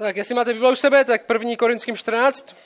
Tak, 0.00 0.16
jestli 0.16 0.34
máte 0.34 0.52
Bible 0.52 0.72
u 0.72 0.76
sebe, 0.76 1.04
tak 1.04 1.26
první 1.26 1.56
Korinským 1.56 1.96
14. 1.96 2.56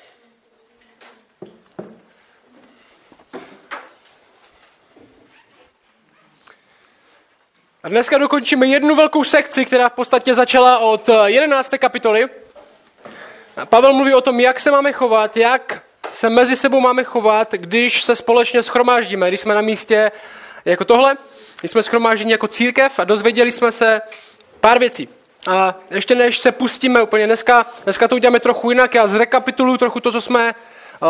A 7.83 7.89
dneska 7.89 8.19
dokončíme 8.19 8.67
jednu 8.67 8.95
velkou 8.95 9.25
sekci, 9.25 9.65
která 9.65 9.89
v 9.89 9.93
podstatě 9.93 10.35
začala 10.35 10.79
od 10.79 11.11
11. 11.25 11.71
kapitoly. 11.79 12.29
A 13.57 13.67
Pavel 13.67 13.93
mluví 13.93 14.15
o 14.15 14.21
tom, 14.21 14.41
jak 14.41 14.61
se 14.61 14.71
máme 14.71 14.93
chovat, 14.93 15.37
jak 15.37 15.83
se 16.13 16.31
mezi 16.31 16.57
sebou 16.57 16.81
máme 16.81 17.05
chovat, 17.05 17.53
když 17.53 18.03
se 18.03 18.17
společně 18.17 18.63
schromáždíme, 18.63 19.29
když 19.29 19.41
jsme 19.41 19.55
na 19.55 19.61
místě 19.61 20.13
jako 20.65 20.85
tohle, 20.85 21.17
když 21.61 21.71
jsme 21.71 21.83
schromážděni 21.83 22.33
jako 22.33 22.49
církev 22.49 22.99
a 22.99 23.05
dozvěděli 23.05 23.53
jsme 23.53 23.73
se 23.73 24.01
pár 24.61 24.79
věcí. 24.79 25.09
A 25.47 25.75
ještě 25.91 26.15
než 26.15 26.39
se 26.39 26.53
pustíme 26.53 27.03
úplně 27.03 27.27
dneska, 27.27 27.67
dneska 27.85 28.09
to 28.09 28.15
uděláme 28.15 28.41
trochu 28.41 28.71
jinak, 28.71 28.95
já 28.95 29.07
zrekapituluju 29.07 29.77
trochu 29.77 30.01
to, 30.01 30.13
co 30.13 30.21
jsme 30.21 30.55
uh, 31.01 31.09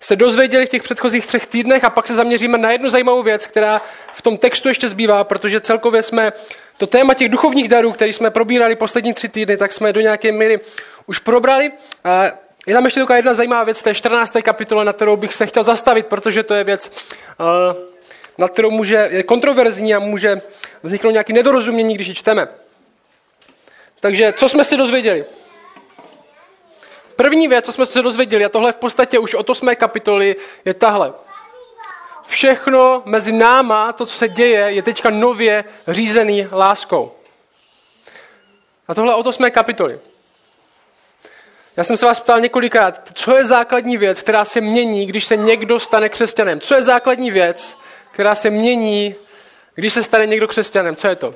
se 0.00 0.16
dozvěděli 0.16 0.66
v 0.66 0.68
těch 0.68 0.82
předchozích 0.82 1.26
třech 1.26 1.46
týdnech 1.46 1.84
a 1.84 1.90
pak 1.90 2.06
se 2.06 2.14
zaměříme 2.14 2.58
na 2.58 2.70
jednu 2.70 2.90
zajímavou 2.90 3.22
věc, 3.22 3.46
která 3.46 3.80
v 4.12 4.22
tom 4.22 4.36
textu 4.36 4.68
ještě 4.68 4.88
zbývá, 4.88 5.24
protože 5.24 5.60
celkově 5.60 6.02
jsme 6.02 6.32
to 6.76 6.86
téma 6.86 7.14
těch 7.14 7.28
duchovních 7.28 7.68
darů, 7.68 7.92
který 7.92 8.12
jsme 8.12 8.30
probírali 8.30 8.76
poslední 8.76 9.14
tři 9.14 9.28
týdny, 9.28 9.56
tak 9.56 9.72
jsme 9.72 9.92
do 9.92 10.00
nějaké 10.00 10.32
míry 10.32 10.60
už 11.06 11.18
probrali. 11.18 11.72
A 12.04 12.24
je 12.66 12.74
tam 12.74 12.84
ještě 12.84 13.00
taková 13.00 13.16
jedna 13.16 13.34
zajímavá 13.34 13.64
věc, 13.64 13.86
je 13.86 13.94
14. 13.94 14.36
kapitole, 14.42 14.84
na 14.84 14.92
kterou 14.92 15.16
bych 15.16 15.34
se 15.34 15.46
chtěl 15.46 15.62
zastavit, 15.62 16.06
protože 16.06 16.42
to 16.42 16.54
je 16.54 16.64
věc, 16.64 16.92
uh, 17.38 17.82
na 18.38 18.48
kterou 18.48 18.70
může, 18.70 19.08
je 19.10 19.22
kontroverzní 19.22 19.94
a 19.94 19.98
může 19.98 20.40
vzniknout 20.82 21.10
nějaké 21.10 21.32
nedorozumění, 21.32 21.94
když 21.94 22.08
ji 22.08 22.14
čteme. 22.14 22.48
Takže 24.00 24.32
co 24.32 24.48
jsme 24.48 24.64
si 24.64 24.76
dozvěděli? 24.76 25.24
První 27.16 27.48
věc, 27.48 27.64
co 27.64 27.72
jsme 27.72 27.86
se 27.86 28.02
dozvěděli, 28.02 28.44
a 28.44 28.48
tohle 28.48 28.72
v 28.72 28.76
podstatě 28.76 29.18
už 29.18 29.34
od 29.34 29.50
8. 29.50 29.76
kapitoly, 29.76 30.36
je 30.64 30.74
tahle. 30.74 31.12
Všechno 32.26 33.02
mezi 33.04 33.32
náma, 33.32 33.92
to, 33.92 34.06
co 34.06 34.14
se 34.14 34.28
děje, 34.28 34.60
je 34.60 34.82
teďka 34.82 35.10
nově 35.10 35.64
řízený 35.88 36.46
láskou. 36.52 37.12
A 38.88 38.94
tohle 38.94 39.14
od 39.14 39.26
8. 39.26 39.50
kapitoly. 39.50 40.00
Já 41.76 41.84
jsem 41.84 41.96
se 41.96 42.06
vás 42.06 42.20
ptal 42.20 42.40
několikrát, 42.40 43.08
co 43.12 43.36
je 43.36 43.46
základní 43.46 43.96
věc, 43.96 44.22
která 44.22 44.44
se 44.44 44.60
mění, 44.60 45.06
když 45.06 45.24
se 45.24 45.36
někdo 45.36 45.80
stane 45.80 46.08
křesťanem? 46.08 46.60
Co 46.60 46.74
je 46.74 46.82
základní 46.82 47.30
věc, 47.30 47.78
která 48.10 48.34
se 48.34 48.50
mění, 48.50 49.14
když 49.74 49.92
se 49.92 50.02
stane 50.02 50.26
někdo 50.26 50.48
křesťanem? 50.48 50.96
Co 50.96 51.08
je 51.08 51.16
to? 51.16 51.34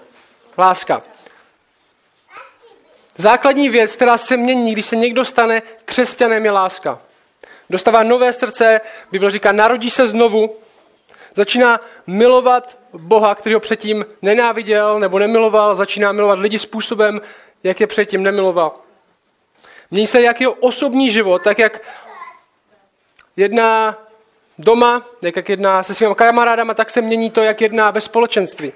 Láska. 0.58 1.02
Základní 3.16 3.68
věc, 3.68 3.96
která 3.96 4.18
se 4.18 4.36
mění, 4.36 4.72
když 4.72 4.86
se 4.86 4.96
někdo 4.96 5.24
stane 5.24 5.62
křesťanem, 5.84 6.44
je 6.44 6.50
láska. 6.50 6.98
Dostává 7.70 8.02
nové 8.02 8.32
srdce, 8.32 8.80
Bible 9.12 9.30
říká, 9.30 9.52
narodí 9.52 9.90
se 9.90 10.06
znovu, 10.06 10.56
začíná 11.34 11.80
milovat 12.06 12.78
Boha, 12.92 13.34
který 13.34 13.54
ho 13.54 13.60
předtím 13.60 14.06
nenáviděl 14.22 15.00
nebo 15.00 15.18
nemiloval, 15.18 15.74
začíná 15.74 16.12
milovat 16.12 16.38
lidi 16.38 16.58
způsobem, 16.58 17.20
jak 17.62 17.80
je 17.80 17.86
předtím 17.86 18.22
nemiloval. 18.22 18.72
Mění 19.90 20.06
se 20.06 20.22
jak 20.22 20.40
jeho 20.40 20.52
osobní 20.52 21.10
život, 21.10 21.42
tak 21.42 21.58
jak 21.58 21.80
jedná 23.36 23.98
doma, 24.58 25.06
jak, 25.22 25.36
jak 25.36 25.48
jedná 25.48 25.82
se 25.82 25.94
svými 25.94 26.14
kamarádama, 26.14 26.74
tak 26.74 26.90
se 26.90 27.00
mění 27.00 27.30
to, 27.30 27.42
jak 27.42 27.60
jedná 27.60 27.90
ve 27.90 28.00
společenství. 28.00 28.72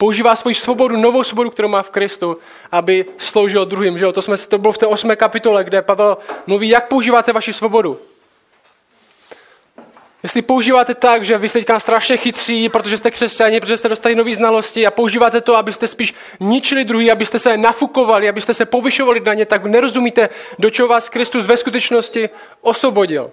Používá 0.00 0.36
svoji 0.36 0.54
svobodu, 0.54 0.96
novou 0.96 1.24
svobodu, 1.24 1.50
kterou 1.50 1.68
má 1.68 1.82
v 1.82 1.90
Kristu, 1.90 2.38
aby 2.72 3.04
sloužil 3.18 3.64
druhým. 3.64 3.98
Že 3.98 4.04
jo? 4.04 4.12
To, 4.12 4.22
jsme, 4.22 4.36
to 4.38 4.58
bylo 4.58 4.72
v 4.72 4.78
té 4.78 4.86
osmé 4.86 5.16
kapitole, 5.16 5.64
kde 5.64 5.82
Pavel 5.82 6.18
mluví, 6.46 6.68
jak 6.68 6.88
používáte 6.88 7.32
vaši 7.32 7.52
svobodu. 7.52 7.98
Jestli 10.22 10.42
používáte 10.42 10.94
tak, 10.94 11.24
že 11.24 11.38
vy 11.38 11.48
jste 11.48 11.58
teďka 11.58 11.80
strašně 11.80 12.16
chytří, 12.16 12.68
protože 12.68 12.96
jste 12.96 13.10
křesťani, 13.10 13.60
protože 13.60 13.76
jste 13.76 13.88
dostali 13.88 14.14
nové 14.14 14.34
znalosti 14.34 14.86
a 14.86 14.90
používáte 14.90 15.40
to, 15.40 15.56
abyste 15.56 15.86
spíš 15.86 16.14
ničili 16.40 16.84
druhý, 16.84 17.12
abyste 17.12 17.38
se 17.38 17.56
nafukovali, 17.56 18.28
abyste 18.28 18.54
se 18.54 18.64
povyšovali 18.64 19.20
na 19.20 19.34
ně, 19.34 19.46
tak 19.46 19.64
nerozumíte, 19.64 20.28
do 20.58 20.70
čeho 20.70 20.88
vás 20.88 21.08
Kristus 21.08 21.46
ve 21.46 21.56
skutečnosti 21.56 22.30
osvobodil. 22.60 23.30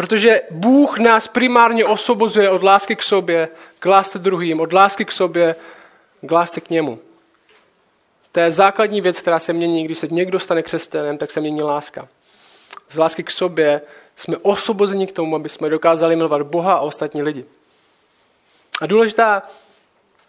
Protože 0.00 0.42
Bůh 0.50 0.98
nás 0.98 1.28
primárně 1.28 1.84
osvobozuje 1.84 2.50
od 2.50 2.62
lásky 2.62 2.96
k 2.96 3.02
sobě, 3.02 3.48
k 3.78 3.86
lásce 3.86 4.18
druhým, 4.18 4.60
od 4.60 4.72
lásky 4.72 5.04
k 5.04 5.12
sobě, 5.12 5.56
k 6.22 6.30
lásce 6.30 6.60
k 6.60 6.70
němu. 6.70 6.98
To 8.32 8.40
je 8.40 8.50
základní 8.50 9.00
věc, 9.00 9.20
která 9.20 9.38
se 9.38 9.52
mění, 9.52 9.84
když 9.84 9.98
se 9.98 10.08
někdo 10.10 10.38
stane 10.38 10.62
křesťanem, 10.62 11.18
tak 11.18 11.30
se 11.30 11.40
mění 11.40 11.62
láska. 11.62 12.08
Z 12.88 12.96
lásky 12.96 13.24
k 13.24 13.30
sobě 13.30 13.80
jsme 14.16 14.36
osvobozeni 14.36 15.06
k 15.06 15.12
tomu, 15.12 15.36
aby 15.36 15.48
jsme 15.48 15.68
dokázali 15.68 16.16
milovat 16.16 16.42
Boha 16.42 16.74
a 16.74 16.80
ostatní 16.80 17.22
lidi. 17.22 17.44
A 18.82 18.86
důležitá, 18.86 19.42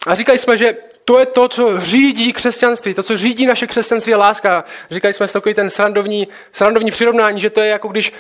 a 0.08 0.16
říkali 0.16 0.38
jsme, 0.38 0.58
že 0.58 0.78
to 1.06 1.20
je 1.20 1.26
to, 1.26 1.48
co 1.48 1.82
řídí 1.82 2.34
křesťanství, 2.34 2.94
to, 2.94 3.04
co 3.04 3.18
řídí 3.18 3.46
naše 3.46 3.68
křesťanství 3.68 4.12
je 4.12 4.16
láska. 4.16 4.64
Říkali 4.90 5.14
jsme 5.14 5.28
takový 5.28 5.56
ten 5.56 5.70
srandovní, 5.70 6.28
srandovní 6.52 6.92
přirovnání, 6.92 7.42
že 7.42 7.50
to 7.50 7.62
je 7.62 7.68
jako 7.68 7.88
když 7.88 8.14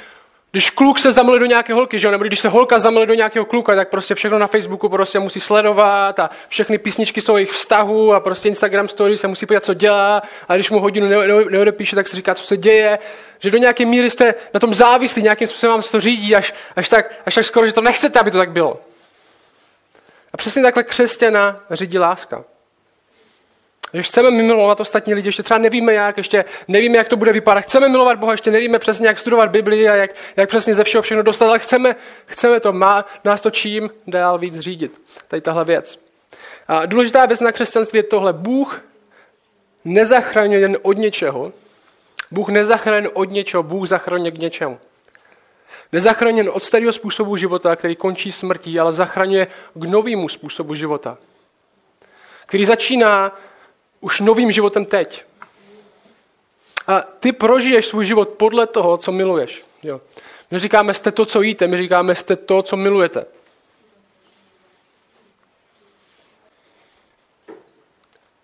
když 0.51 0.69
kluk 0.69 0.99
se 0.99 1.11
zamiluje 1.11 1.39
do 1.39 1.45
nějaké 1.45 1.73
holky, 1.73 1.99
že? 1.99 2.11
nebo 2.11 2.23
když 2.23 2.39
se 2.39 2.49
holka 2.49 2.79
zamiluje 2.79 3.07
do 3.07 3.13
nějakého 3.13 3.45
kluka, 3.45 3.75
tak 3.75 3.89
prostě 3.89 4.15
všechno 4.15 4.39
na 4.39 4.47
Facebooku 4.47 4.89
prostě 4.89 5.19
musí 5.19 5.39
sledovat 5.39 6.19
a 6.19 6.29
všechny 6.47 6.77
písničky 6.77 7.21
jsou 7.21 7.35
jejich 7.37 7.51
vztahu 7.51 8.13
a 8.13 8.19
prostě 8.19 8.49
Instagram 8.49 8.87
story 8.87 9.17
se 9.17 9.27
musí 9.27 9.45
podívat, 9.45 9.63
co 9.63 9.73
dělá 9.73 10.21
a 10.47 10.55
když 10.55 10.69
mu 10.69 10.79
hodinu 10.79 11.07
neodepíše, 11.49 11.95
tak 11.95 12.07
se 12.07 12.15
říká, 12.15 12.35
co 12.35 12.43
se 12.43 12.57
děje. 12.57 12.99
Že 13.39 13.51
do 13.51 13.57
nějaké 13.57 13.85
míry 13.85 14.09
jste 14.09 14.35
na 14.53 14.59
tom 14.59 14.73
závislí, 14.73 15.23
nějakým 15.23 15.47
způsobem 15.47 15.71
vám 15.71 15.83
se 15.83 15.91
to 15.91 15.99
řídí, 15.99 16.35
až, 16.35 16.53
až, 16.75 16.89
tak, 16.89 17.13
až 17.25 17.35
tak 17.35 17.45
skoro, 17.45 17.67
že 17.67 17.73
to 17.73 17.81
nechcete, 17.81 18.19
aby 18.19 18.31
to 18.31 18.37
tak 18.37 18.51
bylo. 18.51 18.79
A 20.33 20.37
přesně 20.37 20.63
takhle 20.63 20.83
křesťana 20.83 21.63
řídí 21.71 21.99
láska. 21.99 22.43
Že 23.93 24.03
chceme 24.03 24.31
milovat 24.31 24.79
ostatní 24.79 25.13
lidi, 25.13 25.27
ještě 25.27 25.43
třeba 25.43 25.57
nevíme 25.57 25.93
jak, 25.93 26.17
ještě 26.17 26.45
nevíme, 26.67 26.97
jak 26.97 27.07
to 27.07 27.17
bude 27.17 27.33
vypadat. 27.33 27.61
Chceme 27.61 27.89
milovat 27.89 28.19
Boha, 28.19 28.31
ještě 28.31 28.51
nevíme 28.51 28.79
přesně, 28.79 29.07
jak 29.07 29.19
studovat 29.19 29.49
Bibli 29.49 29.89
a 29.89 29.95
jak, 29.95 30.11
jak 30.35 30.49
přesně 30.49 30.75
ze 30.75 30.83
všeho 30.83 31.01
všechno 31.01 31.23
dostat, 31.23 31.47
ale 31.47 31.59
chceme, 31.59 31.95
chceme 32.25 32.59
to, 32.59 32.73
má 32.73 33.05
nás 33.23 33.41
to 33.41 33.51
čím 33.51 33.89
dál 34.07 34.37
víc 34.37 34.59
řídit. 34.59 35.01
Tady 35.27 35.41
tahle 35.41 35.65
věc. 35.65 35.99
A 36.67 36.85
důležitá 36.85 37.25
věc 37.25 37.39
na 37.39 37.51
křesťanství 37.51 37.97
je 37.97 38.03
tohle. 38.03 38.33
Bůh 38.33 38.81
nezachraňuje 39.85 40.59
jen 40.59 40.77
od 40.81 40.97
něčeho. 40.97 41.51
Bůh 42.31 42.49
nezachraňuje 42.49 43.09
od 43.09 43.31
něčeho, 43.31 43.63
Bůh 43.63 43.87
zachraňuje 43.87 44.31
k 44.31 44.37
něčemu. 44.37 44.79
Nezachraňuje 45.91 46.51
od 46.51 46.63
starého 46.63 46.93
způsobu 46.93 47.37
života, 47.37 47.75
který 47.75 47.95
končí 47.95 48.31
smrtí, 48.31 48.79
ale 48.79 48.91
zachraňuje 48.91 49.47
k 49.73 49.83
novému 49.83 50.29
způsobu 50.29 50.75
života, 50.75 51.17
který 52.45 52.65
začíná 52.65 53.39
už 54.01 54.19
novým 54.19 54.51
životem 54.51 54.85
teď. 54.85 55.25
A 56.87 57.01
ty 57.01 57.31
prožiješ 57.31 57.85
svůj 57.85 58.05
život 58.05 58.29
podle 58.29 58.67
toho, 58.67 58.97
co 58.97 59.11
miluješ. 59.11 59.65
Jo. 59.83 60.01
My 60.51 60.59
říkáme, 60.59 60.93
jste 60.93 61.11
to, 61.11 61.25
co 61.25 61.41
jíte, 61.41 61.67
my 61.67 61.77
říkáme, 61.77 62.15
jste 62.15 62.35
to, 62.35 62.61
co 62.61 62.77
milujete. 62.77 63.25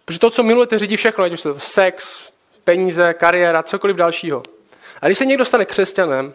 Protože 0.05 0.19
to, 0.19 0.29
co 0.29 0.43
milujete, 0.43 0.79
řídí 0.79 0.97
všechno, 0.97 1.23
ať 1.23 1.33
už 1.33 1.41
to 1.41 1.59
sex, 1.59 2.19
peníze, 2.63 3.13
kariéra, 3.13 3.63
cokoliv 3.63 3.95
dalšího. 3.95 4.43
A 5.01 5.05
když 5.05 5.17
se 5.17 5.25
někdo 5.25 5.45
stane 5.45 5.65
křesťanem, 5.65 6.33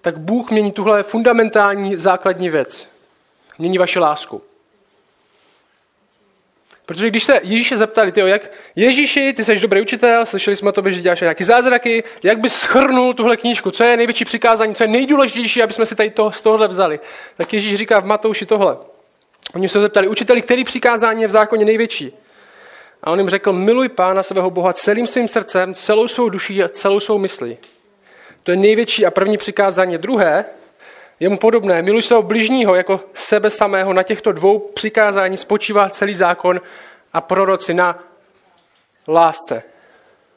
tak 0.00 0.18
Bůh 0.18 0.50
mění 0.50 0.72
tuhle 0.72 1.02
fundamentální 1.02 1.96
základní 1.96 2.50
věc. 2.50 2.88
Mění 3.58 3.78
vaši 3.78 3.98
lásku. 3.98 4.42
Protože 6.90 7.08
když 7.08 7.24
se 7.24 7.40
Ježíše 7.42 7.76
zeptali, 7.76 8.12
tyjo, 8.12 8.26
jak 8.26 8.50
Ježíši, 8.76 9.32
ty 9.32 9.44
jsi 9.44 9.60
dobrý 9.60 9.80
učitel, 9.80 10.26
slyšeli 10.26 10.56
jsme 10.56 10.68
o 10.68 10.72
tobě, 10.72 10.92
že 10.92 11.00
děláš 11.00 11.20
nějaké 11.20 11.44
zázraky, 11.44 12.04
jak 12.22 12.38
bys 12.38 12.54
schrnul 12.54 13.14
tuhle 13.14 13.36
knížku, 13.36 13.70
co 13.70 13.84
je 13.84 13.96
největší 13.96 14.24
přikázání, 14.24 14.74
co 14.74 14.84
je 14.84 14.88
nejdůležitější, 14.88 15.62
aby 15.62 15.72
jsme 15.72 15.86
si 15.86 15.94
tady 15.94 16.10
to, 16.10 16.30
z 16.30 16.42
tohohle 16.42 16.68
vzali. 16.68 17.00
Tak 17.36 17.52
Ježíš 17.52 17.74
říká 17.74 18.00
v 18.00 18.04
Matouši 18.04 18.46
tohle. 18.46 18.76
Oni 19.54 19.68
se 19.68 19.80
zeptali, 19.80 20.08
učiteli, 20.08 20.42
který 20.42 20.64
přikázání 20.64 21.22
je 21.22 21.28
v 21.28 21.30
zákoně 21.30 21.64
největší? 21.64 22.12
A 23.02 23.10
on 23.10 23.18
jim 23.18 23.28
řekl, 23.28 23.52
miluj 23.52 23.88
pána 23.88 24.22
svého 24.22 24.50
Boha 24.50 24.72
celým 24.72 25.06
svým 25.06 25.28
srdcem, 25.28 25.74
celou 25.74 26.08
svou 26.08 26.28
duší 26.28 26.62
a 26.62 26.68
celou 26.68 27.00
svou 27.00 27.18
myslí. 27.18 27.58
To 28.42 28.50
je 28.50 28.56
největší 28.56 29.06
a 29.06 29.10
první 29.10 29.36
přikázání. 29.36 29.98
Druhé, 29.98 30.44
je 31.20 31.28
mu 31.28 31.36
podobné. 31.36 31.82
Miluj 31.82 32.02
svého 32.02 32.22
bližního 32.22 32.74
jako 32.74 33.00
sebe 33.14 33.50
samého. 33.50 33.92
Na 33.92 34.02
těchto 34.02 34.32
dvou 34.32 34.58
přikázání 34.58 35.36
spočívá 35.36 35.90
celý 35.90 36.14
zákon 36.14 36.60
a 37.12 37.20
proroci 37.20 37.74
na 37.74 37.98
lásce 39.08 39.62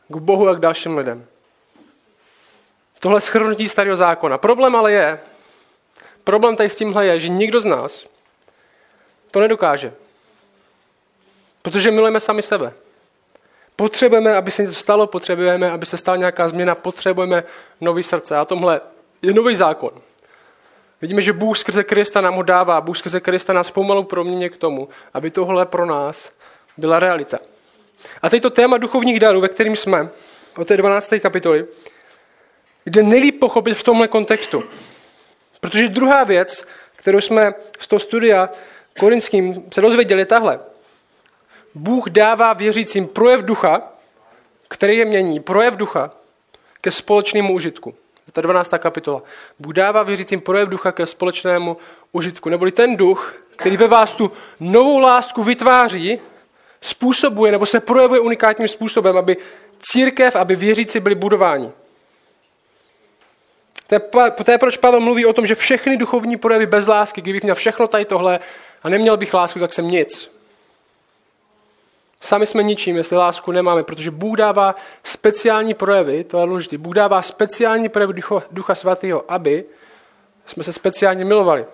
k 0.08 0.16
Bohu 0.16 0.50
a 0.50 0.56
k 0.56 0.60
dalším 0.60 0.98
lidem. 0.98 1.26
Tohle 3.00 3.22
schrnutí 3.22 3.70
starého 3.70 3.96
zákona. 3.96 4.38
Problém 4.38 4.76
ale 4.76 4.92
je, 4.92 5.20
problém 6.24 6.56
tady 6.56 6.70
s 6.70 6.76
tímhle 6.76 7.06
je, 7.06 7.20
že 7.20 7.30
nikdo 7.30 7.62
z 7.62 7.66
nás 7.66 8.06
to 9.32 9.40
nedokáže. 9.40 9.94
Protože 11.62 11.92
milujeme 11.92 12.20
sami 12.20 12.42
sebe. 12.42 12.74
Potřebujeme, 13.76 14.36
aby 14.36 14.52
se 14.52 14.62
něco 14.62 14.76
stalo, 14.76 15.08
potřebujeme, 15.08 15.72
aby 15.72 15.86
se 15.86 15.98
stala 15.98 16.18
nějaká 16.18 16.50
změna, 16.50 16.76
potřebujeme 16.76 17.44
nový 17.82 18.04
srdce. 18.04 18.38
A 18.38 18.46
tomhle 18.46 18.82
je 19.22 19.34
nový 19.34 19.56
zákon. 19.56 19.92
Vidíme, 21.04 21.22
že 21.22 21.34
Bůh 21.34 21.58
skrze 21.58 21.84
Krista 21.84 22.22
nám 22.22 22.36
ho 22.36 22.44
dává, 22.44 22.82
Bůh 22.82 22.98
skrze 22.98 23.20
Krista 23.20 23.54
nás 23.54 23.72
pomalu 23.72 24.04
proměně 24.04 24.50
k 24.50 24.58
tomu, 24.58 24.90
aby 25.14 25.32
tohle 25.32 25.66
pro 25.66 25.86
nás 25.86 26.32
byla 26.78 27.00
realita. 27.00 27.40
A 28.22 28.30
teď 28.30 28.42
to 28.42 28.50
téma 28.50 28.78
duchovních 28.78 29.20
darů, 29.20 29.42
ve 29.42 29.50
kterým 29.50 29.76
jsme, 29.76 30.10
o 30.58 30.66
té 30.66 30.78
12. 30.78 31.14
kapitoly, 31.20 31.66
jde 32.86 33.04
nejlíp 33.04 33.40
pochopit 33.40 33.74
v 33.74 33.84
tomhle 33.84 34.08
kontextu. 34.08 34.64
Protože 35.60 35.88
druhá 35.88 36.24
věc, 36.24 36.66
kterou 36.96 37.22
jsme 37.22 37.54
z 37.80 37.88
toho 37.88 38.00
studia 38.00 38.50
korinským 39.00 39.64
se 39.74 39.82
dozvěděli, 39.82 40.22
je 40.22 40.26
tahle. 40.26 40.60
Bůh 41.76 42.10
dává 42.10 42.54
věřícím 42.54 43.08
projev 43.08 43.42
ducha, 43.42 43.92
který 44.68 44.98
je 44.98 45.06
mění, 45.06 45.40
projev 45.40 45.76
ducha 45.76 46.12
ke 46.82 46.92
společnému 46.92 47.54
užitku. 47.54 47.96
Ta 48.34 48.42
12. 48.42 48.74
kapitola. 48.78 49.22
Bůh 49.60 49.74
dává 49.74 50.04
věřícím 50.04 50.42
projev 50.42 50.70
ducha 50.70 50.92
ke 50.92 51.06
společnému 51.06 51.78
užitku. 52.12 52.50
Neboli 52.50 52.72
ten 52.72 52.96
duch, 52.96 53.36
který 53.56 53.78
ve 53.78 53.88
vás 53.88 54.16
tu 54.16 54.32
novou 54.60 55.00
lásku 55.00 55.44
vytváří, 55.44 56.20
způsobuje 56.82 57.52
nebo 57.52 57.66
se 57.66 57.80
projevuje 57.80 58.20
unikátním 58.20 58.68
způsobem, 58.68 59.18
aby 59.18 59.38
církev, 59.80 60.36
aby 60.36 60.56
věřící 60.56 61.00
byli 61.00 61.16
budováni. 61.16 61.72
To 63.88 64.52
je, 64.52 64.58
proč 64.58 64.78
Pavel 64.78 65.00
mluví 65.00 65.26
o 65.26 65.34
tom, 65.34 65.46
že 65.46 65.56
všechny 65.56 65.98
duchovní 65.98 66.38
projevy 66.38 66.66
bez 66.66 66.88
lásky, 66.88 67.22
kdybych 67.22 67.44
měl 67.44 67.56
všechno 67.56 67.88
tady 67.88 68.06
tohle 68.06 68.40
a 68.84 68.90
neměl 68.90 69.18
bych 69.18 69.34
lásku, 69.34 69.60
tak 69.60 69.74
jsem 69.74 69.88
nic. 69.88 70.33
Sami 72.24 72.46
jsme 72.46 72.64
ničím, 72.64 72.98
jestli 72.98 73.18
lásku 73.18 73.52
nemáme, 73.52 73.84
protože 73.84 74.12
Bůh 74.12 74.38
dává 74.38 74.76
speciální 75.04 75.74
projevy, 75.74 76.24
to 76.24 76.40
je 76.40 76.46
důležité, 76.46 76.78
Bůh 76.78 76.96
dává 76.96 77.22
speciální 77.22 77.90
projevy 77.90 78.14
Ducha, 78.14 78.44
Ducha 78.52 78.76
Svatého, 78.76 79.32
aby 79.32 79.66
jsme 80.46 80.64
se 80.64 80.74
speciálně 80.74 81.26
milovali. 81.26 81.66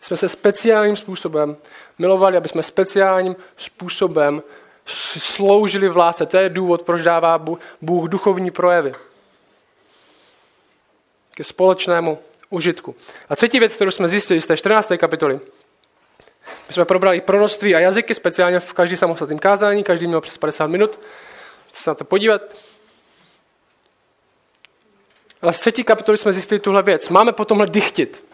Jsme 0.00 0.16
se 0.16 0.28
speciálním 0.28 0.96
způsobem 0.96 1.56
milovali, 1.98 2.36
aby 2.36 2.48
jsme 2.48 2.62
speciálním 2.62 3.36
způsobem 3.56 4.42
sloužili 4.86 5.88
v 5.88 5.96
lásce. 5.96 6.26
To 6.26 6.36
je 6.36 6.48
důvod, 6.48 6.82
proč 6.82 7.02
dává 7.02 7.38
Bůh 7.80 8.08
duchovní 8.08 8.50
projevy. 8.50 8.94
Ke 11.34 11.44
společnému 11.44 12.18
užitku. 12.50 12.94
A 13.28 13.36
třetí 13.36 13.58
věc, 13.58 13.74
kterou 13.74 13.90
jsme 13.90 14.08
zjistili 14.08 14.40
z 14.40 14.46
té 14.46 14.56
14. 14.56 14.92
kapitoly, 14.96 15.40
my 16.72 16.74
jsme 16.74 16.84
probrali 16.84 17.20
proroctví 17.20 17.74
a 17.74 17.78
jazyky, 17.78 18.14
speciálně 18.14 18.60
v 18.60 18.72
každý 18.72 18.96
samostatném 18.96 19.38
kázání, 19.38 19.84
každý 19.84 20.06
měl 20.06 20.20
přes 20.20 20.38
50 20.38 20.66
minut. 20.66 21.00
Chci 21.68 21.82
se 21.82 21.90
na 21.90 21.94
to 21.94 22.04
podívat. 22.04 22.42
Ale 25.42 25.52
z 25.52 25.58
třetí 25.58 25.84
kapitoly 25.84 26.18
jsme 26.18 26.32
zjistili 26.32 26.58
tuhle 26.58 26.82
věc. 26.82 27.08
Máme 27.08 27.32
po 27.32 27.44
tomhle 27.44 27.66
dychtit. 27.66 28.24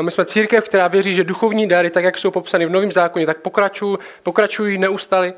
my 0.00 0.10
jsme 0.10 0.24
církev, 0.24 0.64
která 0.64 0.88
věří, 0.88 1.14
že 1.14 1.24
duchovní 1.24 1.68
dary, 1.68 1.90
tak 1.90 2.04
jak 2.04 2.18
jsou 2.18 2.30
popsány 2.30 2.66
v 2.66 2.70
Novém 2.70 2.92
zákoně, 2.92 3.26
tak 3.26 3.38
pokračují, 3.38 3.98
pokračují 4.22 4.78
neustali. 4.78 5.34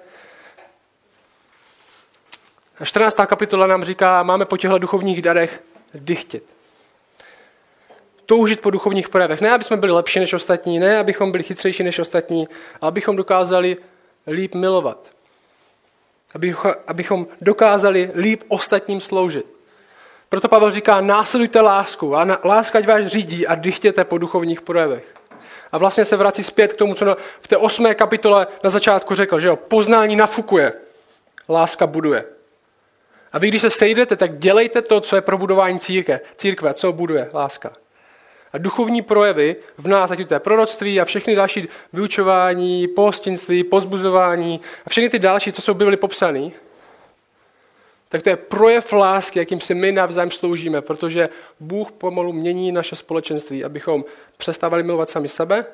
A 2.78 2.84
14. 2.84 3.16
kapitola 3.26 3.66
nám 3.66 3.84
říká, 3.84 4.22
máme 4.22 4.44
po 4.44 4.56
těchto 4.56 4.78
duchovních 4.78 5.22
darech 5.22 5.62
dychtit 5.94 6.53
toužit 8.26 8.60
po 8.60 8.70
duchovních 8.70 9.08
projevech. 9.08 9.40
Ne, 9.40 9.52
aby 9.52 9.64
jsme 9.64 9.76
byli 9.76 9.92
lepší 9.92 10.20
než 10.20 10.32
ostatní, 10.32 10.78
ne, 10.78 10.98
abychom 10.98 11.32
byli 11.32 11.44
chytřejší 11.44 11.82
než 11.82 11.98
ostatní, 11.98 12.48
ale 12.80 12.88
abychom 12.88 13.16
dokázali 13.16 13.76
líp 14.26 14.54
milovat. 14.54 15.10
Abychom 16.86 17.26
dokázali 17.40 18.10
líp 18.14 18.42
ostatním 18.48 19.00
sloužit. 19.00 19.46
Proto 20.28 20.48
Pavel 20.48 20.70
říká, 20.70 21.00
následujte 21.00 21.60
lásku 21.60 22.16
a 22.16 22.38
láska 22.44 22.78
ať 22.78 22.86
vás 22.86 23.06
řídí 23.06 23.46
a 23.46 23.54
dychtěte 23.54 24.04
po 24.04 24.18
duchovních 24.18 24.62
projevech. 24.62 25.14
A 25.72 25.78
vlastně 25.78 26.04
se 26.04 26.16
vrací 26.16 26.42
zpět 26.42 26.72
k 26.72 26.76
tomu, 26.76 26.94
co 26.94 27.16
v 27.40 27.48
té 27.48 27.56
osmé 27.56 27.94
kapitole 27.94 28.46
na 28.64 28.70
začátku 28.70 29.14
řekl, 29.14 29.40
že 29.40 29.48
jo, 29.48 29.56
poznání 29.56 30.16
nafukuje, 30.16 30.72
láska 31.48 31.86
buduje. 31.86 32.24
A 33.32 33.38
vy, 33.38 33.48
když 33.48 33.60
se 33.60 33.70
sejdete, 33.70 34.16
tak 34.16 34.38
dělejte 34.38 34.82
to, 34.82 35.00
co 35.00 35.16
je 35.16 35.22
pro 35.22 35.38
budování 35.38 35.80
církve, 35.80 36.20
církve 36.36 36.74
co 36.74 36.92
buduje 36.92 37.28
láska 37.34 37.72
a 38.54 38.58
duchovní 38.58 39.02
projevy 39.02 39.56
v 39.78 39.88
nás, 39.88 40.10
ať 40.10 40.28
to 40.28 40.34
je 40.34 40.40
proroctví 40.40 41.00
a 41.00 41.04
všechny 41.04 41.34
další 41.34 41.68
vyučování, 41.92 42.88
pohostinství, 42.88 43.64
pozbuzování 43.64 44.60
a 44.86 44.90
všechny 44.90 45.10
ty 45.10 45.18
další, 45.18 45.52
co 45.52 45.62
jsou 45.62 45.74
byly 45.74 45.96
popsané, 45.96 46.50
tak 48.08 48.22
to 48.22 48.28
je 48.28 48.36
projev 48.36 48.92
lásky, 48.92 49.38
jakým 49.38 49.60
si 49.60 49.74
my 49.74 49.92
navzájem 49.92 50.30
sloužíme, 50.30 50.80
protože 50.80 51.28
Bůh 51.60 51.92
pomalu 51.92 52.32
mění 52.32 52.72
naše 52.72 52.96
společenství, 52.96 53.64
abychom 53.64 54.04
přestávali 54.36 54.82
milovat 54.82 55.10
sami 55.10 55.28
sebe, 55.28 55.64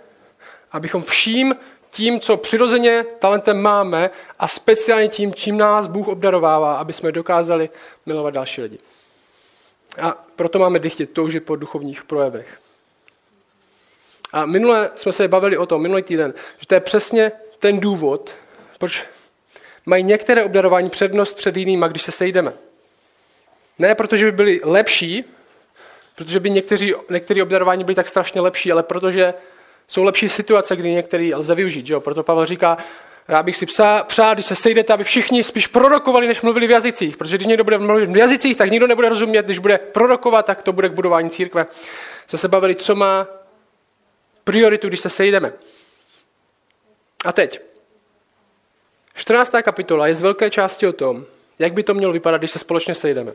abychom 0.73 1.03
vším 1.03 1.57
tím, 1.91 2.21
co 2.21 2.37
přirozeně 2.37 3.05
talentem 3.19 3.63
máme 3.63 4.11
a 4.39 4.49
speciálně 4.49 5.09
tím, 5.09 5.35
čím 5.35 5.59
nás 5.59 5.87
Bůh 5.87 6.09
obdarovává, 6.09 6.77
aby 6.77 6.93
jsme 6.93 7.13
dokázali 7.13 7.71
milovat 8.07 8.35
další 8.35 8.63
lidi. 8.63 8.79
A 10.03 10.25
proto 10.37 10.59
máme 10.59 10.79
dychtit, 10.79 11.11
toužit 11.11 11.45
po 11.45 11.57
duchovních 11.57 12.05
projevech. 12.05 12.59
A 14.33 14.47
minule 14.47 14.91
jsme 14.95 15.13
se 15.13 15.29
bavili 15.29 15.57
o 15.57 15.67
tom, 15.67 15.83
minulý 15.83 16.03
týden, 16.03 16.35
že 16.61 16.67
to 16.67 16.75
je 16.75 16.81
přesně 16.81 17.33
ten 17.59 17.81
důvod, 17.81 18.31
proč 18.79 19.07
mají 19.87 20.05
některé 20.05 20.45
obdarování 20.45 20.91
přednost 20.91 21.37
před 21.37 21.57
jinými, 21.57 21.87
když 21.89 22.03
se 22.03 22.13
sejdeme. 22.13 22.53
Ne 23.79 23.95
protože 23.95 24.25
by 24.25 24.33
byli 24.33 24.61
lepší, 24.65 25.25
protože 26.17 26.41
by 26.41 26.51
někteří, 26.51 26.95
některé 27.11 27.43
obdarování 27.43 27.85
byly 27.85 27.95
tak 27.95 28.09
strašně 28.09 28.41
lepší, 28.41 28.73
ale 28.73 28.83
protože 28.83 29.35
jsou 29.89 30.05
lepší 30.05 30.29
situace, 30.29 30.77
kdy 30.77 30.91
některý 30.91 31.35
lze 31.35 31.55
využít. 31.55 31.87
Že 31.87 31.95
jo? 31.95 32.01
Proto 32.01 32.23
Pavel 32.23 32.47
říká, 32.47 32.79
já 33.29 33.43
bych 33.43 33.57
si 33.57 33.67
psá, 33.67 34.03
přál, 34.05 34.35
když 34.35 34.47
se 34.47 34.55
sejdete, 34.55 34.93
aby 34.93 35.05
všichni 35.05 35.45
spíš 35.45 35.67
prorokovali, 35.67 36.27
než 36.27 36.43
mluvili 36.43 36.67
v 36.67 36.71
jazycích. 36.71 37.17
Protože 37.17 37.37
když 37.37 37.47
někdo 37.47 37.65
bude 37.65 37.79
mluvit 37.79 38.11
v 38.11 38.17
jazycích, 38.17 38.57
tak 38.57 38.71
nikdo 38.71 38.87
nebude 38.87 39.09
rozumět. 39.09 39.45
Když 39.45 39.59
bude 39.59 39.79
prorokovat, 39.79 40.47
tak 40.47 40.63
to 40.63 40.73
bude 40.73 40.89
k 40.89 40.93
budování 40.93 41.31
církve. 41.31 41.67
Se 42.27 42.39
se 42.39 42.49
bavili, 42.49 42.75
co 42.75 42.95
má 42.95 43.27
prioritu, 44.51 44.89
když 44.89 45.01
se 45.01 45.09
sejdeme. 45.09 45.53
A 47.25 47.33
teď. 47.33 47.61
14. 49.15 49.55
kapitola 49.63 50.07
je 50.07 50.15
z 50.15 50.23
velké 50.23 50.51
části 50.51 50.87
o 50.87 50.93
tom, 50.93 51.27
jak 51.59 51.73
by 51.73 51.83
to 51.83 51.95
mělo 51.95 52.13
vypadat, 52.13 52.39
když 52.39 52.51
se 52.51 52.59
společně 52.59 52.95
sejdeme. 52.95 53.33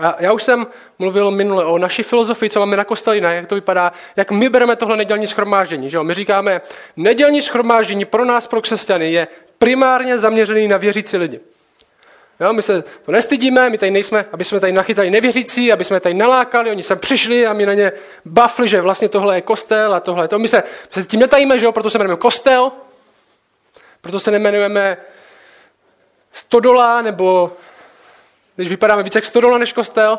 A 0.00 0.16
já 0.18 0.32
už 0.32 0.42
jsem 0.42 0.66
mluvil 0.98 1.30
minule 1.30 1.64
o 1.64 1.78
naší 1.78 2.02
filozofii, 2.02 2.50
co 2.50 2.60
máme 2.60 2.76
na 2.76 2.84
kostelina, 2.84 3.32
jak 3.32 3.46
to 3.46 3.54
vypadá, 3.54 3.92
jak 4.16 4.30
my 4.30 4.48
bereme 4.48 4.76
tohle 4.76 4.96
nedělní 4.96 5.26
schromáždění. 5.26 5.90
Že 5.90 5.96
jo? 5.96 6.04
My 6.04 6.14
říkáme, 6.14 6.60
nedělní 6.96 7.42
schromáždění 7.42 8.04
pro 8.04 8.24
nás, 8.24 8.46
pro 8.46 8.60
křesťany, 8.60 9.12
je 9.12 9.28
primárně 9.58 10.18
zaměřený 10.18 10.68
na 10.68 10.76
věřící 10.76 11.16
lidi. 11.16 11.40
Jo, 12.40 12.52
my 12.52 12.62
se 12.62 12.82
to 12.82 13.12
nestydíme, 13.12 13.70
my 13.70 13.78
tady 13.78 13.90
nejsme, 13.90 14.24
aby 14.32 14.44
jsme 14.44 14.60
tady 14.60 14.72
nachytali 14.72 15.10
nevěřící, 15.10 15.72
aby 15.72 15.84
jsme 15.84 16.00
tady 16.00 16.14
nalákali, 16.14 16.70
oni 16.70 16.82
sem 16.82 16.98
přišli 16.98 17.46
a 17.46 17.52
my 17.52 17.66
na 17.66 17.74
ně 17.74 17.92
bafli, 18.24 18.68
že 18.68 18.80
vlastně 18.80 19.08
tohle 19.08 19.36
je 19.36 19.40
kostel 19.40 19.94
a 19.94 20.00
tohle 20.00 20.24
je 20.24 20.28
to. 20.28 20.38
My 20.38 20.48
se, 20.48 20.62
my 20.96 21.02
se 21.02 21.08
tím 21.08 21.20
netajíme, 21.20 21.58
že 21.58 21.64
jo, 21.64 21.72
proto 21.72 21.90
se 21.90 21.98
jmenujeme 21.98 22.20
kostel, 22.20 22.72
proto 24.00 24.20
se 24.20 24.30
nemenujeme 24.30 24.96
stodola, 26.32 27.02
nebo 27.02 27.52
když 28.56 28.68
vypadáme 28.68 29.02
více 29.02 29.18
jak 29.18 29.24
stodola 29.24 29.58
než 29.58 29.72
kostel. 29.72 30.18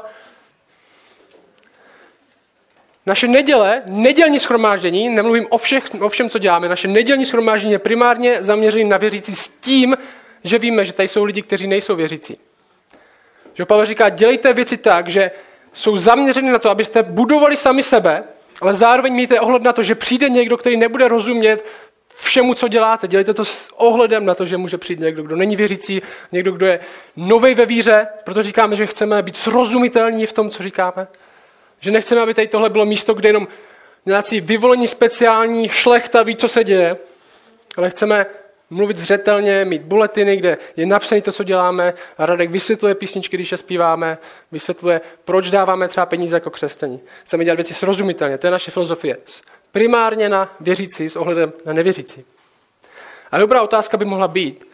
Naše 3.05 3.27
neděle, 3.27 3.81
nedělní 3.85 4.39
schromáždění, 4.39 5.09
nemluvím 5.09 5.47
o, 5.49 5.57
všech, 5.57 5.83
o 6.01 6.09
všem, 6.09 6.29
co 6.29 6.39
děláme, 6.39 6.69
naše 6.69 6.87
nedělní 6.87 7.25
schromáždění 7.25 7.73
je 7.73 7.79
primárně 7.79 8.43
zaměřené 8.43 8.89
na 8.89 8.97
věřící 8.97 9.35
s 9.35 9.47
tím, 9.47 9.97
že 10.43 10.59
víme, 10.59 10.85
že 10.85 10.93
tady 10.93 11.07
jsou 11.07 11.23
lidi, 11.23 11.41
kteří 11.41 11.67
nejsou 11.67 11.95
věřící. 11.95 12.37
Že 13.53 13.65
Pavel 13.65 13.85
říká, 13.85 14.09
dělejte 14.09 14.53
věci 14.53 14.77
tak, 14.77 15.07
že 15.07 15.31
jsou 15.73 15.97
zaměřeny 15.97 16.51
na 16.51 16.59
to, 16.59 16.69
abyste 16.69 17.03
budovali 17.03 17.57
sami 17.57 17.83
sebe, 17.83 18.23
ale 18.61 18.73
zároveň 18.73 19.13
mějte 19.13 19.39
ohled 19.39 19.63
na 19.63 19.73
to, 19.73 19.83
že 19.83 19.95
přijde 19.95 20.29
někdo, 20.29 20.57
který 20.57 20.77
nebude 20.77 21.07
rozumět 21.07 21.65
všemu, 22.19 22.53
co 22.53 22.67
děláte. 22.67 23.07
Dělejte 23.07 23.33
to 23.33 23.45
s 23.45 23.69
ohledem 23.75 24.25
na 24.25 24.35
to, 24.35 24.45
že 24.45 24.57
může 24.57 24.77
přijít 24.77 24.99
někdo, 24.99 25.23
kdo 25.23 25.35
není 25.35 25.55
věřící, 25.55 26.01
někdo, 26.31 26.51
kdo 26.51 26.65
je 26.65 26.79
nový 27.15 27.55
ve 27.55 27.65
víře, 27.65 28.07
proto 28.23 28.43
říkáme, 28.43 28.75
že 28.75 28.85
chceme 28.85 29.21
být 29.21 29.37
srozumitelní 29.37 30.25
v 30.25 30.33
tom, 30.33 30.49
co 30.49 30.63
říkáme. 30.63 31.07
Že 31.79 31.91
nechceme, 31.91 32.21
aby 32.21 32.33
tady 32.33 32.47
tohle 32.47 32.69
bylo 32.69 32.85
místo, 32.85 33.13
kde 33.13 33.29
jenom 33.29 33.47
nějací 34.05 34.39
vyvolení 34.39 34.87
speciální 34.87 35.69
šlechta 35.69 36.23
ví, 36.23 36.35
co 36.35 36.47
se 36.47 36.63
děje, 36.63 36.97
ale 37.77 37.89
chceme 37.89 38.25
mluvit 38.73 38.97
zřetelně, 38.97 39.65
mít 39.65 39.81
buletiny, 39.81 40.37
kde 40.37 40.57
je 40.75 40.85
napsané 40.85 41.21
to, 41.21 41.31
co 41.31 41.43
děláme. 41.43 41.93
A 42.17 42.25
Radek 42.25 42.49
vysvětluje 42.49 42.95
písničky, 42.95 43.37
když 43.37 43.51
je 43.51 43.57
zpíváme, 43.57 44.17
vysvětluje, 44.51 45.01
proč 45.25 45.49
dáváme 45.49 45.87
třeba 45.87 46.05
peníze 46.05 46.35
jako 46.35 46.49
křesťaní. 46.49 46.99
Chceme 47.23 47.45
dělat 47.45 47.55
věci 47.55 47.73
srozumitelně, 47.73 48.37
to 48.37 48.47
je 48.47 48.51
naše 48.51 48.71
filozofie. 48.71 49.17
Primárně 49.71 50.29
na 50.29 50.55
věřící 50.59 51.09
s 51.09 51.15
ohledem 51.15 51.53
na 51.65 51.73
nevěřící. 51.73 52.25
A 53.31 53.37
dobrá 53.37 53.61
otázka 53.61 53.97
by 53.97 54.05
mohla 54.05 54.27
být, 54.27 54.67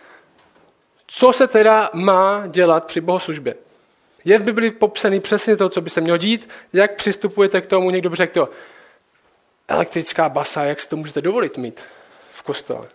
co 1.07 1.33
se 1.33 1.47
teda 1.47 1.89
má 1.93 2.43
dělat 2.47 2.85
při 2.85 3.01
bohoslužbě. 3.01 3.55
Je 4.25 4.37
v 4.37 4.43
Biblii 4.43 4.71
popsaný 4.71 5.19
přesně 5.19 5.57
to, 5.57 5.69
co 5.69 5.81
by 5.81 5.89
se 5.89 6.01
mělo 6.01 6.17
dít, 6.17 6.49
jak 6.73 6.95
přistupujete 6.95 7.61
k 7.61 7.67
tomu, 7.67 7.89
někdo 7.89 8.15
řekl 8.15 8.33
to, 8.33 8.49
elektrická 9.67 10.29
basa, 10.29 10.63
jak 10.63 10.79
si 10.79 10.89
to 10.89 10.95
můžete 10.95 11.21
dovolit 11.21 11.57
mít 11.57 11.83
v 12.33 12.43
kostele. 12.43 12.87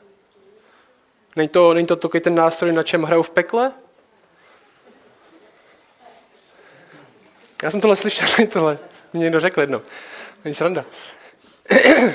Není 1.37 1.49
to, 1.49 1.75
není 1.75 1.87
to 1.87 1.97
takový 1.97 2.21
ten 2.21 2.35
nástroj, 2.35 2.73
na 2.73 2.83
čem 2.83 3.03
hrajou 3.03 3.23
v 3.23 3.31
pekle? 3.31 3.73
Já 7.63 7.71
jsem 7.71 7.81
tohle 7.81 7.97
slyšel, 7.97 8.29
tohle 8.53 8.79
mě 9.13 9.23
někdo 9.23 9.41
řekl 9.41 9.61
jedno. 9.61 9.83
Není 10.45 10.55
sranda. 10.55 10.85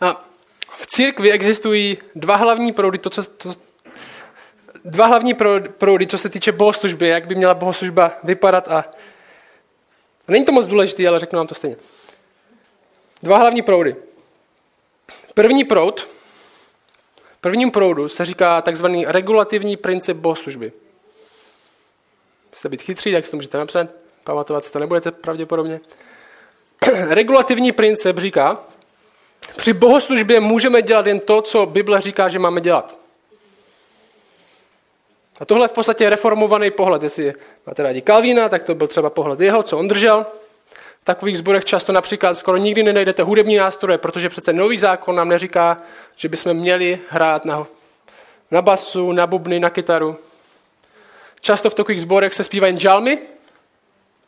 A 0.00 0.24
v 0.76 0.86
církvi 0.86 1.32
existují 1.32 1.98
dva 2.14 2.36
hlavní 2.36 2.72
proudy, 2.72 2.98
to, 2.98 3.10
co, 3.10 3.22
to, 3.22 3.52
dva 4.84 5.06
hlavní 5.06 5.34
proudy, 5.78 6.06
co 6.06 6.18
se 6.18 6.28
týče 6.28 6.52
bohoslužby, 6.52 7.08
jak 7.08 7.26
by 7.26 7.34
měla 7.34 7.54
bohoslužba 7.54 8.12
vypadat 8.22 8.68
a 8.68 8.84
není 10.28 10.44
to 10.44 10.52
moc 10.52 10.66
důležité, 10.66 11.08
ale 11.08 11.18
řeknu 11.18 11.36
vám 11.36 11.46
to 11.46 11.54
stejně. 11.54 11.76
Dva 13.22 13.38
hlavní 13.38 13.62
proudy. 13.62 13.96
První 15.34 15.64
proud, 15.64 16.08
prvním 17.40 17.70
proudu 17.70 18.08
se 18.08 18.24
říká 18.24 18.62
takzvaný 18.62 19.04
regulativní 19.08 19.76
princip 19.76 20.16
bohoslužby. 20.16 20.72
Chcete 22.52 22.68
být 22.68 22.82
chytří, 22.82 23.12
tak 23.12 23.24
si 23.24 23.30
to 23.30 23.36
můžete 23.36 23.58
napsat. 23.58 23.88
Pamatovat 24.24 24.64
si 24.64 24.72
to 24.72 24.78
nebudete 24.78 25.10
pravděpodobně. 25.10 25.80
Regulativní 27.08 27.72
princip 27.72 28.18
říká, 28.18 28.60
při 29.56 29.72
bohoslužbě 29.72 30.40
můžeme 30.40 30.82
dělat 30.82 31.06
jen 31.06 31.20
to, 31.20 31.42
co 31.42 31.66
Bible 31.66 32.00
říká, 32.00 32.28
že 32.28 32.38
máme 32.38 32.60
dělat. 32.60 32.96
A 35.40 35.44
tohle 35.44 35.64
je 35.64 35.68
v 35.68 35.72
podstatě 35.72 36.10
reformovaný 36.10 36.70
pohled. 36.70 37.02
Jestli 37.02 37.34
máte 37.66 37.82
rádi 37.82 38.00
Kalvína, 38.00 38.48
tak 38.48 38.64
to 38.64 38.74
byl 38.74 38.88
třeba 38.88 39.10
pohled 39.10 39.40
jeho, 39.40 39.62
co 39.62 39.78
on 39.78 39.88
držel. 39.88 40.26
Takových 41.10 41.38
zborech 41.38 41.64
často 41.64 41.92
například 41.92 42.34
skoro 42.34 42.56
nikdy 42.56 42.82
nenajdete 42.82 43.22
hudební 43.22 43.56
nástroje, 43.56 43.98
protože 43.98 44.28
přece 44.28 44.52
nový 44.52 44.78
zákon 44.78 45.16
nám 45.16 45.28
neříká, 45.28 45.76
že 46.16 46.28
bychom 46.28 46.54
měli 46.54 47.00
hrát 47.08 47.44
na, 47.44 47.66
na 48.50 48.62
basu, 48.62 49.12
na 49.12 49.26
bubny, 49.26 49.60
na 49.60 49.70
kytaru. 49.70 50.16
Často 51.40 51.70
v 51.70 51.74
takových 51.74 52.00
zborech 52.00 52.34
se 52.34 52.44
zpívají 52.44 52.80
žalmy, 52.80 53.18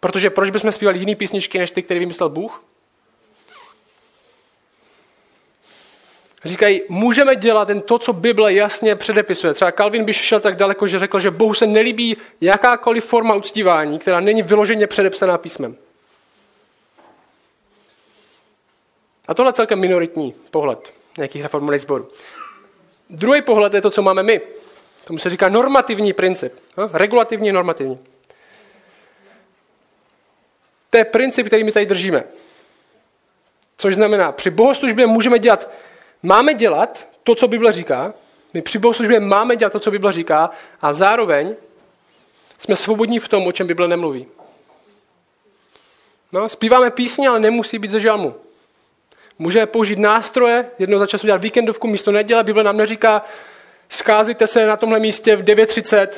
protože 0.01 0.31
proč 0.31 0.51
bychom 0.51 0.73
zpívali 0.73 0.99
jiný 0.99 1.15
písničky, 1.15 1.59
než 1.59 1.71
ty, 1.71 1.83
které 1.83 2.01
vymyslel 2.01 2.29
Bůh? 2.29 2.63
Říkají, 6.45 6.83
můžeme 6.89 7.37
dělat 7.37 7.69
jen 7.69 7.81
to, 7.81 7.99
co 7.99 8.13
Bible 8.13 8.55
jasně 8.55 8.97
předepisuje. 8.97 9.55
Třeba 9.55 9.73
Calvin 9.73 10.05
by 10.05 10.15
šel 10.15 10.41
tak 10.41 10.57
daleko, 10.57 10.87
že 10.87 10.99
řekl, 10.99 11.21
že 11.21 11.31
Bohu 11.31 11.55
se 11.55 11.67
nelíbí 11.67 12.17
jakákoliv 12.41 13.05
forma 13.05 13.35
uctívání, 13.35 13.99
která 13.99 14.21
není 14.21 14.43
vyloženě 14.43 14.87
předepsaná 14.87 15.39
písmem. 15.39 15.77
A 19.33 19.35
tohle 19.35 19.49
je 19.49 19.53
celkem 19.53 19.81
minoritní 19.81 20.35
pohled 20.51 20.93
nějakých 21.17 21.43
reformovaných 21.43 21.81
sborů. 21.81 22.09
Druhý 23.11 23.43
pohled 23.43 23.75
je 23.75 23.81
to, 23.81 23.91
co 23.91 24.03
máme 24.03 24.23
my. 24.23 24.41
Tomu 25.05 25.19
se 25.19 25.31
říká 25.31 25.49
normativní 25.49 26.13
princip. 26.13 26.53
No? 26.77 26.91
Regulativní 26.93 27.53
normativní. 27.53 27.99
To 30.91 30.97
je 30.97 31.05
princip, 31.05 31.47
který 31.47 31.65
my 31.65 31.73
tady 31.73 31.87
držíme. 31.87 32.25
Což 33.77 33.95
znamená, 33.95 34.33
při 34.33 34.51
bohoslužbě 34.51 35.07
můžeme 35.07 35.39
dělat 35.39 35.69
Máme 36.23 36.55
dělat 36.55 37.07
to, 37.23 37.35
co 37.35 37.49
Bible 37.49 37.73
říká, 37.73 38.15
my 38.55 38.63
při 38.63 38.79
bohoslužbě 38.79 39.21
máme 39.21 39.57
dělat 39.57 39.73
to, 39.73 39.81
co 39.81 39.91
Bible 39.91 40.13
říká 40.13 40.51
a 40.81 40.93
zároveň 40.93 41.57
jsme 42.59 42.77
svobodní 42.77 43.19
v 43.19 43.29
tom, 43.29 43.47
o 43.47 43.53
čem 43.53 43.67
Bible 43.67 43.89
nemluví. 43.89 44.27
No, 46.33 46.49
zpíváme 46.49 46.91
písně, 46.91 47.29
ale 47.29 47.41
nemusí 47.41 47.79
být 47.79 47.91
ze 47.91 48.01
žalmu. 48.01 48.35
Můžeme 49.39 49.67
použít 49.67 49.99
nástroje, 49.99 50.71
jednou 50.79 50.99
za 50.99 51.07
čas 51.07 51.25
udělat 51.25 51.43
víkendovku 51.43 51.89
místo 51.89 52.13
neděle. 52.13 52.45
Bible 52.45 52.65
nám 52.65 52.77
neříká, 52.77 53.23
scházíte 53.89 54.47
se 54.47 54.67
na 54.67 54.77
tomhle 54.77 54.99
místě 54.99 55.37
v 55.37 55.45
9.30. 55.45 56.09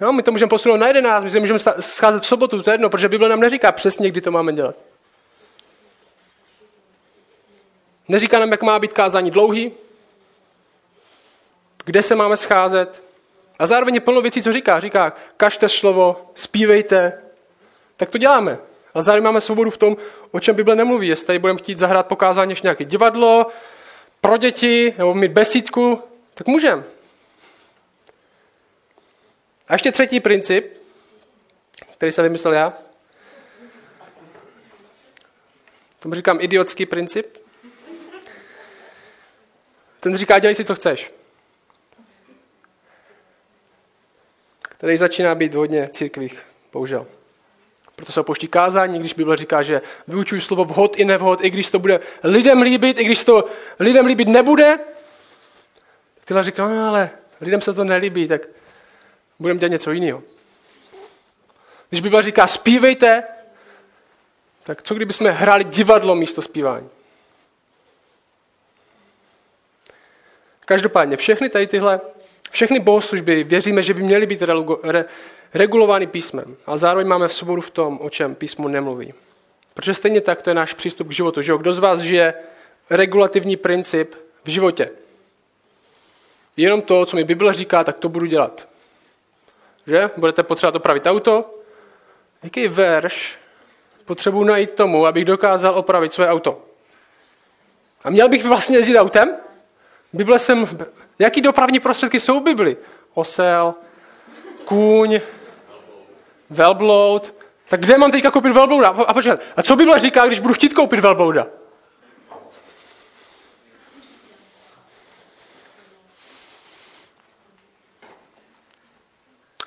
No, 0.00 0.12
my 0.12 0.22
to 0.22 0.32
můžeme 0.32 0.48
posunout 0.48 0.76
na 0.76 0.86
11, 0.86 1.24
my 1.24 1.30
se 1.30 1.40
můžeme 1.40 1.58
scházet 1.80 2.22
v 2.22 2.26
sobotu, 2.26 2.62
to 2.62 2.70
je 2.70 2.74
jedno, 2.74 2.90
protože 2.90 3.08
Bible 3.08 3.28
nám 3.28 3.40
neříká 3.40 3.72
přesně, 3.72 4.08
kdy 4.08 4.20
to 4.20 4.30
máme 4.30 4.52
dělat. 4.52 4.76
Neříká 8.08 8.38
nám, 8.38 8.50
jak 8.50 8.62
má 8.62 8.78
být 8.78 8.92
kázání 8.92 9.30
dlouhý, 9.30 9.72
kde 11.84 12.02
se 12.02 12.14
máme 12.14 12.36
scházet. 12.36 13.02
A 13.58 13.66
zároveň 13.66 13.94
je 13.94 14.00
plno 14.00 14.20
věcí, 14.20 14.42
co 14.42 14.52
říká. 14.52 14.80
Říká, 14.80 15.12
kažte 15.36 15.68
slovo, 15.68 16.30
zpívejte. 16.34 17.18
Tak 17.96 18.10
to 18.10 18.18
děláme. 18.18 18.58
Ale 18.94 19.04
zároveň 19.04 19.24
máme 19.24 19.40
svobodu 19.40 19.70
v 19.70 19.78
tom, 19.78 19.96
o 20.30 20.40
čem 20.40 20.56
Bible 20.56 20.76
nemluví. 20.76 21.08
Jestli 21.08 21.26
tady 21.26 21.38
budeme 21.38 21.58
chtít 21.58 21.78
zahrát 21.78 22.06
pokázání 22.06 22.52
ještě 22.52 22.66
nějaké 22.66 22.84
divadlo, 22.84 23.46
pro 24.20 24.36
děti, 24.36 24.94
nebo 24.98 25.14
mít 25.14 25.32
besídku, 25.32 26.02
tak 26.34 26.46
můžeme. 26.46 26.84
A 29.68 29.72
ještě 29.72 29.92
třetí 29.92 30.20
princip, 30.20 30.72
který 31.96 32.12
jsem 32.12 32.24
vymyslel 32.24 32.54
já. 32.54 32.72
Tomu 36.00 36.14
říkám 36.14 36.38
idiotský 36.40 36.86
princip. 36.86 37.38
Ten 40.00 40.16
říká, 40.16 40.38
dělej 40.38 40.54
si, 40.54 40.64
co 40.64 40.74
chceš. 40.74 41.12
Který 44.62 44.96
začíná 44.96 45.34
být 45.34 45.54
hodně 45.54 45.88
církvích, 45.88 46.46
bohužel. 46.72 47.06
Proto 47.96 48.12
se 48.12 48.20
opouští 48.20 48.48
kázání, 48.48 48.98
když 48.98 49.14
Bible 49.14 49.36
říká, 49.36 49.62
že 49.62 49.82
vyučuj 50.08 50.40
slovo 50.40 50.64
vhod 50.64 50.96
i 50.98 51.04
nevhod, 51.04 51.44
i 51.44 51.50
když 51.50 51.70
to 51.70 51.78
bude 51.78 52.00
lidem 52.22 52.62
líbit, 52.62 52.98
i 52.98 53.04
když 53.04 53.24
to 53.24 53.44
lidem 53.80 54.06
líbit 54.06 54.28
nebude. 54.28 54.78
Tyhle 56.24 56.44
říká, 56.44 56.68
no 56.68 56.88
ale 56.88 57.10
lidem 57.40 57.60
se 57.60 57.74
to 57.74 57.84
nelíbí, 57.84 58.28
tak 58.28 58.40
budeme 59.38 59.60
dělat 59.60 59.72
něco 59.72 59.92
jiného. 59.92 60.22
Když 61.88 62.00
Bible 62.00 62.22
říká 62.22 62.46
zpívejte, 62.46 63.24
tak 64.64 64.82
co 64.82 64.94
kdyby 64.94 65.12
jsme 65.12 65.30
hráli 65.30 65.64
divadlo 65.64 66.14
místo 66.14 66.42
zpívání? 66.42 66.88
Každopádně 70.64 71.16
všechny 71.16 71.48
tady 71.48 71.66
tyhle, 71.66 72.00
všechny 72.50 72.80
bohoslužby 72.80 73.44
věříme, 73.44 73.82
že 73.82 73.94
by 73.94 74.02
měly 74.02 74.26
být 74.26 74.42
regulovány 75.54 76.06
písmem. 76.06 76.56
A 76.66 76.76
zároveň 76.76 77.06
máme 77.06 77.28
v 77.28 77.34
svobodu 77.34 77.60
v 77.60 77.70
tom, 77.70 77.98
o 78.02 78.10
čem 78.10 78.34
písmo 78.34 78.68
nemluví. 78.68 79.14
Protože 79.74 79.94
stejně 79.94 80.20
tak 80.20 80.42
to 80.42 80.50
je 80.50 80.54
náš 80.54 80.74
přístup 80.74 81.08
k 81.08 81.12
životu. 81.12 81.42
Že 81.42 81.52
jo? 81.52 81.58
Kdo 81.58 81.72
z 81.72 81.78
vás 81.78 82.00
žije 82.00 82.34
regulativní 82.90 83.56
princip 83.56 84.14
v 84.44 84.48
životě? 84.48 84.90
Jenom 86.56 86.82
to, 86.82 87.06
co 87.06 87.16
mi 87.16 87.24
Bible 87.24 87.52
říká, 87.52 87.84
tak 87.84 87.98
to 87.98 88.08
budu 88.08 88.26
dělat. 88.26 88.68
Že? 89.86 90.10
Budete 90.16 90.42
potřebovat 90.42 90.76
opravit 90.76 91.06
auto? 91.06 91.54
Jaký 92.42 92.68
verš 92.68 93.38
potřebuji 94.04 94.44
najít 94.44 94.70
tomu, 94.70 95.06
abych 95.06 95.24
dokázal 95.24 95.78
opravit 95.78 96.12
své 96.12 96.28
auto? 96.28 96.62
A 98.04 98.10
měl 98.10 98.28
bych 98.28 98.44
vlastně 98.44 98.78
jezdit 98.78 98.98
autem? 98.98 99.36
Bible 100.12 100.38
jsem... 100.38 100.78
Jaký 101.18 101.40
dopravní 101.40 101.80
prostředky 101.80 102.20
jsou 102.20 102.40
v 102.40 102.42
Bibli? 102.42 102.76
Osel, 103.14 103.74
kůň, 104.64 105.20
velbloud. 106.50 107.34
Tak 107.68 107.80
kde 107.80 107.98
mám 107.98 108.10
teďka 108.10 108.30
koupit 108.30 108.52
velblouda? 108.52 108.88
A 108.88 109.14
počkat, 109.14 109.40
a 109.56 109.62
co 109.62 109.76
Bible 109.76 109.98
říká, 109.98 110.26
když 110.26 110.40
budu 110.40 110.54
chtít 110.54 110.74
koupit 110.74 111.00
velblouda? 111.00 111.46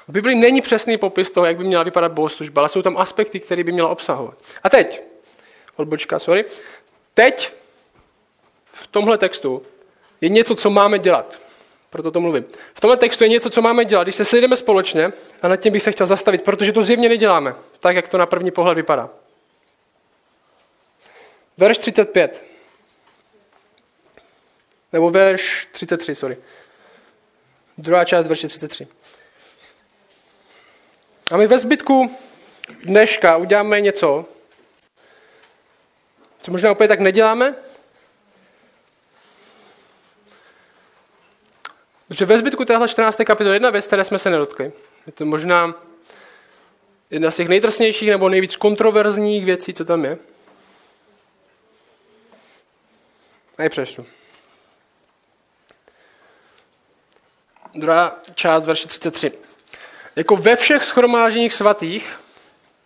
V 0.08 0.12
Bibli 0.12 0.36
není 0.36 0.62
přesný 0.62 0.98
popis 0.98 1.32
toho, 1.32 1.46
jak 1.46 1.58
by 1.58 1.64
měla 1.64 1.84
vypadat 1.84 2.12
bohoslužba, 2.12 2.62
ale 2.62 2.70
jsou 2.70 2.82
tam 2.82 2.98
aspekty, 2.98 3.40
které 3.40 3.64
by 3.64 3.72
měla 3.72 3.90
obsahovat. 3.90 4.38
A 4.64 4.70
teď, 4.70 5.02
odbočka, 5.76 6.20
sorry, 6.20 6.46
teď 7.14 7.54
v 8.72 8.88
tomhle 8.88 9.18
textu 9.18 9.66
je 10.22 10.30
něco, 10.30 10.56
co 10.56 10.70
máme 10.70 11.00
dělat. 11.00 11.47
Proto 11.90 12.12
to 12.12 12.20
mluvím. 12.20 12.46
V 12.74 12.82
tomhle 12.82 12.98
textu 12.98 13.24
je 13.24 13.30
něco, 13.30 13.50
co 13.50 13.62
máme 13.62 13.86
dělat, 13.86 14.04
když 14.04 14.16
se 14.16 14.26
sejdeme 14.26 14.58
společně 14.58 15.12
a 15.42 15.48
nad 15.48 15.56
tím 15.56 15.74
bych 15.74 15.84
se 15.84 15.92
chtěl 15.92 16.08
zastavit, 16.08 16.44
protože 16.44 16.74
to 16.74 16.84
zjevně 16.84 17.10
neděláme, 17.10 17.56
tak 17.80 17.96
jak 17.96 18.08
to 18.08 18.18
na 18.18 18.26
první 18.26 18.52
pohled 18.52 18.76
vypadá. 18.76 19.10
Verš 21.58 21.78
35. 21.78 22.44
Nebo 24.94 25.10
verš 25.10 25.68
33, 25.72 26.16
sorry. 26.16 26.38
Druhá 27.78 28.06
část 28.06 28.28
verše 28.28 28.48
33. 28.48 28.88
A 31.32 31.38
my 31.38 31.48
ve 31.48 31.60
zbytku 31.60 32.18
dneška 32.84 33.38
uděláme 33.38 33.82
něco, 33.82 34.26
co 36.40 36.52
možná 36.52 36.72
úplně 36.72 36.88
tak 36.88 37.00
neděláme, 37.00 37.56
Protože 42.08 42.26
ve 42.26 42.38
zbytku 42.38 42.66
téhle 42.66 42.88
14. 42.88 43.18
kapitoly 43.26 43.56
jedna 43.56 43.70
věc, 43.70 43.88
které 43.88 44.04
jsme 44.04 44.20
se 44.20 44.30
nedotkli. 44.30 44.72
Je 45.06 45.14
to 45.14 45.26
možná 45.26 45.74
jedna 47.10 47.32
z 47.32 47.36
těch 47.36 47.48
nejtrsnějších 47.48 48.10
nebo 48.10 48.30
nejvíc 48.30 48.56
kontroverzních 48.56 49.46
věcí, 49.46 49.74
co 49.74 49.86
tam 49.86 50.06
je. 50.06 50.18
A 53.58 53.64
je 53.64 53.70
přečtu. 53.70 54.06
Druhá 57.76 58.20
část, 58.36 58.66
verše 58.66 58.88
33. 58.88 59.32
Jako 60.16 60.36
ve 60.36 60.56
všech 60.56 60.84
schromáženích 60.84 61.54
svatých, 61.54 62.20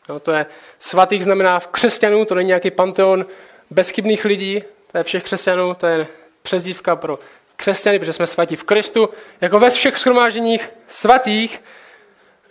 no 0.09 0.19
to 0.19 0.31
je 0.31 0.45
svatých 0.79 1.23
znamená 1.23 1.59
v 1.59 1.67
křesťanů, 1.67 2.25
to 2.25 2.35
není 2.35 2.47
nějaký 2.47 2.71
panteon 2.71 3.25
bezchybných 3.69 4.25
lidí, 4.25 4.63
to 4.91 4.97
je 4.97 5.03
všech 5.03 5.23
křesťanů, 5.23 5.73
to 5.73 5.87
je 5.87 6.07
přezdívka 6.41 6.95
pro 6.95 7.19
křesťany, 7.61 7.99
protože 7.99 8.13
jsme 8.13 8.27
svatí 8.27 8.55
v 8.55 8.63
Kristu. 8.63 9.09
Jako 9.41 9.59
ve 9.59 9.69
všech 9.69 9.97
schromáženích 9.97 10.69
svatých, 10.87 11.61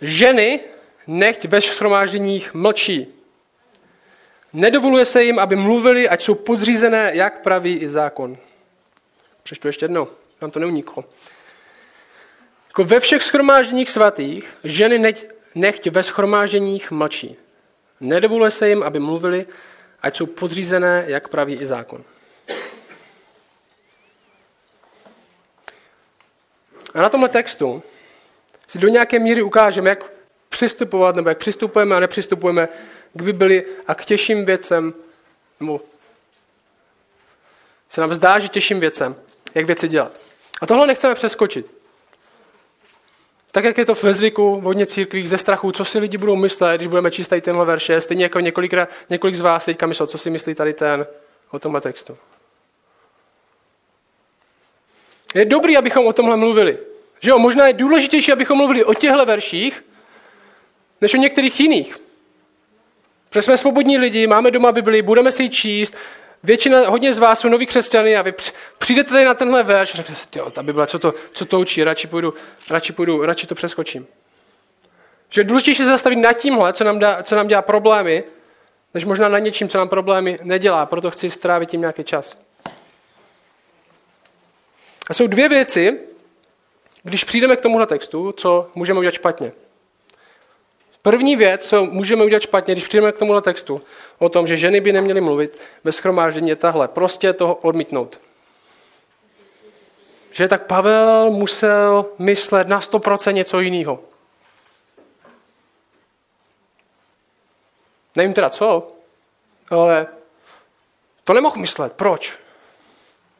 ženy 0.01 0.59
nechť 1.07 1.45
ve 1.45 1.61
schromáženích 1.61 2.53
mlčí. 2.53 3.07
Nedovoluje 4.53 5.05
se 5.05 5.23
jim, 5.23 5.39
aby 5.39 5.55
mluvili, 5.55 6.09
ať 6.09 6.21
jsou 6.23 6.35
podřízené, 6.35 7.11
jak 7.13 7.41
praví 7.41 7.77
i 7.77 7.87
zákon. 7.87 8.37
Přečtu 9.43 9.67
ještě 9.67 9.83
jednou, 9.83 10.07
nám 10.41 10.51
to 10.51 10.59
neuniklo. 10.59 11.05
Jako 12.67 12.83
ve 12.83 12.99
všech 12.99 13.23
schromáženích 13.23 13.89
svatých, 13.89 14.57
ženy 14.63 14.99
nechť, 14.99 15.25
nechť 15.55 15.87
ve 15.87 16.03
schromáženích 16.03 16.91
mlčí. 16.91 17.35
Nedovoluje 17.99 18.51
se 18.51 18.69
jim, 18.69 18.83
aby 18.83 18.99
mluvili, 18.99 19.45
ať 20.01 20.17
jsou 20.17 20.25
podřízené, 20.25 21.03
jak 21.07 21.27
praví 21.27 21.53
i 21.53 21.65
zákon. 21.65 22.03
A 26.93 27.01
na 27.01 27.09
tomhle 27.09 27.29
textu 27.29 27.83
si 28.67 28.79
do 28.79 28.87
nějaké 28.87 29.19
míry 29.19 29.41
ukážeme, 29.41 29.89
jak 29.89 30.11
přistupovat, 30.49 31.15
nebo 31.15 31.29
jak 31.29 31.37
přistupujeme 31.37 31.95
a 31.95 31.99
nepřistupujeme 31.99 32.67
k 33.13 33.21
Bibli 33.21 33.65
a 33.87 33.95
k 33.95 34.05
těžším 34.05 34.45
věcem, 34.45 34.93
nebo 35.59 35.81
se 37.89 38.01
nám 38.01 38.13
zdá, 38.13 38.39
že 38.39 38.47
těžším 38.47 38.79
věcem, 38.79 39.15
jak 39.55 39.65
věci 39.65 39.87
dělat. 39.87 40.11
A 40.61 40.65
tohle 40.65 40.87
nechceme 40.87 41.15
přeskočit. 41.15 41.65
Tak, 43.51 43.63
jak 43.63 43.77
je 43.77 43.85
to 43.85 43.93
ve 43.93 44.13
zvyku 44.13 44.61
v 44.61 44.63
hodně 44.63 44.85
církvích 44.85 45.29
ze 45.29 45.37
strachu, 45.37 45.71
co 45.71 45.85
si 45.85 45.99
lidi 45.99 46.17
budou 46.17 46.35
myslet, 46.35 46.77
když 46.77 46.87
budeme 46.87 47.11
číst 47.11 47.27
tady 47.27 47.41
tenhle 47.41 47.65
verše, 47.65 48.01
stejně 48.01 48.25
jako 48.25 48.39
několikrát, 48.39 48.89
několik 49.09 49.35
z 49.35 49.41
vás 49.41 49.65
teďka 49.65 49.87
myslel, 49.87 50.07
co 50.07 50.17
si 50.17 50.29
myslí 50.29 50.55
tady 50.55 50.73
ten 50.73 51.07
o 51.51 51.59
tomhle 51.59 51.81
textu. 51.81 52.17
Je 55.35 55.45
dobrý, 55.45 55.77
abychom 55.77 56.07
o 56.07 56.13
tomhle 56.13 56.37
mluvili. 56.37 56.77
Že 57.19 57.29
jo, 57.29 57.39
možná 57.39 57.67
je 57.67 57.73
důležitější, 57.73 58.31
abychom 58.31 58.57
mluvili 58.57 58.83
o 58.83 58.93
těchto 58.93 59.25
verších, 59.25 59.83
než 61.01 61.13
o 61.13 61.17
některých 61.17 61.59
jiných. 61.59 61.97
Protože 63.29 63.41
jsme 63.41 63.57
svobodní 63.57 63.97
lidi, 63.97 64.27
máme 64.27 64.51
doma 64.51 64.71
Bibli, 64.71 65.01
budeme 65.01 65.31
si 65.31 65.43
ji 65.43 65.49
číst, 65.49 65.95
většina, 66.43 66.89
hodně 66.89 67.13
z 67.13 67.19
vás 67.19 67.39
jsou 67.39 67.49
noví 67.49 67.65
křesťany 67.65 68.17
a 68.17 68.21
vy 68.21 68.33
přijdete 68.77 69.09
tady 69.09 69.25
na 69.25 69.33
tenhle 69.33 69.63
verš 69.63 69.93
a 69.93 69.97
řeknete 69.97 70.15
si, 70.15 70.27
jo, 70.35 70.51
ta 70.51 70.63
Bible, 70.63 70.87
co 70.87 70.99
to, 70.99 71.13
co 71.33 71.45
to 71.45 71.59
učí, 71.59 71.83
radši 71.83 72.07
půjdu, 72.07 72.33
radši 72.71 72.93
půjdu, 72.93 73.25
radši 73.25 73.47
to 73.47 73.55
přeskočím. 73.55 74.07
Že 75.29 75.41
je 75.41 75.45
důležitější 75.45 75.83
se 75.83 75.89
zastavit 75.89 76.15
nad 76.15 76.33
tímhle, 76.33 76.73
co 76.73 76.83
nám, 76.83 76.99
dá, 76.99 77.23
co 77.23 77.35
nám 77.35 77.47
dělá 77.47 77.61
problémy, 77.61 78.23
než 78.93 79.05
možná 79.05 79.29
na 79.29 79.39
něčím, 79.39 79.69
co 79.69 79.77
nám 79.77 79.89
problémy 79.89 80.39
nedělá, 80.43 80.85
proto 80.85 81.11
chci 81.11 81.29
strávit 81.29 81.69
tím 81.69 81.81
nějaký 81.81 82.03
čas. 82.03 82.37
A 85.11 85.13
jsou 85.13 85.27
dvě 85.27 85.49
věci, 85.49 85.99
když 87.03 87.23
přijdeme 87.23 87.55
k 87.55 87.61
tomuhle 87.61 87.87
textu, 87.87 88.31
co 88.31 88.71
můžeme 88.75 88.99
udělat 88.99 89.13
špatně. 89.13 89.51
První 91.01 91.35
věc, 91.35 91.67
co 91.67 91.85
můžeme 91.85 92.23
udělat 92.23 92.43
špatně, 92.43 92.73
když 92.73 92.87
přijdeme 92.87 93.11
k 93.11 93.17
tomuhle 93.17 93.41
textu, 93.41 93.81
o 94.17 94.29
tom, 94.29 94.47
že 94.47 94.57
ženy 94.57 94.81
by 94.81 94.93
neměly 94.93 95.21
mluvit 95.21 95.61
ve 95.83 95.91
schromáždění, 95.91 96.49
je 96.49 96.55
tahle. 96.55 96.87
Prostě 96.87 97.33
toho 97.33 97.55
odmítnout. 97.55 98.19
Že 100.31 100.47
tak 100.47 100.65
Pavel 100.65 101.31
musel 101.31 102.05
myslet 102.19 102.67
na 102.67 102.79
100% 102.81 103.33
něco 103.33 103.59
jiného. 103.59 103.99
Nevím 108.15 108.33
teda 108.33 108.49
co, 108.49 108.87
ale 109.69 110.07
to 111.23 111.33
nemohl 111.33 111.57
myslet. 111.57 111.93
Proč? 111.93 112.39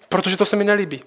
Protože 0.10 0.38
to 0.38 0.46
se 0.46 0.56
mi 0.56 0.64
nelíbí. 0.64 1.04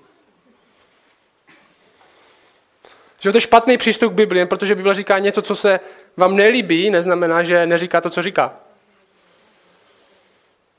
Že 3.25 3.33
to 3.33 3.37
je 3.37 3.41
špatný 3.41 3.77
přístup 3.77 4.13
k 4.13 4.17
Biblii, 4.17 4.47
protože 4.47 4.75
Bible 4.75 4.95
říká 4.95 5.19
něco, 5.19 5.43
co 5.43 5.57
se 5.57 5.81
vám 6.17 6.37
nelíbí, 6.37 6.91
neznamená, 6.91 7.43
že 7.43 7.67
neříká 7.67 8.01
to, 8.01 8.11
co 8.11 8.23
říká. 8.23 8.55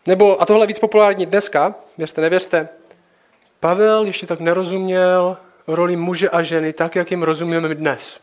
Nebo, 0.07 0.41
a 0.41 0.45
tohle 0.45 0.63
je 0.63 0.67
víc 0.67 0.79
populární 0.79 1.25
dneska, 1.25 1.75
věřte, 1.97 2.21
nevěřte, 2.21 2.69
Pavel 3.59 4.05
ještě 4.05 4.27
tak 4.27 4.39
nerozuměl 4.39 5.37
roli 5.67 5.95
muže 5.95 6.29
a 6.29 6.41
ženy 6.41 6.73
tak, 6.73 6.95
jak 6.95 7.11
jim 7.11 7.23
rozumíme 7.23 7.75
dnes. 7.75 8.19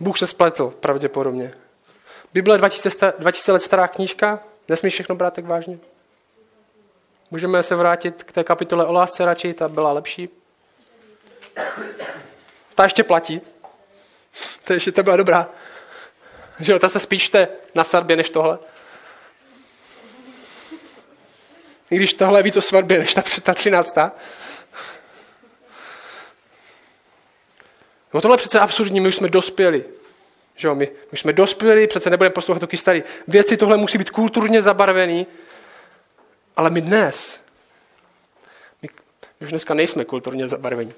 Bůh 0.00 0.18
se 0.18 0.26
spletl, 0.26 0.74
pravděpodobně. 0.80 1.54
Bible 2.34 2.54
je 2.54 2.58
2000, 2.58 3.12
2000 3.18 3.52
let 3.52 3.62
stará 3.62 3.88
knížka, 3.88 4.40
nesmíš 4.68 4.94
všechno 4.94 5.14
brát 5.14 5.34
tak 5.34 5.44
vážně. 5.44 5.78
Můžeme 7.30 7.62
se 7.62 7.74
vrátit 7.74 8.22
k 8.22 8.32
té 8.32 8.44
kapitole 8.44 8.86
o 8.86 8.92
lásce 8.92 9.24
radši, 9.24 9.54
ta 9.54 9.68
byla 9.68 9.92
lepší. 9.92 10.28
Ta 12.74 12.84
ještě 12.84 13.04
platí. 13.04 13.40
To 14.64 14.72
ještě 14.72 14.92
to 14.92 15.02
byla 15.02 15.16
dobrá. 15.16 15.48
Že 16.60 16.72
jo, 16.72 16.78
ta 16.78 16.88
se 16.88 16.98
spíš 16.98 17.22
čte 17.22 17.48
na 17.74 17.84
svatbě 17.84 18.16
než 18.16 18.30
tohle. 18.30 18.58
I 21.90 21.96
když 21.96 22.14
tohle 22.14 22.38
je 22.38 22.42
víc 22.42 22.56
o 22.56 22.62
svatbě 22.62 22.98
než 22.98 23.14
ta, 23.14 23.22
ta 23.42 23.54
třináctá. 23.54 24.12
No 28.14 28.20
tohle 28.20 28.34
je 28.34 28.38
přece 28.38 28.60
absurdní, 28.60 29.00
my 29.00 29.08
už 29.08 29.14
jsme 29.14 29.28
dospěli. 29.28 29.84
Že 30.56 30.68
jo, 30.68 30.74
my, 30.74 30.88
my 31.12 31.18
jsme 31.18 31.32
dospěli, 31.32 31.86
přece 31.86 32.10
nebudeme 32.10 32.32
poslouchat 32.32 32.60
taky 32.60 32.76
starý 32.76 33.02
věci, 33.28 33.56
tohle 33.56 33.76
musí 33.76 33.98
být 33.98 34.10
kulturně 34.10 34.62
zabarvený. 34.62 35.26
Ale 36.56 36.70
my 36.70 36.80
dnes, 36.80 37.40
my, 38.82 38.88
my 39.40 39.44
už 39.44 39.50
dneska 39.50 39.74
nejsme 39.74 40.04
kulturně 40.04 40.48
zabarvení. 40.48 40.94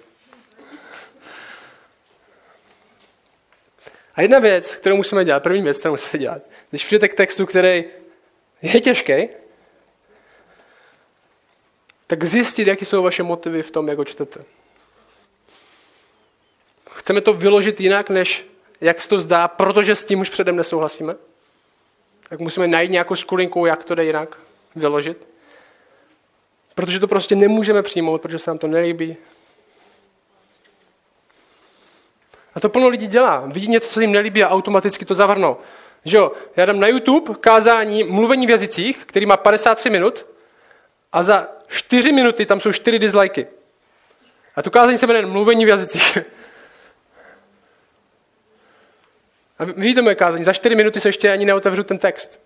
A 4.14 4.22
jedna 4.22 4.38
věc, 4.38 4.74
kterou 4.74 4.96
musíme 4.96 5.24
dělat, 5.24 5.42
první 5.42 5.62
věc, 5.62 5.78
kterou 5.78 5.92
musíme 5.94 6.20
dělat, 6.20 6.42
když 6.70 6.84
přijete 6.84 7.08
k 7.08 7.14
textu, 7.14 7.46
který 7.46 7.84
je 8.62 8.80
těžký, 8.80 9.28
tak 12.06 12.24
zjistit, 12.24 12.66
jaké 12.66 12.84
jsou 12.84 13.02
vaše 13.02 13.22
motivy 13.22 13.62
v 13.62 13.70
tom, 13.70 13.88
jak 13.88 13.98
ho 13.98 14.04
čtete. 14.04 14.44
Chceme 16.90 17.20
to 17.20 17.32
vyložit 17.32 17.80
jinak, 17.80 18.10
než 18.10 18.46
jak 18.80 19.02
se 19.02 19.08
to 19.08 19.18
zdá, 19.18 19.48
protože 19.48 19.94
s 19.94 20.04
tím 20.04 20.20
už 20.20 20.28
předem 20.28 20.56
nesouhlasíme. 20.56 21.14
Tak 22.28 22.40
musíme 22.40 22.68
najít 22.68 22.90
nějakou 22.90 23.16
skulinku, 23.16 23.66
jak 23.66 23.84
to 23.84 23.94
jde 23.94 24.04
jinak 24.04 24.38
vyložit. 24.76 25.26
Protože 26.74 27.00
to 27.00 27.08
prostě 27.08 27.36
nemůžeme 27.36 27.82
přijmout, 27.82 28.22
protože 28.22 28.38
se 28.38 28.50
nám 28.50 28.58
to 28.58 28.66
nelíbí, 28.66 29.16
A 32.54 32.60
to 32.60 32.68
plno 32.68 32.88
lidí 32.88 33.06
dělá. 33.06 33.42
Vidí 33.46 33.68
něco, 33.68 33.88
co 33.88 34.00
jim 34.00 34.12
nelíbí 34.12 34.44
a 34.44 34.48
automaticky 34.48 35.04
to 35.04 35.14
zavrnou. 35.14 35.56
Že 36.04 36.16
jo? 36.16 36.32
Já 36.56 36.64
dám 36.64 36.80
na 36.80 36.86
YouTube 36.86 37.34
kázání 37.34 38.04
mluvení 38.04 38.46
v 38.46 38.50
jazycích, 38.50 39.04
který 39.06 39.26
má 39.26 39.36
53 39.36 39.90
minut 39.90 40.26
a 41.12 41.22
za 41.22 41.48
4 41.68 42.12
minuty 42.12 42.46
tam 42.46 42.60
jsou 42.60 42.72
4 42.72 42.98
dislikey. 42.98 43.46
A 44.56 44.62
to 44.62 44.70
kázání 44.70 44.98
se 44.98 45.06
jmenuje 45.06 45.26
mluvení 45.26 45.64
v 45.64 45.68
jazycích. 45.68 46.18
A 49.58 49.64
vidíte 49.64 50.02
moje 50.02 50.14
kázání, 50.14 50.44
za 50.44 50.52
4 50.52 50.74
minuty 50.74 51.00
se 51.00 51.08
ještě 51.08 51.32
ani 51.32 51.44
neotevřu 51.44 51.82
ten 51.82 51.98
text. 51.98 52.40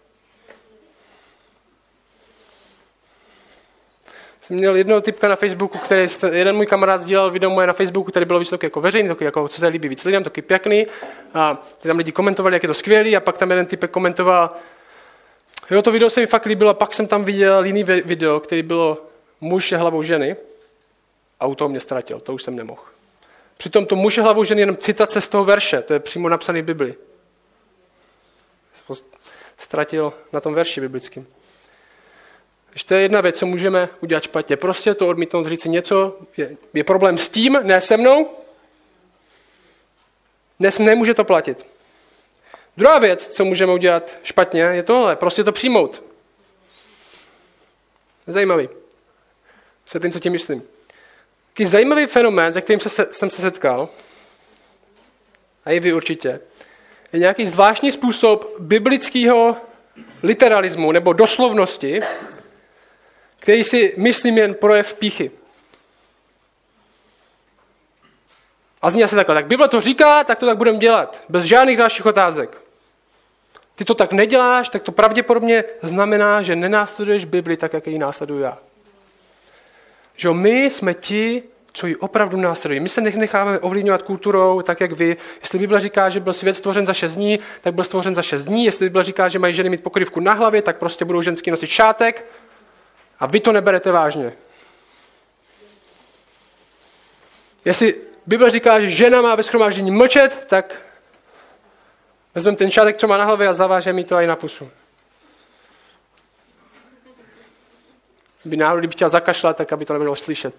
Jsem 4.45 4.57
měl 4.57 4.77
jednoho 4.77 5.01
typka 5.01 5.29
na 5.29 5.37
Facebooku, 5.37 5.79
který 5.79 6.07
jeden 6.33 6.57
můj 6.57 6.67
kamarád 6.67 7.01
sdílel 7.01 7.31
video 7.31 7.51
moje 7.51 7.67
na 7.67 7.73
Facebooku, 7.73 8.11
který 8.11 8.27
bylo 8.27 8.39
vysoké 8.39 8.67
jako 8.67 8.81
veřejný, 8.81 9.09
taky 9.09 9.25
jako, 9.25 9.49
co 9.49 9.61
se 9.61 9.67
líbí 9.67 9.89
víc 9.89 10.05
lidem, 10.05 10.25
taky 10.25 10.43
pěkný. 10.43 10.87
A 11.35 11.67
tam 11.81 11.99
lidi 11.99 12.13
komentovali, 12.13 12.57
jak 12.57 12.63
je 12.63 12.67
to 12.67 12.75
skvělý, 12.75 13.17
a 13.17 13.21
pak 13.21 13.39
tam 13.39 13.51
jeden 13.51 13.67
typek 13.67 13.91
komentoval, 13.91 14.51
jo, 15.71 15.83
to 15.83 15.93
video 15.93 16.11
se 16.11 16.21
mi 16.21 16.27
fakt 16.27 16.47
líbilo, 16.47 16.71
a 16.71 16.75
pak 16.75 16.95
jsem 16.95 17.07
tam 17.07 17.25
viděl 17.25 17.65
jiný 17.65 17.85
video, 17.85 18.41
který 18.41 18.63
bylo 18.63 19.07
muž 19.41 19.73
je 19.73 19.79
hlavou 19.79 20.03
ženy, 20.03 20.37
a 21.41 21.47
u 21.47 21.55
toho 21.55 21.69
mě 21.69 21.81
ztratil, 21.81 22.21
to 22.21 22.35
už 22.35 22.43
jsem 22.43 22.57
nemohl. 22.57 22.83
Přitom 23.57 23.87
to 23.87 23.97
muž 23.97 24.17
je 24.17 24.23
hlavou 24.23 24.45
ženy 24.45 24.63
jenom 24.63 24.77
citace 24.77 25.21
z 25.21 25.29
toho 25.29 25.45
verše, 25.45 25.83
to 25.83 25.93
je 25.93 26.01
přímo 26.01 26.29
napsaný 26.29 26.63
v 26.63 26.65
Bibli. 26.65 26.95
Ztratil 29.59 30.13
na 30.33 30.41
tom 30.41 30.55
verši 30.55 30.81
biblickým. 30.81 31.27
Když 32.75 32.85
to 32.85 32.95
je 32.95 33.01
jedna 33.01 33.21
věc, 33.21 33.39
co 33.39 33.47
můžeme 33.47 33.89
udělat 34.01 34.23
špatně. 34.25 34.57
Prostě 34.57 34.95
to 34.95 35.09
odmítnout, 35.09 35.47
říct 35.47 35.63
si 35.63 35.69
něco, 35.69 36.19
je, 36.37 36.57
je 36.75 36.85
problém 36.85 37.19
s 37.19 37.29
tím, 37.29 37.59
ne 37.63 37.81
se 37.81 37.97
mnou. 37.97 38.31
Dnes 40.61 40.79
nemůže 40.79 41.15
to 41.15 41.25
platit. 41.25 41.67
Druhá 42.77 42.99
věc, 42.99 43.29
co 43.29 43.45
můžeme 43.45 43.73
udělat 43.73 44.19
špatně, 44.23 44.61
je 44.61 44.83
tohle. 44.83 45.17
Prostě 45.17 45.45
to 45.45 45.53
přijmout. 45.53 46.03
Zajímavý. 48.27 48.69
Se 49.87 50.01
tím, 50.01 50.13
co 50.13 50.21
tím 50.21 50.33
myslím. 50.33 50.63
Taký 51.49 51.65
zajímavý 51.65 52.07
fenomén, 52.07 52.53
se 52.53 52.61
kterým 52.61 52.81
se, 52.81 53.07
jsem 53.13 53.31
se 53.31 53.43
setkal, 53.43 53.89
a 55.65 55.71
i 55.71 55.81
vy 55.81 55.93
určitě, 55.93 56.41
je 57.13 57.21
nějaký 57.21 57.47
zvláštní 57.47 57.93
způsob 57.93 58.55
biblického 58.59 59.57
literalismu 60.23 60.93
nebo 60.93 61.13
doslovnosti, 61.13 62.01
který 63.45 63.65
si 63.65 63.95
myslím 63.97 64.39
jen 64.39 64.55
projev 64.55 64.95
píchy. 64.95 65.31
A 68.83 68.91
zní 68.91 69.09
se 69.09 69.17
takhle, 69.17 69.35
tak 69.35 69.47
Bible 69.47 69.69
to 69.69 69.81
říká, 69.81 70.25
tak 70.25 70.39
to 70.39 70.47
tak 70.47 70.57
budeme 70.57 70.79
dělat, 70.79 71.23
bez 71.29 71.45
žádných 71.45 71.79
dalších 71.79 72.07
otázek. 72.07 72.59
Ty 73.75 73.85
to 73.85 73.95
tak 73.95 74.13
neděláš, 74.13 74.69
tak 74.69 74.83
to 74.83 74.93
pravděpodobně 74.93 75.65
znamená, 75.83 76.43
že 76.43 76.57
nenásleduješ 76.57 77.25
Bibli 77.25 77.57
tak, 77.57 77.73
jak 77.73 77.87
ji 77.87 77.99
následuju 77.99 78.41
já. 78.41 78.59
Že 80.17 80.31
my 80.31 80.65
jsme 80.65 80.95
ti, 80.95 81.43
co 81.73 81.87
ji 81.87 81.97
opravdu 81.97 82.37
následují. 82.37 82.81
My 82.81 82.89
se 82.89 83.01
necháváme 83.01 83.59
ovlivňovat 83.59 84.03
kulturou, 84.03 84.63
tak 84.63 84.81
jak 84.81 84.93
vy. 84.93 85.17
Jestli 85.41 85.59
Bible 85.59 85.81
říká, 85.81 86.11
že 86.11 86.21
byl 86.21 86.33
svět 86.33 86.55
stvořen 86.55 86.87
za 86.87 86.93
6 86.93 87.15
dní, 87.15 87.39
tak 87.61 87.75
byl 87.75 87.85
stvořen 87.85 88.15
za 88.15 88.23
6 88.23 88.45
dní. 88.45 88.65
Jestli 88.65 88.87
Bible 88.87 89.05
říká, 89.05 89.29
že 89.29 89.39
mají 89.39 89.55
ženy 89.55 89.69
mít 89.69 89.83
pokrývku 89.83 90.21
na 90.21 90.33
hlavě, 90.33 90.63
tak 90.63 90.77
prostě 90.77 91.05
budou 91.05 91.23
ženský 91.23 91.51
nosit 91.51 91.71
šátek. 91.71 92.27
A 93.25 93.27
vy 93.27 93.41
to 93.41 93.53
neberete 93.53 93.93
vážně. 93.93 94.33
Jestli 97.65 98.01
Bible 98.27 98.51
říká, 98.51 98.81
že 98.81 98.91
žena 98.91 99.23
má 99.23 99.35
ve 99.35 99.43
schromáždění 99.43 99.91
mlčet, 99.91 100.47
tak 100.47 100.83
vezmeme 102.35 102.57
ten 102.57 102.71
šátek, 102.71 102.97
co 102.97 103.09
má 103.09 103.17
na 103.17 103.25
hlavě 103.25 103.49
a 103.49 103.53
zavážeme 103.53 103.97
mi 103.97 104.05
to 104.05 104.17
i 104.17 104.27
na 104.27 104.37
pusu. 104.37 104.71
By 108.45 108.57
náhodou, 108.57 108.79
kdyby 108.79 108.93
chtěl 108.93 109.09
zakašlat, 109.09 109.57
tak 109.57 109.73
aby 109.73 109.85
to 109.85 109.93
nebylo 109.93 110.17
slyšet. 110.17 110.55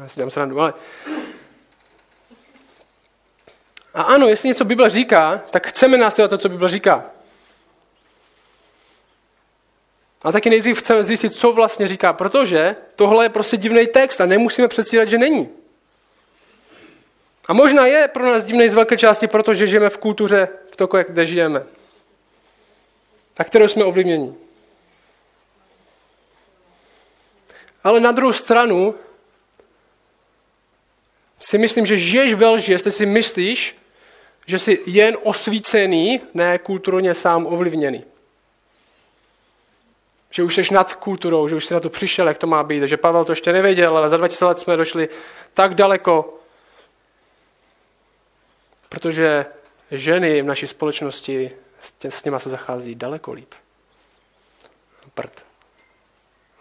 Já 0.00 0.08
si 0.08 0.20
dám 0.20 0.30
srandu, 0.30 0.60
ale... 0.60 0.74
A 3.94 4.02
ano, 4.02 4.28
jestli 4.28 4.48
něco 4.48 4.64
Bible 4.64 4.90
říká, 4.90 5.42
tak 5.50 5.66
chceme 5.66 5.96
následovat 5.98 6.28
to, 6.28 6.38
co 6.38 6.48
Bible 6.48 6.68
říká. 6.68 7.15
A 10.22 10.32
taky 10.32 10.50
nejdřív 10.50 10.78
chceme 10.78 11.04
zjistit, 11.04 11.34
co 11.34 11.52
vlastně 11.52 11.88
říká, 11.88 12.12
protože 12.12 12.76
tohle 12.96 13.24
je 13.24 13.28
prostě 13.28 13.56
divný 13.56 13.86
text 13.86 14.20
a 14.20 14.26
nemusíme 14.26 14.68
předstírat, 14.68 15.08
že 15.08 15.18
není. 15.18 15.48
A 17.48 17.52
možná 17.52 17.86
je 17.86 18.08
pro 18.08 18.26
nás 18.26 18.44
divný 18.44 18.68
z 18.68 18.74
velké 18.74 18.98
části, 18.98 19.26
protože 19.26 19.66
žijeme 19.66 19.90
v 19.90 19.98
kultuře, 19.98 20.48
v 20.72 20.76
toku, 20.76 20.96
kde 21.08 21.26
žijeme. 21.26 21.62
A 23.38 23.44
kterou 23.44 23.68
jsme 23.68 23.84
ovlivněni. 23.84 24.34
Ale 27.84 28.00
na 28.00 28.12
druhou 28.12 28.32
stranu 28.32 28.94
si 31.40 31.58
myslím, 31.58 31.86
že 31.86 31.98
žiješ 31.98 32.34
ve 32.34 32.48
lži, 32.48 32.72
jestli 32.72 32.92
si 32.92 33.06
myslíš, 33.06 33.76
že 34.46 34.58
jsi 34.58 34.80
jen 34.86 35.16
osvícený, 35.22 36.20
ne 36.34 36.58
kulturně 36.58 37.14
sám 37.14 37.46
ovlivněný. 37.46 38.04
Že 40.36 40.42
už 40.42 40.54
jsi 40.54 40.74
nad 40.74 40.94
kulturou, 40.94 41.48
že 41.48 41.56
už 41.56 41.64
jsi 41.64 41.74
na 41.74 41.80
to 41.80 41.90
přišel, 41.90 42.28
jak 42.28 42.38
to 42.38 42.46
má 42.46 42.62
být, 42.62 42.82
že 42.82 42.96
Pavel 42.96 43.24
to 43.24 43.32
ještě 43.32 43.52
nevěděl, 43.52 43.96
ale 43.96 44.10
za 44.10 44.16
20 44.16 44.44
let 44.44 44.58
jsme 44.58 44.76
došli 44.76 45.08
tak 45.54 45.74
daleko, 45.74 46.38
protože 48.88 49.46
ženy 49.90 50.42
v 50.42 50.44
naší 50.44 50.66
společnosti 50.66 51.50
s 52.08 52.24
nima 52.24 52.38
se 52.38 52.50
zachází 52.50 52.94
daleko 52.94 53.32
líp. 53.32 53.54
Prd. 55.14 55.46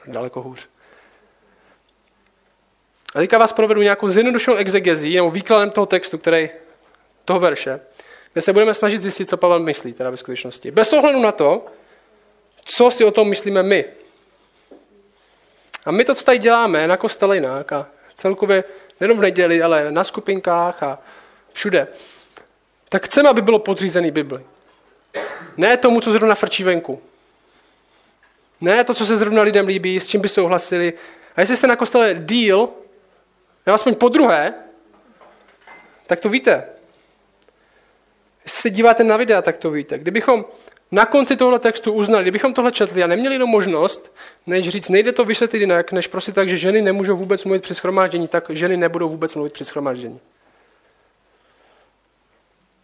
Daleko 0.08 0.42
hůř. 0.42 0.68
A 3.16 3.20
teďka 3.20 3.38
vás 3.38 3.54
provedu 3.54 3.82
nějakou 3.82 4.10
zjednodušenou 4.10 4.58
exegezí 4.58 5.16
nebo 5.16 5.30
výkladem 5.30 5.72
toho 5.72 5.86
textu, 5.86 6.18
který, 6.18 6.50
toho 7.26 7.40
verše, 7.40 7.80
kde 8.34 8.42
se 8.42 8.54
budeme 8.54 8.74
snažit 8.74 9.02
zjistit, 9.02 9.30
co 9.30 9.38
Pavel 9.38 9.60
myslí 9.60 9.94
teda 9.94 10.10
ve 10.10 10.18
skutečnosti. 10.18 10.72
Bez 10.72 10.94
ohledu 10.94 11.22
na 11.22 11.32
to, 11.32 11.66
co 12.66 12.92
si 12.92 13.04
o 13.04 13.12
tom 13.12 13.30
myslíme 13.30 13.64
my. 13.64 13.86
A 15.86 15.92
my 15.92 16.06
to, 16.06 16.16
co 16.16 16.24
tady 16.24 16.38
děláme 16.38 16.88
na 16.88 16.98
kostele 16.98 17.36
jinak 17.36 17.72
a 17.72 17.88
celkově 18.16 18.64
nejenom 19.00 19.18
v 19.18 19.22
neděli, 19.22 19.62
ale 19.62 19.92
na 19.92 20.04
skupinkách 20.04 20.84
a 20.84 21.00
všude, 21.54 21.88
tak 22.90 23.06
chceme, 23.06 23.30
aby 23.30 23.42
bylo 23.42 23.60
podřízený 23.60 24.12
Bibli. 24.12 24.46
Ne 25.58 25.78
tomu, 25.78 26.02
co 26.02 26.12
zrovna 26.12 26.36
frčí 26.36 26.64
venku. 26.64 27.02
Ne 28.62 28.84
to, 28.84 28.94
co 28.94 29.06
se 29.06 29.18
zrovna 29.18 29.42
lidem 29.42 29.68
líbí, 29.68 30.00
s 30.00 30.08
čím 30.08 30.22
by 30.22 30.30
souhlasili. 30.30 30.94
A 31.36 31.42
jestli 31.42 31.58
jste 31.58 31.68
na 31.68 31.76
kostele 31.76 32.14
díl, 32.14 32.70
nebo 33.66 33.76
aspoň 33.76 33.96
po 33.96 34.10
druhé, 34.10 34.54
tak 36.08 36.20
to 36.20 36.30
víte. 36.30 36.70
Jestli 38.44 38.62
se 38.62 38.70
díváte 38.70 39.04
na 39.04 39.18
videa, 39.18 39.42
tak 39.42 39.58
to 39.58 39.72
víte. 39.72 39.98
Kdybychom 39.98 40.46
na 40.92 41.06
konci 41.06 41.36
tohle 41.36 41.60
textu 41.60 41.94
uznali, 41.94 42.24
kdybychom 42.24 42.54
tohle 42.54 42.72
četli 42.72 43.04
a 43.04 43.08
neměli 43.08 43.36
jenom 43.36 43.50
možnost, 43.50 44.16
než 44.48 44.70
říct, 44.70 44.90
nejde 44.90 45.12
to 45.12 45.26
vysvětlit 45.26 45.60
jinak, 45.60 45.92
než 45.92 46.08
prostě 46.08 46.32
tak, 46.32 46.50
že 46.50 46.58
ženy 46.58 46.82
nemůžou 46.82 47.18
vůbec 47.18 47.44
mluvit 47.44 47.64
při 47.64 47.76
schromáždění, 47.76 48.28
tak 48.28 48.50
ženy 48.50 48.78
nebudou 48.78 49.10
vůbec 49.10 49.36
mluvit 49.36 49.54
při 49.54 49.66
schromáždění. 49.66 50.20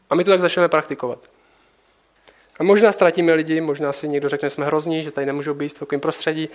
A 0.10 0.16
my 0.16 0.24
to 0.24 0.32
tak 0.32 0.42
začneme 0.42 0.70
praktikovat. 0.70 1.20
A 2.60 2.64
možná 2.64 2.92
ztratíme 2.92 3.34
lidi, 3.34 3.62
možná 3.62 3.94
si 3.94 4.08
někdo 4.08 4.30
řekne, 4.30 4.46
že 4.46 4.56
jsme 4.56 4.66
hrozní, 4.66 5.04
že 5.04 5.12
tady 5.12 5.26
nemůžou 5.26 5.54
být 5.54 5.76
v 5.76 5.80
takovém 5.80 6.02
prostředí. 6.02 6.50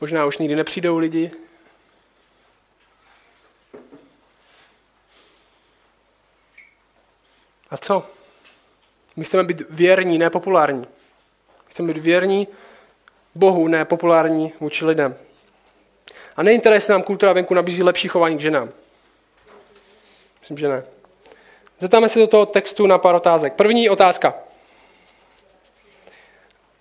Možná 0.00 0.26
už 0.26 0.38
nikdy 0.38 0.56
nepřijdou 0.56 0.98
lidi, 0.98 1.30
A 7.72 7.76
co? 7.76 8.10
My 9.16 9.24
chceme 9.24 9.44
být 9.44 9.62
věrní, 9.70 10.18
ne 10.18 10.30
populární. 10.30 10.84
Chceme 11.66 11.92
být 11.92 12.02
věrní 12.02 12.48
Bohu, 13.34 13.68
ne 13.68 13.84
populární 13.84 14.52
vůči 14.60 14.84
lidem. 14.84 15.16
A 16.36 16.42
nejen 16.42 16.60
jestli 16.72 16.92
nám 16.92 17.02
kultura 17.02 17.32
venku 17.32 17.54
nabízí 17.54 17.82
lepší 17.82 18.08
chování 18.08 18.36
k 18.36 18.40
ženám. 18.40 18.68
Myslím, 20.40 20.58
že 20.58 20.68
ne. 20.68 20.84
Zeptáme 21.78 22.08
se 22.08 22.18
do 22.18 22.26
toho 22.26 22.46
textu 22.46 22.86
na 22.86 22.98
pár 22.98 23.14
otázek. 23.14 23.52
První 23.52 23.90
otázka. 23.90 24.34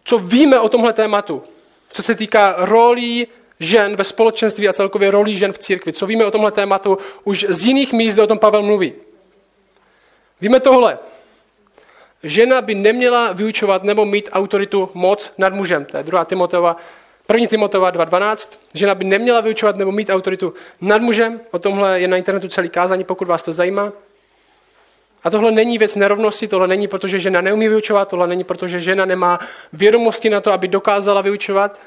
Co 0.04 0.20
víme 0.20 0.60
o 0.60 0.70
tomhle 0.70 0.94
tématu? 0.94 1.44
Co 1.89 2.04
se 2.04 2.15
týká 2.15 2.56
rolí 2.58 3.28
žen 3.60 3.96
ve 3.96 4.04
společenství 4.04 4.70
a 4.70 4.74
celkově 4.74 5.12
rolí 5.12 5.38
žen 5.38 5.54
v 5.54 5.58
církvi. 5.58 5.94
Co 5.94 6.06
víme 6.06 6.26
o 6.26 6.32
tomhle 6.32 6.52
tématu? 6.52 6.98
Už 7.24 7.46
z 7.50 7.65
jiných 7.65 7.94
míst, 7.94 8.13
kde 8.13 8.24
o 8.24 8.28
tom 8.28 8.39
Pavel 8.39 8.63
mluví. 8.63 8.94
Víme 10.41 10.60
tohle. 10.60 11.00
Žena 12.24 12.62
by 12.62 12.76
neměla 12.76 13.34
vyučovat 13.34 13.84
nebo 13.84 14.06
mít 14.06 14.30
autoritu 14.32 14.90
moc 14.94 15.34
nad 15.38 15.54
mužem. 15.54 15.86
To 15.86 15.98
je 15.98 16.04
2. 16.04 16.26
Timotova, 16.26 16.78
1. 17.34 17.48
Timotova 17.48 17.92
2.12. 17.92 18.58
Žena 18.74 18.96
by 18.96 19.06
neměla 19.06 19.42
vyučovat 19.42 19.76
nebo 19.76 19.92
mít 19.92 20.10
autoritu 20.10 20.54
nad 20.82 21.02
mužem. 21.02 21.40
O 21.52 21.60
tomhle 21.60 22.00
je 22.00 22.08
na 22.08 22.18
internetu 22.18 22.48
celý 22.48 22.70
kázání, 22.70 23.04
pokud 23.04 23.28
vás 23.28 23.44
to 23.44 23.54
zajímá. 23.54 23.92
A 25.24 25.30
tohle 25.30 25.52
není 25.52 25.78
věc 25.78 25.96
nerovnosti, 25.96 26.48
tohle 26.48 26.68
není 26.68 26.88
proto, 26.88 27.08
že 27.08 27.20
žena 27.20 27.42
neumí 27.42 27.68
vyučovat, 27.68 28.10
tohle 28.10 28.28
není 28.28 28.44
proto, 28.44 28.68
že 28.68 28.82
žena 28.82 29.06
nemá 29.06 29.40
vědomosti 29.74 30.30
na 30.30 30.42
to, 30.42 30.52
aby 30.52 30.68
dokázala 30.68 31.22
vyučovat. 31.22 31.80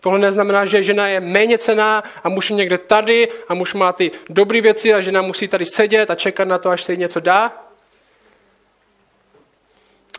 Tohle 0.00 0.18
neznamená, 0.18 0.64
že 0.64 0.82
žena 0.82 1.08
je 1.08 1.20
méně 1.20 1.58
cená 1.58 2.04
a 2.24 2.28
muž 2.28 2.50
je 2.50 2.56
někde 2.56 2.78
tady 2.78 3.28
a 3.48 3.54
muž 3.54 3.74
má 3.74 3.92
ty 3.92 4.10
dobré 4.28 4.60
věci 4.60 4.94
a 4.94 5.00
žena 5.00 5.22
musí 5.22 5.48
tady 5.48 5.64
sedět 5.66 6.10
a 6.10 6.14
čekat 6.14 6.48
na 6.48 6.58
to, 6.58 6.70
až 6.70 6.82
se 6.82 6.92
jí 6.92 6.98
něco 6.98 7.20
dá. 7.20 7.71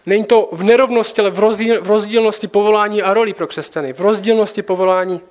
Není 0.05 0.25
to 0.25 0.49
v 0.51 0.63
nerovnosti, 0.63 1.21
ale 1.21 1.29
v, 1.29 1.39
rozdíl, 1.39 1.81
v 1.81 1.87
rozdílnosti 1.87 2.47
povolání 2.47 3.03
a 3.03 3.13
roli 3.13 3.33
pro 3.33 3.47
křesťany. 3.47 3.93
V 3.93 4.01
rozdílnosti 4.01 4.61
povolání 4.61 5.21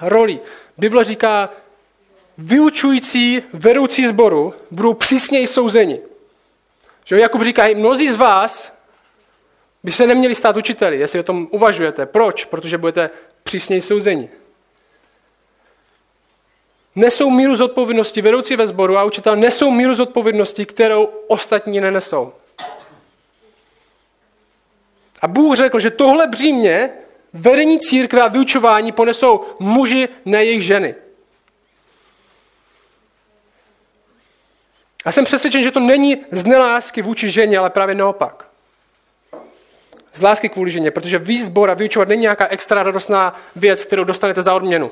a 0.00 0.08
roli. 0.08 0.40
Bible 0.78 1.04
říká, 1.04 1.50
vyučující 2.38 3.42
vedoucí 3.52 4.06
zboru 4.06 4.54
budou 4.70 4.94
přísněji 4.94 5.46
souzeni. 5.46 6.00
Že 7.04 7.16
Jakub 7.16 7.42
říká, 7.42 7.64
mnozí 7.74 8.08
z 8.08 8.16
vás 8.16 8.72
by 9.82 9.92
se 9.92 10.06
neměli 10.06 10.34
stát 10.34 10.56
učiteli, 10.56 10.98
jestli 10.98 11.20
o 11.20 11.22
tom 11.22 11.48
uvažujete. 11.50 12.06
Proč? 12.06 12.44
Protože 12.44 12.78
budete 12.78 13.10
přísněji 13.42 13.82
souzeni. 13.82 14.28
Nesou 16.96 17.30
míru 17.30 17.56
zodpovědnosti 17.56 18.22
vedoucí 18.22 18.56
ve 18.56 18.66
sboru 18.66 18.96
a 18.96 19.04
učitel 19.04 19.36
nesou 19.36 19.70
míru 19.70 19.94
zodpovědnosti, 19.94 20.66
kterou 20.66 21.04
ostatní 21.28 21.80
nenesou. 21.80 22.32
A 25.24 25.28
Bůh 25.28 25.56
řekl, 25.56 25.80
že 25.80 25.90
tohle 25.90 26.26
břímě 26.26 26.90
vedení 27.32 27.80
církve 27.80 28.22
a 28.22 28.28
vyučování 28.28 28.92
ponesou 28.92 29.44
muži, 29.58 30.08
ne 30.24 30.44
jejich 30.44 30.62
ženy. 30.62 30.94
Já 35.06 35.12
jsem 35.12 35.24
přesvědčen, 35.24 35.62
že 35.62 35.70
to 35.70 35.80
není 35.80 36.24
z 36.30 36.44
nelásky 36.44 37.02
vůči 37.02 37.30
ženě, 37.30 37.58
ale 37.58 37.70
právě 37.70 37.94
naopak. 37.94 38.48
Z 40.12 40.22
lásky 40.22 40.48
kvůli 40.48 40.70
ženě, 40.70 40.90
protože 40.90 41.18
výzbor 41.18 41.70
a 41.70 41.74
vyučovat 41.74 42.08
není 42.08 42.22
nějaká 42.22 42.48
extra 42.48 42.82
radostná 42.82 43.40
věc, 43.56 43.84
kterou 43.84 44.04
dostanete 44.04 44.42
za 44.42 44.54
odměnu. 44.54 44.90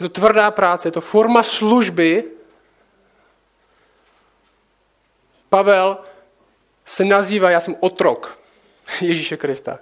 Je 0.00 0.08
to 0.08 0.20
tvrdá 0.20 0.50
práce, 0.50 0.88
je 0.88 0.92
to 0.92 1.00
forma 1.00 1.42
služby. 1.42 2.37
Pavel 5.48 5.98
se 6.86 7.04
nazývá, 7.04 7.50
já 7.50 7.60
jsem 7.60 7.76
otrok 7.80 8.38
Ježíše 9.00 9.36
Krista. 9.36 9.78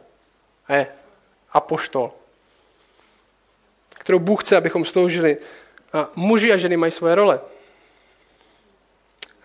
A 0.66 0.74
je 0.74 0.87
apoštol 1.52 2.12
kterou 4.07 4.18
Bůh 4.18 4.44
chce, 4.44 4.57
abychom 4.57 4.85
sloužili. 4.85 5.37
A 5.92 6.09
muži 6.16 6.52
a 6.52 6.57
ženy 6.57 6.76
mají 6.76 6.92
svoje 6.92 7.14
role. 7.14 7.40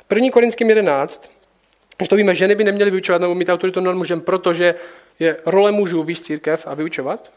V 0.10 0.16
1. 0.16 0.30
Korinským 0.32 0.70
11, 0.70 1.30
že 2.02 2.10
to 2.10 2.16
víme, 2.16 2.36
ženy 2.36 2.56
by 2.56 2.64
neměly 2.64 2.92
vyučovat 2.92 3.22
nebo 3.22 3.36
mít 3.36 3.50
autoritu 3.50 3.80
nad 3.80 3.96
mužem, 3.96 4.22
protože 4.22 4.76
je 5.20 5.38
role 5.46 5.72
mužů 5.72 6.04
víc 6.04 6.22
církev 6.22 6.68
a 6.68 6.74
vyučovat. 6.74 7.32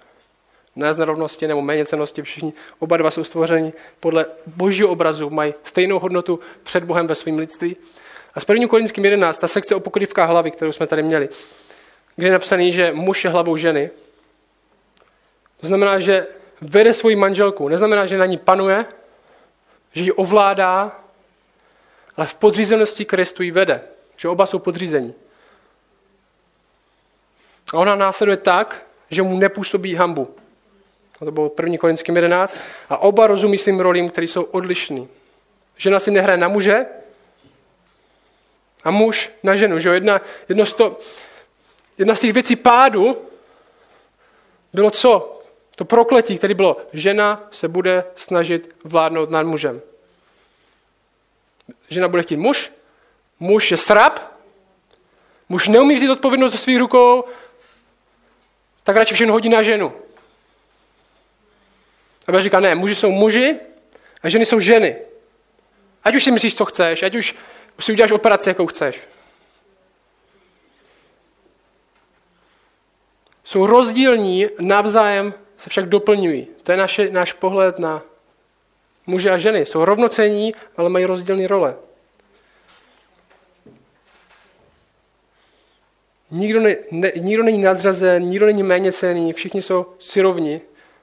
Ne 0.77 0.95
z 0.95 0.97
nerovnosti 0.97 1.49
nebo 1.49 1.63
méněcenosti, 1.63 2.23
všichni 2.23 2.53
oba 2.79 2.97
dva 2.97 3.11
jsou 3.11 3.25
stvořeni 3.25 3.73
podle 4.01 4.27
božího 4.47 4.89
obrazu, 4.89 5.31
mají 5.31 5.55
stejnou 5.65 5.99
hodnotu 5.99 6.41
před 6.63 6.85
Bohem 6.85 7.07
ve 7.07 7.15
svém 7.15 7.39
lidství. 7.39 7.77
A 8.35 8.41
s 8.41 8.49
1. 8.49 8.69
Korinským 8.69 9.05
11, 9.05 9.39
ta 9.39 9.49
sekce 9.49 9.75
o 9.75 9.81
pokrývkách 9.81 10.29
hlavy, 10.29 10.51
kterou 10.51 10.73
jsme 10.73 10.87
tady 10.87 11.03
měli, 11.03 11.29
kde 12.17 12.27
je 12.27 12.33
napsaný, 12.33 12.73
že 12.73 12.93
muž 12.93 13.25
je 13.25 13.31
hlavou 13.31 13.57
ženy, 13.57 13.91
to 15.61 15.67
znamená, 15.67 15.99
že 15.99 16.27
vede 16.61 16.93
svoji 16.93 17.17
manželku. 17.17 17.69
Neznamená, 17.69 18.07
že 18.07 18.19
na 18.19 18.27
ní 18.27 18.39
panuje, 18.39 18.85
že 19.93 20.03
ji 20.03 20.13
ovládá, 20.13 21.01
ale 22.17 22.27
v 22.27 22.35
podřízenosti 22.35 23.05
Kristu 23.05 23.43
ji 23.43 23.51
vede. 23.51 23.81
Že 24.17 24.29
oba 24.29 24.47
jsou 24.47 24.59
podřízení. 24.59 25.15
A 27.73 27.79
ona 27.79 27.95
následuje 27.95 28.37
tak, 28.37 28.87
že 29.11 29.23
mu 29.23 29.39
nepůsobí 29.39 29.95
hambu. 29.95 30.37
To 31.19 31.31
bylo 31.31 31.53
1. 31.63 31.79
Korinským 31.79 32.17
11. 32.17 32.59
A 32.89 32.99
oba 32.99 33.27
rozumí 33.27 33.59
svým 33.59 33.81
rolím, 33.81 34.09
které 34.09 34.27
jsou 34.27 34.43
odlišný. 34.43 35.09
Žena 35.77 35.99
si 35.99 36.11
nehraje 36.11 36.39
na 36.39 36.49
muže 36.49 36.87
a 38.85 38.91
muž 38.91 39.31
na 39.43 39.57
ženu. 39.57 39.79
Že 39.79 39.89
jedna, 39.89 40.21
jedno 40.49 40.67
z 40.67 40.73
to, 40.73 40.99
jedna 41.99 42.15
z 42.15 42.21
těch 42.21 42.33
věcí 42.33 42.57
pádu 42.57 43.23
bylo 44.73 44.91
co? 44.91 45.31
To 45.77 45.85
prokletí, 45.85 46.39
které 46.39 46.55
bylo, 46.55 46.77
žena 46.93 47.49
se 47.51 47.69
bude 47.69 48.05
snažit 48.17 48.75
vládnout 48.85 49.31
nad 49.31 49.47
mužem. 49.47 49.83
Žena 51.89 52.09
bude 52.09 52.23
chtít 52.23 52.37
muž, 52.37 52.73
muž 53.41 53.71
je 53.71 53.77
srab, 53.77 54.19
muž 55.49 55.69
neumí 55.69 55.97
vzít 55.97 56.11
odpovědnost 56.11 56.53
do 56.53 56.59
svých 56.59 56.79
rukou, 56.79 57.25
tak 58.83 58.97
radši 58.97 59.15
všechno 59.15 59.33
hodí 59.33 59.49
na 59.49 59.63
ženu. 59.63 59.93
A 62.27 62.41
říká, 62.41 62.61
ne, 62.61 62.75
muži 62.75 62.95
jsou 62.95 63.11
muži 63.11 63.57
a 64.23 64.29
ženy 64.29 64.47
jsou 64.47 64.61
ženy. 64.61 64.97
Ať 66.05 66.15
už 66.15 66.25
si 66.25 66.31
myslíš, 66.31 66.57
co 66.57 66.65
chceš, 66.65 67.03
ať 67.03 67.15
už 67.15 67.35
si 67.81 67.93
uděláš 67.93 68.13
operaci, 68.13 68.51
jakou 68.51 68.67
chceš. 68.67 69.09
Jsou 73.45 73.67
rozdílní 73.67 74.47
navzájem 74.61 75.35
se 75.57 75.71
však 75.71 75.89
doplňují. 75.89 76.49
To 76.63 76.73
je 76.73 76.79
naše, 76.79 77.11
náš 77.11 77.33
pohled 77.33 77.79
na 77.79 78.03
muže 79.07 79.31
a 79.31 79.37
ženy. 79.37 79.67
Jsou 79.67 79.85
rovnocení, 79.85 80.55
ale 80.77 80.89
mají 80.89 81.05
rozdílné 81.05 81.47
role. 81.47 81.77
Nikdo, 86.31 86.61
ne, 86.61 86.77
ne, 86.91 87.13
nikdo 87.17 87.43
není 87.43 87.63
nadřazen, 87.63 88.23
nikdo 88.23 88.47
není 88.47 88.63
méně 88.63 88.93
cený, 88.93 89.33
všichni 89.33 89.63
jsou 89.63 89.87
si 89.99 90.21
rovni 90.21 90.61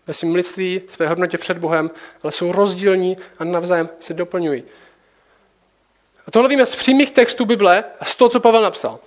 ve 0.08 0.14
svém 0.14 0.36
lidství, 0.36 0.82
své 0.88 1.08
hodnotě 1.08 1.38
před 1.38 1.58
Bohem, 1.58 1.92
ale 2.24 2.32
jsou 2.32 2.52
rozdílní 2.52 3.18
a 3.40 3.44
navzájem 3.44 3.90
se 4.00 4.14
doplňují. 4.14 4.64
A 6.32 6.34
tohle 6.34 6.50
víme 6.50 6.66
z 6.66 6.76
přímých 6.76 7.12
textů 7.12 7.46
Bible 7.46 7.84
a 8.00 8.06
z 8.06 8.16
toho, 8.16 8.30
co 8.30 8.40
Pavel 8.40 8.62
napsal. 8.62 9.00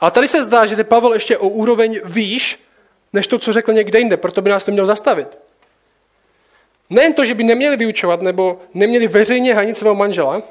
Ale 0.00 0.10
tady 0.10 0.28
se 0.28 0.44
zdá, 0.44 0.66
že 0.66 0.76
ty 0.76 0.84
Pavel 0.84 1.12
ještě 1.12 1.38
o 1.38 1.48
úroveň 1.48 2.00
výš 2.04 2.58
než 3.12 3.26
to, 3.26 3.38
co 3.38 3.52
řekl 3.52 3.72
někde 3.72 3.98
jinde, 3.98 4.16
proto 4.16 4.42
by 4.42 4.50
nás 4.50 4.64
to 4.64 4.70
měl 4.70 4.86
zastavit. 4.86 5.38
Nejen 6.90 7.14
to, 7.14 7.24
že 7.24 7.34
by 7.34 7.44
neměli 7.44 7.76
vyučovat 7.76 8.22
nebo 8.22 8.60
neměli 8.74 9.08
veřejně 9.08 9.54
hanit 9.54 9.76
svého 9.76 9.94
manžela, 9.94 10.42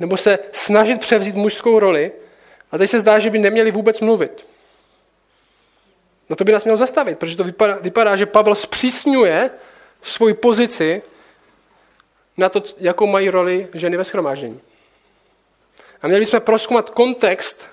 nebo 0.00 0.16
se 0.16 0.38
snažit 0.52 1.00
převzít 1.00 1.34
mužskou 1.34 1.78
roli, 1.78 2.12
a 2.72 2.78
teď 2.78 2.90
se 2.90 3.00
zdá, 3.00 3.18
že 3.18 3.30
by 3.30 3.38
neměli 3.38 3.70
vůbec 3.70 4.00
mluvit. 4.00 4.46
No 6.30 6.36
to 6.36 6.44
by 6.44 6.52
nás 6.52 6.64
mělo 6.64 6.76
zastavit, 6.76 7.18
protože 7.18 7.36
to 7.36 7.44
vypadá, 7.44 7.78
vypadá 7.80 8.16
že 8.16 8.26
Pavel 8.26 8.54
zpřísňuje 8.54 9.50
svoji 10.02 10.34
pozici 10.34 11.02
na 12.36 12.48
to, 12.48 12.62
jakou 12.78 13.06
mají 13.06 13.30
roli 13.30 13.68
ženy 13.74 13.96
ve 13.96 14.04
schromáždění. 14.04 14.60
A 16.02 16.08
měli 16.08 16.26
jsme 16.26 16.40
proskoumat 16.40 16.90
kontext, 16.90 17.66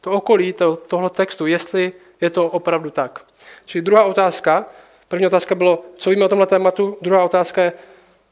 to 0.00 0.10
okolí 0.10 0.52
to, 0.52 0.76
tohle 0.76 1.10
textu, 1.10 1.46
jestli 1.46 1.92
je 2.20 2.30
to 2.30 2.48
opravdu 2.48 2.90
tak. 2.90 3.24
Čili 3.66 3.82
druhá 3.82 4.04
otázka, 4.04 4.66
první 5.08 5.26
otázka 5.26 5.54
bylo, 5.54 5.84
co 5.96 6.10
víme 6.10 6.24
o 6.24 6.28
tomhle 6.28 6.46
tématu, 6.46 6.98
druhá 7.00 7.24
otázka 7.24 7.62
je 7.62 7.72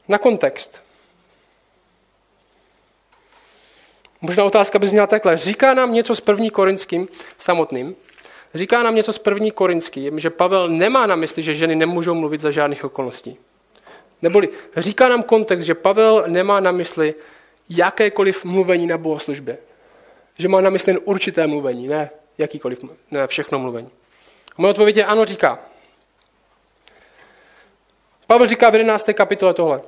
na 0.07 0.17
kontext. 0.17 0.81
Možná 4.21 4.43
otázka 4.43 4.79
by 4.79 4.87
zněla 4.87 5.07
takhle. 5.07 5.37
Říká 5.37 5.73
nám 5.73 5.93
něco 5.93 6.15
s 6.15 6.21
první 6.21 6.49
korinským 6.49 7.07
samotným, 7.37 7.95
říká 8.53 8.83
nám 8.83 8.95
něco 8.95 9.13
s 9.13 9.17
první 9.17 9.51
korinským, 9.51 10.19
že 10.19 10.29
Pavel 10.29 10.67
nemá 10.67 11.07
na 11.07 11.15
mysli, 11.15 11.43
že 11.43 11.53
ženy 11.53 11.75
nemůžou 11.75 12.13
mluvit 12.13 12.41
za 12.41 12.51
žádných 12.51 12.85
okolností. 12.85 13.37
Neboli 14.21 14.49
říká 14.77 15.09
nám 15.09 15.23
kontext, 15.23 15.65
že 15.65 15.75
Pavel 15.75 16.23
nemá 16.27 16.59
na 16.59 16.71
mysli 16.71 17.15
jakékoliv 17.69 18.45
mluvení 18.45 18.87
na 18.87 18.97
bohoslužbě. 18.97 19.57
Že 20.37 20.47
má 20.47 20.61
na 20.61 20.69
mysli 20.69 20.97
určité 20.97 21.47
mluvení, 21.47 21.87
ne 21.87 22.09
jakýkoliv, 22.37 22.79
ne 23.11 23.27
všechno 23.27 23.59
mluvení. 23.59 23.89
A 24.57 24.61
moje 24.61 24.71
odpověď 24.71 24.97
je 24.97 25.05
ano, 25.05 25.25
říká. 25.25 25.59
Pavel 28.27 28.47
říká 28.47 28.69
v 28.69 28.73
11. 28.73 29.09
kapitole 29.13 29.53
tohle. 29.53 29.81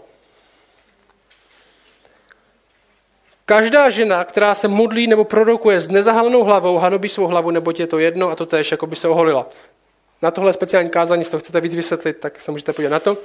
Každá 3.46 3.90
žena, 3.90 4.24
která 4.24 4.56
se 4.56 4.68
modlí 4.68 5.08
nebo 5.08 5.24
prorokuje 5.24 5.80
s 5.80 5.90
nezahalenou 5.90 6.44
hlavou, 6.44 6.78
hanobí 6.78 7.10
svou 7.10 7.28
hlavu, 7.28 7.52
nebo 7.52 7.74
je 7.78 7.88
to 7.88 8.00
jedno 8.00 8.30
a 8.30 8.36
to 8.36 8.46
tež, 8.46 8.72
jako 8.72 8.88
by 8.88 8.96
se 8.96 9.08
oholila. 9.08 9.50
Na 10.22 10.32
tohle 10.32 10.54
speciální 10.54 10.90
kázání, 10.90 11.20
jestli 11.20 11.32
to 11.32 11.40
chcete 11.40 11.62
víc 11.62 11.76
vysvětlit, 11.76 12.14
tak 12.14 12.42
se 12.42 12.52
můžete 12.52 12.74
podívat 12.74 12.92
na 12.92 13.00
to. 13.00 13.18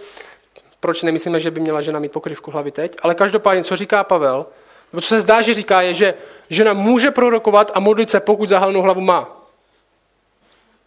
Proč 0.80 1.02
nemyslíme, 1.02 1.40
že 1.40 1.50
by 1.50 1.60
měla 1.60 1.80
žena 1.80 1.98
mít 1.98 2.12
pokrývku 2.12 2.50
hlavy 2.50 2.70
teď? 2.70 2.96
Ale 3.02 3.14
každopádně, 3.14 3.64
co 3.64 3.76
říká 3.76 4.04
Pavel, 4.04 4.46
nebo 4.92 5.00
co 5.00 5.08
se 5.08 5.20
zdá, 5.20 5.40
že 5.40 5.54
říká, 5.54 5.82
je, 5.82 5.94
že 5.94 6.14
žena 6.50 6.72
může 6.72 7.10
prorokovat 7.10 7.70
a 7.74 7.80
modlit 7.80 8.10
se, 8.10 8.20
pokud 8.20 8.48
zahalenou 8.48 8.82
hlavu 8.82 9.00
má. 9.00 9.42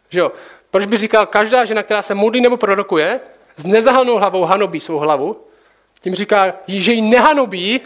Že 0.09 0.19
jo? 0.19 0.31
Proč 0.71 0.85
by 0.85 0.97
říkal, 0.97 1.25
každá 1.25 1.65
žena, 1.65 1.83
která 1.83 2.01
se 2.01 2.15
modlí 2.15 2.41
nebo 2.41 2.57
prorokuje, 2.57 3.19
s 3.57 3.65
nezahalnou 3.65 4.17
hlavou 4.17 4.43
hanobí 4.43 4.79
svou 4.79 4.97
hlavu, 4.97 5.37
tím 6.01 6.15
říká, 6.15 6.53
že 6.67 6.93
ji 6.93 7.01
nehanobí, 7.01 7.81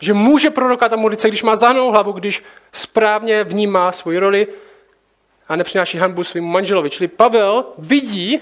že 0.00 0.14
může 0.14 0.50
prorokat 0.50 0.92
a 0.92 0.96
modlit 0.96 1.20
se, 1.20 1.28
když 1.28 1.42
má 1.42 1.56
zahalnou 1.56 1.90
hlavu, 1.90 2.12
když 2.12 2.44
správně 2.72 3.44
vnímá 3.44 3.92
svoji 3.92 4.18
roli 4.18 4.46
a 5.48 5.56
nepřináší 5.56 5.98
hanbu 5.98 6.24
svým 6.24 6.44
manželovi. 6.44 6.90
Čili 6.90 7.08
Pavel 7.08 7.64
vidí, 7.78 8.40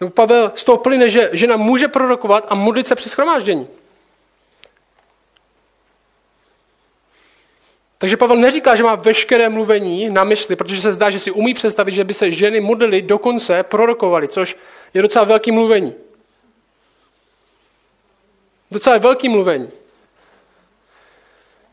nebo 0.00 0.10
Pavel 0.10 0.52
z 0.54 0.64
toho 0.64 0.78
plyne, 0.78 1.08
že 1.08 1.30
žena 1.32 1.56
může 1.56 1.88
prorokovat 1.88 2.46
a 2.48 2.54
modlit 2.54 2.86
se 2.86 2.94
při 2.94 3.08
schromáždění. 3.08 3.68
Takže 7.98 8.16
Pavel 8.16 8.36
neříká, 8.36 8.76
že 8.76 8.82
má 8.82 8.94
veškeré 8.94 9.48
mluvení 9.48 10.10
na 10.10 10.24
mysli, 10.24 10.56
protože 10.56 10.82
se 10.82 10.92
zdá, 10.92 11.10
že 11.10 11.20
si 11.20 11.30
umí 11.30 11.54
představit, 11.54 11.92
že 11.92 12.04
by 12.04 12.14
se 12.14 12.30
ženy 12.30 12.60
modlily 12.60 13.02
dokonce 13.02 13.62
prorokovaly, 13.62 14.28
což 14.28 14.56
je 14.94 15.02
docela 15.02 15.24
velký 15.24 15.52
mluvení. 15.52 15.94
Docela 18.70 18.98
velký 18.98 19.28
mluvení. 19.28 19.68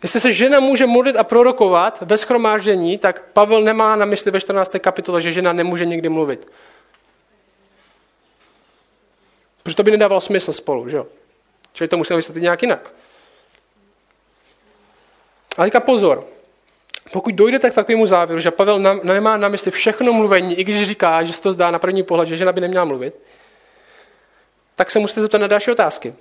Jestli 0.03 0.21
se 0.21 0.31
žena 0.31 0.59
může 0.59 0.85
modlit 0.85 1.15
a 1.15 1.23
prorokovat 1.23 1.97
ve 2.01 2.17
schromáždění, 2.17 2.97
tak 2.97 3.21
Pavel 3.33 3.61
nemá 3.61 3.95
na 3.95 4.05
mysli 4.05 4.31
ve 4.31 4.41
14. 4.41 4.75
kapitole, 4.79 5.21
že 5.21 5.31
žena 5.31 5.53
nemůže 5.53 5.85
nikdy 5.85 6.09
mluvit. 6.09 6.47
Protože 9.65 9.75
to 9.75 9.83
by 9.83 9.91
nedávalo 9.91 10.21
smysl 10.21 10.53
spolu, 10.53 10.89
že 10.89 10.97
jo? 10.97 11.07
Čili 11.73 11.87
to 11.87 11.97
musíme 11.97 12.17
vysvětlit 12.17 12.41
nějak 12.41 12.61
jinak. 12.61 12.93
Ale 15.57 15.67
teďka 15.67 15.79
pozor. 15.79 16.27
pokud 17.11 17.35
dojdete 17.35 17.69
k 17.69 17.73
takovému 17.73 18.05
závěru, 18.05 18.39
že 18.39 18.51
Pavel 18.51 18.79
nemá 19.03 19.37
na 19.37 19.49
mysli 19.49 19.71
všechno 19.71 20.13
mluvení, 20.13 20.59
i 20.59 20.63
když 20.63 20.87
říká, 20.87 21.23
že 21.23 21.33
se 21.33 21.41
to 21.41 21.53
zdá 21.53 21.71
na 21.71 21.79
první 21.79 22.03
pohled, 22.03 22.27
že 22.27 22.37
žena 22.37 22.51
by 22.51 22.61
neměla 22.61 22.85
mluvit, 22.85 23.15
tak 24.75 24.91
se 24.91 24.99
musíte 24.99 25.21
zeptat 25.21 25.37
na 25.37 25.47
další 25.47 25.71
otázky. 25.71 26.13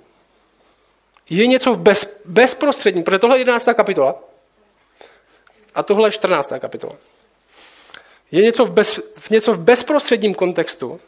Je 1.29 1.47
něco 1.47 1.75
bez, 1.75 2.21
bezprostředním, 2.25 3.03
protože 3.03 3.19
tohle 3.19 3.37
je 3.37 3.41
11. 3.41 3.69
kapitola 3.73 4.15
a 5.75 5.83
tohle 5.83 6.07
je 6.07 6.11
14. 6.11 6.53
kapitola. 6.59 6.95
Je 8.31 8.41
něco 8.41 8.65
v, 8.65 8.69
bez, 8.69 8.99
v 9.17 9.29
něco 9.29 9.53
v 9.53 9.59
bezprostředním 9.59 10.33
kontextu, 10.33 10.99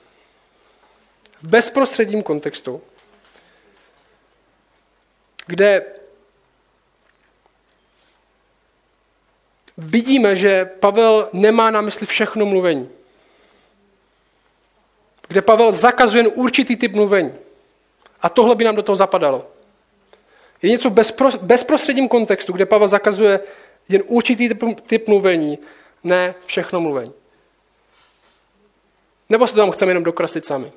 v 1.37 1.43
bezprostředním 1.43 2.23
kontextu, 2.23 2.81
kde 5.47 5.85
vidíme, 9.77 10.35
že 10.35 10.65
Pavel 10.65 11.29
nemá 11.33 11.71
na 11.71 11.81
mysli 11.81 12.05
všechno 12.05 12.45
mluvení. 12.45 12.89
Kde 15.27 15.41
Pavel 15.41 15.71
zakazuje 15.71 16.23
jen 16.23 16.31
určitý 16.35 16.75
typ 16.75 16.93
mluvení. 16.93 17.33
A 18.21 18.29
tohle 18.29 18.55
by 18.55 18.63
nám 18.63 18.75
do 18.75 18.83
toho 18.83 18.95
zapadalo. 18.95 19.47
Je 20.61 20.69
něco 20.69 20.89
v 20.89 20.93
bezpro, 20.93 21.29
bezprostředním 21.41 22.07
kontextu, 22.07 22.53
kde 22.53 22.65
Pavel 22.65 22.87
zakazuje 22.87 23.39
jen 23.89 24.01
určitý 24.07 24.49
typ, 24.49 24.63
typ 24.87 25.07
mluvení, 25.07 25.59
ne 26.03 26.35
všechno 26.45 26.81
mluvení. 26.81 27.13
Nebo 29.29 29.47
se 29.47 29.55
tam 29.55 29.71
chceme 29.71 29.91
jenom 29.91 30.03
dokreslit 30.03 30.45
sami? 30.45 30.71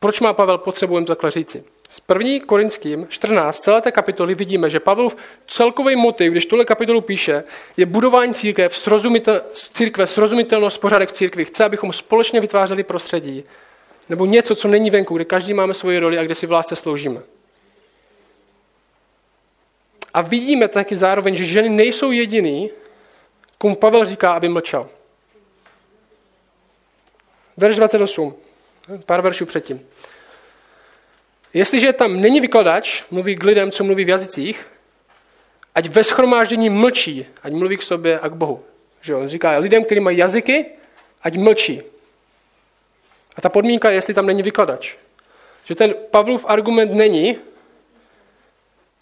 Proč 0.00 0.20
má 0.20 0.32
Pavel 0.32 0.58
potřebu 0.58 1.00
to 1.00 1.04
takhle 1.06 1.30
říci? 1.30 1.64
Z 1.90 2.00
první 2.00 2.40
Korinským 2.40 3.06
14, 3.08 3.60
celé 3.60 3.80
té 3.80 3.92
kapitoly 3.92 4.34
vidíme, 4.34 4.70
že 4.70 4.80
Pavelův 4.80 5.16
celkový 5.46 5.96
motiv, 5.96 6.32
když 6.32 6.46
tuhle 6.46 6.64
kapitolu 6.64 7.00
píše, 7.00 7.44
je 7.76 7.86
budování 7.86 8.34
církve, 8.34 8.68
srozumitel, 8.68 9.42
církve 9.52 10.06
srozumitelnost, 10.06 10.80
pořádek 10.80 11.12
církvy. 11.12 11.44
Chce, 11.44 11.64
abychom 11.64 11.92
společně 11.92 12.40
vytvářeli 12.40 12.82
prostředí, 12.82 13.44
nebo 14.08 14.26
něco, 14.26 14.54
co 14.54 14.68
není 14.68 14.90
venku, 14.90 15.14
kde 15.14 15.24
každý 15.24 15.54
máme 15.54 15.74
svoji 15.74 15.98
roli 15.98 16.18
a 16.18 16.22
kde 16.22 16.34
si 16.34 16.46
v 16.46 16.52
lásce 16.52 16.76
sloužíme. 16.76 17.20
A 20.14 20.22
vidíme 20.22 20.68
taky 20.68 20.96
zároveň, 20.96 21.36
že 21.36 21.44
ženy 21.44 21.68
nejsou 21.68 22.10
jediný, 22.10 22.70
komu 23.58 23.76
Pavel 23.76 24.04
říká, 24.04 24.32
aby 24.32 24.48
mlčel. 24.48 24.88
Verš 27.56 27.76
28, 27.76 28.34
pár 29.06 29.20
veršů 29.20 29.46
předtím. 29.46 29.80
Jestliže 31.54 31.92
tam 31.92 32.20
není 32.20 32.40
vykladač, 32.40 33.02
mluví 33.10 33.36
k 33.36 33.44
lidem, 33.44 33.70
co 33.70 33.84
mluví 33.84 34.04
v 34.04 34.08
jazycích, 34.08 34.66
ať 35.74 35.88
ve 35.88 36.04
schromáždění 36.04 36.70
mlčí, 36.70 37.26
ať 37.42 37.52
mluví 37.52 37.76
k 37.76 37.82
sobě 37.82 38.18
a 38.18 38.28
k 38.28 38.32
Bohu. 38.32 38.64
Že 39.00 39.14
on 39.14 39.28
říká 39.28 39.58
lidem, 39.58 39.84
kteří 39.84 40.00
mají 40.00 40.18
jazyky, 40.18 40.66
ať 41.22 41.36
mlčí. 41.36 41.82
A 43.36 43.40
ta 43.40 43.48
podmínka 43.48 43.90
je, 43.90 43.94
jestli 43.94 44.14
tam 44.14 44.26
není 44.26 44.42
vykladač. 44.42 44.96
Že 45.64 45.74
ten 45.74 45.94
Pavlův 46.10 46.44
argument 46.48 46.92
není, 46.92 47.36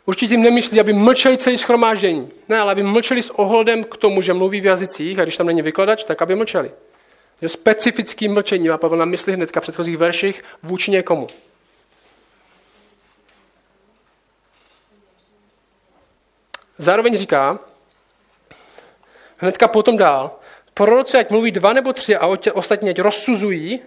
určitě 0.06 0.28
tím 0.28 0.42
nemyslí, 0.42 0.80
aby 0.80 0.92
mlčeli 0.92 1.38
celý 1.38 1.58
schromáždění. 1.58 2.30
Ne, 2.48 2.58
ale 2.58 2.72
aby 2.72 2.82
mlčeli 2.82 3.22
s 3.22 3.30
ohledem 3.30 3.84
k 3.84 3.96
tomu, 3.96 4.22
že 4.22 4.32
mluví 4.32 4.60
v 4.60 4.66
jazycích 4.66 5.18
a 5.18 5.22
když 5.22 5.36
tam 5.36 5.46
není 5.46 5.62
vykladač, 5.62 6.04
tak 6.04 6.22
aby 6.22 6.34
mlčeli. 6.34 6.70
Že 7.42 7.48
specifickým 7.48 8.34
mlčením 8.34 8.72
a 8.72 8.78
Pavel 8.78 8.98
na 8.98 9.04
mysli 9.04 9.32
hnedka 9.32 9.60
v 9.60 9.62
předchozích 9.62 9.96
verších 9.96 10.42
vůči 10.62 10.90
někomu. 10.90 11.26
Zároveň 16.78 17.16
říká, 17.16 17.58
hnedka 19.36 19.68
potom 19.68 19.96
dál, 19.96 20.38
proroci 20.74 21.18
ať 21.18 21.30
mluví 21.30 21.50
dva 21.50 21.72
nebo 21.72 21.92
tři 21.92 22.16
a 22.16 22.26
ostatní 22.52 22.90
ať 22.90 22.98
rozsuzují 22.98 23.80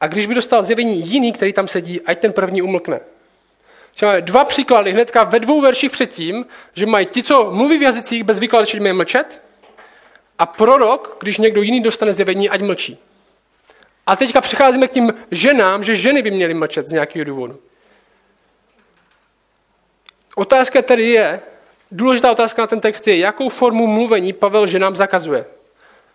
a 0.00 0.06
když 0.06 0.26
by 0.26 0.34
dostal 0.34 0.62
zjevení 0.62 1.08
jiný, 1.08 1.32
který 1.32 1.52
tam 1.52 1.68
sedí, 1.68 2.00
ať 2.00 2.18
ten 2.18 2.32
první 2.32 2.62
umlkne. 2.62 3.00
Máme 4.02 4.20
dva 4.20 4.44
příklady 4.44 4.92
hnedka 4.92 5.24
ve 5.24 5.40
dvou 5.40 5.60
verších 5.60 5.90
předtím, 5.90 6.46
že 6.74 6.86
mají 6.86 7.06
ti, 7.06 7.22
co 7.22 7.50
mluví 7.50 7.78
v 7.78 7.82
jazycích 7.82 8.24
bez 8.24 8.38
výkladu, 8.38 8.66
že 8.66 8.80
mají 8.80 8.92
mlčet, 8.92 9.42
a 10.44 10.46
prorok, 10.46 11.16
když 11.20 11.38
někdo 11.38 11.62
jiný 11.62 11.80
dostane 11.80 12.12
zjevení, 12.12 12.50
ať 12.50 12.60
mlčí. 12.60 12.98
A 14.06 14.16
teďka 14.16 14.40
přicházíme 14.40 14.88
k 14.88 14.90
tím 14.90 15.14
ženám, 15.30 15.84
že 15.84 15.96
ženy 15.96 16.22
by 16.22 16.30
měly 16.30 16.54
mlčet 16.54 16.88
z 16.88 16.92
nějakého 16.92 17.24
důvodu. 17.24 17.56
Otázka 20.36 20.82
tedy 20.82 21.08
je, 21.08 21.40
důležitá 21.90 22.32
otázka 22.32 22.62
na 22.62 22.66
ten 22.66 22.80
text 22.80 23.08
je, 23.08 23.16
jakou 23.18 23.48
formu 23.48 23.86
mluvení 23.86 24.32
Pavel 24.32 24.66
ženám 24.66 24.96
zakazuje. 24.96 25.46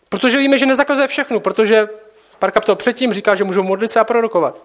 Protože 0.10 0.38
víme, 0.38 0.58
že 0.58 0.66
nezakazuje 0.66 1.08
všechno, 1.08 1.40
protože 1.40 1.90
pár 2.40 2.52
kapitol 2.52 2.76
předtím 2.76 3.14
říká, 3.14 3.36
že 3.36 3.44
můžou 3.44 3.64
modlit 3.64 3.92
se 3.92 4.00
a 4.00 4.04
prorokovat. 4.04 4.58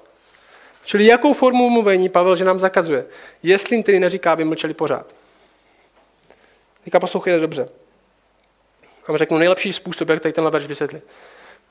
Čili 0.84 1.06
jakou 1.06 1.32
formu 1.32 1.70
mluvení 1.70 2.08
Pavel 2.08 2.36
ženám 2.36 2.60
zakazuje? 2.60 3.06
Jestli 3.42 3.76
jim 3.76 3.82
tedy 3.82 4.00
neříká, 4.00 4.32
aby 4.32 4.44
mlčeli 4.44 4.74
pořád. 4.74 5.14
Teďka 6.84 7.00
poslouchejte 7.00 7.40
dobře. 7.40 7.83
A 9.06 9.12
vám 9.12 9.16
řeknu 9.18 9.38
nejlepší 9.38 9.72
způsob, 9.72 10.08
jak 10.08 10.20
tady 10.20 10.32
tenhle 10.32 10.50
verš 10.50 10.66
vysvětlit. 10.66 11.04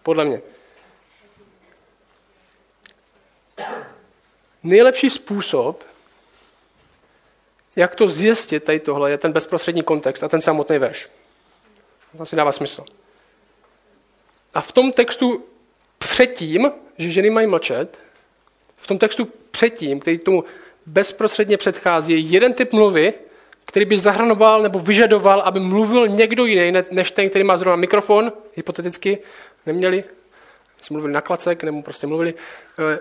Podle 0.03 0.25
mě. 0.25 0.41
Nejlepší 4.63 5.09
způsob, 5.09 5.83
jak 7.75 7.95
to 7.95 8.07
zjistit, 8.07 8.63
tady 8.63 8.79
tohle, 8.79 9.11
je 9.11 9.17
ten 9.17 9.31
bezprostřední 9.31 9.83
kontext 9.83 10.23
a 10.23 10.27
ten 10.27 10.41
samotný 10.41 10.77
verš. 10.77 11.09
To 12.17 12.23
asi 12.23 12.35
dává 12.35 12.51
smysl. 12.51 12.85
A 14.53 14.61
v 14.61 14.71
tom 14.71 14.91
textu 14.91 15.45
předtím, 15.97 16.71
že 16.97 17.09
ženy 17.09 17.29
mají 17.29 17.47
mlčet, 17.47 17.99
v 18.77 18.87
tom 18.87 18.97
textu 18.97 19.25
předtím, 19.51 19.99
který 19.99 20.17
tomu 20.17 20.43
bezprostředně 20.85 21.57
předchází, 21.57 22.13
je 22.13 22.19
jeden 22.19 22.53
typ 22.53 22.73
mluvy, 22.73 23.13
který 23.65 23.85
by 23.85 23.97
zahranoval 23.97 24.61
nebo 24.61 24.79
vyžadoval, 24.79 25.41
aby 25.41 25.59
mluvil 25.59 26.07
někdo 26.07 26.45
jiný, 26.45 26.83
než 26.91 27.11
ten, 27.11 27.29
který 27.29 27.43
má 27.43 27.57
zrovna 27.57 27.75
mikrofon, 27.75 28.31
hypoteticky, 28.55 29.17
neměli, 29.65 30.03
jsme 30.81 30.93
mluvili 30.93 31.13
na 31.13 31.21
klacek, 31.21 31.63
nebo 31.63 31.81
prostě 31.81 32.07
mluvili, 32.07 32.33
eh, 32.79 32.99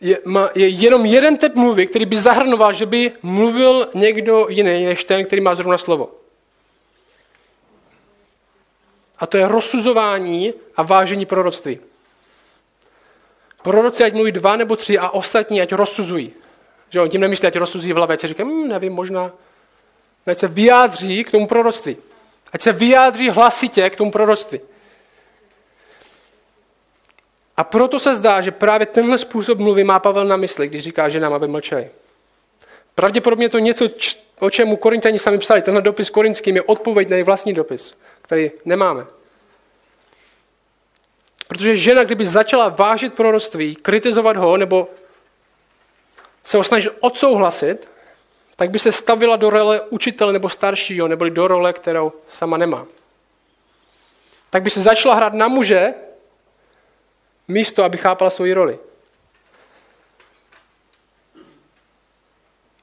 je, 0.00 0.18
má, 0.24 0.48
je 0.54 0.68
jenom 0.68 1.06
jeden 1.06 1.36
typ 1.36 1.54
mluvy, 1.54 1.86
který 1.86 2.06
by 2.06 2.18
zahrnoval, 2.18 2.72
že 2.72 2.86
by 2.86 3.12
mluvil 3.22 3.88
někdo 3.94 4.46
jiný, 4.48 4.84
než 4.84 5.04
ten, 5.04 5.24
který 5.24 5.42
má 5.42 5.54
zrovna 5.54 5.78
slovo. 5.78 6.10
A 9.18 9.26
to 9.26 9.36
je 9.36 9.48
rozsuzování 9.48 10.54
a 10.76 10.82
vážení 10.82 11.26
proroctví. 11.26 11.78
Proroci 13.62 14.04
ať 14.04 14.12
mluví 14.12 14.32
dva 14.32 14.56
nebo 14.56 14.76
tři 14.76 14.98
a 14.98 15.10
ostatní 15.10 15.60
ať 15.62 15.72
rozsuzují. 15.72 16.32
Že 16.90 17.00
on 17.00 17.08
tím 17.08 17.20
nemyslí, 17.20 17.48
ať 17.48 17.56
rozsuzují 17.56 17.92
v 17.92 17.96
hlavě, 17.96 18.16
říká, 18.16 18.44
hm, 18.44 18.68
nevím, 18.68 18.92
možná. 18.92 19.32
Ať 20.26 20.38
se 20.38 20.48
vyjádří 20.48 21.24
k 21.24 21.30
tomu 21.30 21.46
proroctví. 21.46 21.96
Ať 22.52 22.62
se 22.62 22.72
vyjádří 22.72 23.30
hlasitě 23.30 23.90
k 23.90 23.96
tomu 23.96 24.10
proroctví. 24.10 24.60
A 27.56 27.64
proto 27.64 28.00
se 28.00 28.14
zdá, 28.14 28.40
že 28.40 28.50
právě 28.50 28.86
tenhle 28.86 29.18
způsob 29.18 29.58
mluvy 29.58 29.84
má 29.84 29.98
Pavel 29.98 30.24
na 30.24 30.36
mysli, 30.36 30.68
když 30.68 30.84
říká 30.84 31.08
ženám, 31.08 31.32
aby 31.32 31.48
mlčeli. 31.48 31.90
Pravděpodobně 32.94 33.48
to 33.48 33.58
něco, 33.58 33.88
o 34.38 34.50
čemu 34.50 34.76
Korintěni 34.76 35.18
sami 35.18 35.38
psali. 35.38 35.62
Tenhle 35.62 35.82
dopis 35.82 36.10
korinským 36.10 36.56
je 36.56 36.62
odpověď 36.62 37.08
na 37.08 37.16
jejich 37.16 37.26
vlastní 37.26 37.52
dopis, 37.52 37.94
který 38.22 38.50
nemáme. 38.64 39.06
Protože 41.48 41.76
žena, 41.76 42.04
kdyby 42.04 42.26
začala 42.26 42.68
vážit 42.68 43.14
proroctví, 43.14 43.76
kritizovat 43.76 44.36
ho 44.36 44.56
nebo 44.56 44.88
se 46.44 46.56
ho 46.56 46.64
snažit 46.64 46.92
odsouhlasit, 47.00 47.88
tak 48.56 48.70
by 48.70 48.78
se 48.78 48.92
stavila 48.92 49.36
do 49.36 49.50
role 49.50 49.80
učitele 49.80 50.32
nebo 50.32 50.48
staršího, 50.48 51.08
nebo 51.08 51.28
do 51.28 51.48
role, 51.48 51.72
kterou 51.72 52.12
sama 52.28 52.56
nemá. 52.56 52.86
Tak 54.50 54.62
by 54.62 54.70
se 54.70 54.82
začala 54.82 55.14
hrát 55.14 55.32
na 55.32 55.48
muže, 55.48 55.94
místo, 57.48 57.84
aby 57.84 57.98
chápala 57.98 58.30
svoji 58.30 58.52
roli. 58.52 58.78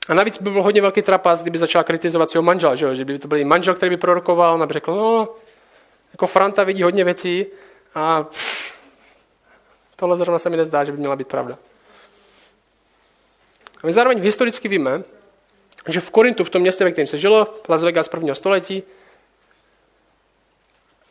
A 0.08 0.14
navíc 0.14 0.38
by 0.38 0.50
byl 0.50 0.64
hodně 0.64 0.82
velký 0.82 1.02
trapas, 1.02 1.42
kdyby 1.42 1.60
začala 1.60 1.84
kritizovat 1.84 2.30
svého 2.30 2.44
manžela, 2.44 2.76
že, 2.76 2.96
že 2.96 3.06
by 3.06 3.20
to 3.20 3.28
byl 3.28 3.46
manžel, 3.46 3.74
který 3.74 3.90
by 3.90 3.98
prorokoval, 3.98 4.54
on 4.54 4.68
by 4.68 4.74
řekl, 4.74 4.96
no, 4.96 5.30
jako 6.12 6.28
Franta 6.28 6.64
vidí 6.64 6.84
hodně 6.84 7.04
věcí 7.04 7.46
a 7.96 8.24
pff, 8.24 8.74
tohle 9.96 10.18
zrovna 10.18 10.40
se 10.40 10.50
mi 10.50 10.58
nezdá, 10.58 10.84
že 10.84 10.92
by 10.92 10.98
měla 10.98 11.16
být 11.16 11.28
pravda. 11.28 11.58
A 13.84 13.88
my 13.88 13.94
zároveň 13.94 14.22
historicky 14.22 14.68
víme, 14.68 15.04
že 15.88 16.00
v 16.00 16.10
Korintu, 16.10 16.44
v 16.44 16.50
tom 16.50 16.62
městě, 16.62 16.84
ve 16.84 16.92
kterém 16.92 17.08
se 17.08 17.18
žilo, 17.18 17.54
Las 17.70 17.84
Vegas 17.84 18.08
prvního 18.08 18.36
století, 18.36 18.84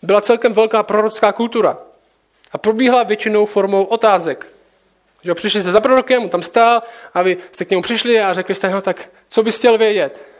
byla 0.02 0.20
celkem 0.20 0.52
velká 0.52 0.82
prorocká 0.82 1.32
kultura. 1.32 1.78
A 2.52 2.58
probíhala 2.58 3.02
většinou 3.02 3.46
formou 3.46 3.84
otázek. 3.84 4.46
Že 5.22 5.34
přišli 5.34 5.62
se 5.62 5.72
za 5.72 5.80
prorokem, 5.80 6.28
tam 6.28 6.42
stál 6.42 6.82
a 7.14 7.22
vy 7.22 7.36
jste 7.52 7.64
k 7.64 7.70
němu 7.70 7.82
přišli 7.82 8.20
a 8.20 8.32
řekli 8.32 8.54
jste, 8.54 8.70
no 8.70 8.80
tak 8.80 9.10
co 9.28 9.42
bys 9.42 9.58
chtěl 9.58 9.78
vědět? 9.78 10.32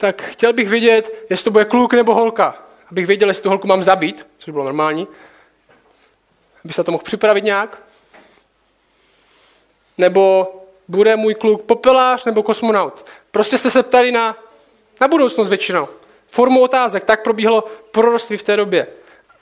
tak 0.00 0.22
chtěl 0.22 0.52
bych 0.52 0.68
vědět, 0.68 1.26
jestli 1.30 1.44
to 1.44 1.50
bude 1.50 1.64
kluk 1.64 1.92
nebo 1.92 2.14
holka. 2.14 2.62
Abych 2.90 3.06
věděl, 3.06 3.28
jestli 3.28 3.42
tu 3.42 3.48
holku 3.48 3.66
mám 3.66 3.82
zabít, 3.82 4.26
což 4.38 4.52
bylo 4.52 4.64
normální. 4.64 5.08
Aby 6.64 6.72
se 6.72 6.84
to 6.84 6.92
mohl 6.92 7.04
připravit 7.04 7.44
nějak. 7.44 7.82
Nebo 9.98 10.52
bude 10.90 11.16
můj 11.16 11.34
kluk 11.34 11.62
popelář 11.62 12.24
nebo 12.24 12.42
kosmonaut. 12.42 13.10
Prostě 13.30 13.58
jste 13.58 13.70
se 13.70 13.82
ptali 13.82 14.12
na, 14.12 14.36
na 15.00 15.08
budoucnost 15.08 15.48
většinou. 15.48 15.88
Formu 16.28 16.60
otázek, 16.60 17.04
tak 17.04 17.22
probíhalo 17.22 17.64
proroctví 17.90 18.36
v 18.36 18.42
té 18.42 18.56
době. 18.56 18.86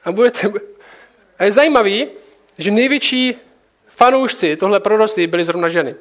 A, 0.05 0.12
budete, 0.12 0.53
a 1.38 1.44
je 1.44 1.53
zajímavý, 1.53 2.09
že 2.59 2.70
největší 2.70 3.34
fanoušci 3.88 4.57
tohle 4.57 4.80
proroctví 4.80 5.26
byly 5.26 5.44
zrovna 5.44 5.68
ženy. 5.68 5.94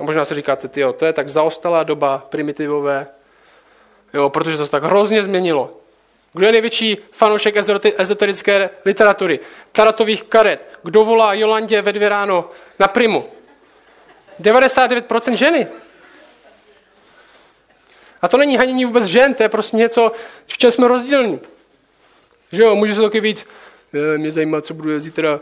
A 0.00 0.04
možná 0.04 0.24
si 0.24 0.34
říkáte, 0.34 0.68
tyjo, 0.68 0.92
to 0.92 1.06
je 1.06 1.12
tak 1.12 1.28
zaostalá 1.28 1.82
doba 1.82 2.26
primitivové, 2.30 3.06
jo, 4.14 4.30
protože 4.30 4.56
to 4.56 4.64
se 4.64 4.70
tak 4.70 4.84
hrozně 4.84 5.22
změnilo. 5.22 5.70
Kdo 6.32 6.46
je 6.46 6.52
největší 6.52 6.98
fanoušek 7.10 7.56
ezoterické 7.98 8.70
literatury? 8.84 9.40
Taratových 9.72 10.22
karet. 10.22 10.78
Kdo 10.82 11.04
volá 11.04 11.34
Jolandě 11.34 11.82
ve 11.82 11.92
dvě 11.92 12.08
ráno 12.08 12.50
na 12.78 12.88
primu? 12.88 13.35
99% 14.40 15.32
ženy. 15.32 15.66
A 18.22 18.28
to 18.28 18.36
není 18.36 18.56
hanění 18.56 18.84
vůbec 18.84 19.04
žen, 19.04 19.34
to 19.34 19.42
je 19.42 19.48
prostě 19.48 19.76
něco, 19.76 20.12
v 20.46 20.58
čem 20.58 20.70
jsme 20.70 20.88
rozdílní. 20.88 21.40
Že 22.52 22.62
jo, 22.62 22.76
může 22.76 22.94
se 22.94 23.00
taky 23.00 23.20
víc, 23.20 23.46
mě 24.16 24.32
zajímá, 24.32 24.60
co 24.60 24.74
budu 24.74 25.00
zítra, 25.00 25.40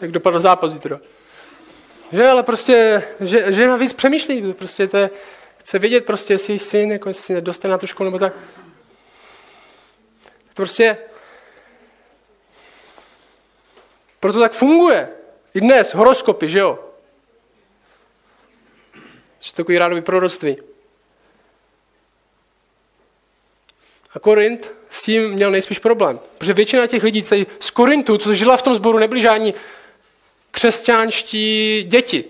jak 0.00 0.10
dopadl 0.10 0.38
zápas 0.38 0.72
zítra. 0.72 1.00
Že, 2.12 2.28
ale 2.28 2.42
prostě 2.42 3.02
že, 3.20 3.52
žena 3.52 3.76
víc 3.76 3.92
přemýšlí, 3.92 4.52
prostě 4.52 4.88
to 4.88 4.96
je, 4.96 5.10
chce 5.58 5.78
vědět 5.78 6.04
prostě, 6.06 6.34
jestli 6.34 6.52
její 6.52 6.58
syn, 6.58 6.92
jako 6.92 7.08
jestli 7.08 7.22
se 7.22 7.40
dostane 7.40 7.72
na 7.72 7.78
tu 7.78 7.86
školu, 7.86 8.10
nebo 8.10 8.18
tak. 8.18 8.32
To 10.44 10.54
prostě 10.54 10.98
proto 14.20 14.40
tak 14.40 14.52
funguje. 14.52 15.08
I 15.54 15.60
dnes, 15.60 15.94
horoskopy, 15.94 16.48
že 16.48 16.58
jo? 16.58 16.87
Jsou 19.40 19.52
takový 19.54 19.78
rádový 19.78 20.00
proroctví. 20.02 20.56
A 24.14 24.18
Korint 24.18 24.72
s 24.90 25.02
tím 25.02 25.30
měl 25.30 25.50
nejspíš 25.50 25.78
problém. 25.78 26.20
Protože 26.38 26.52
většina 26.52 26.86
těch 26.86 27.02
lidí 27.02 27.24
z 27.60 27.70
Korintu, 27.70 28.18
co 28.18 28.34
žila 28.34 28.56
v 28.56 28.62
tom 28.62 28.74
sboru, 28.74 28.98
nebyli 28.98 29.20
žádní 29.20 29.54
křesťanští 30.50 31.82
děti. 31.88 32.24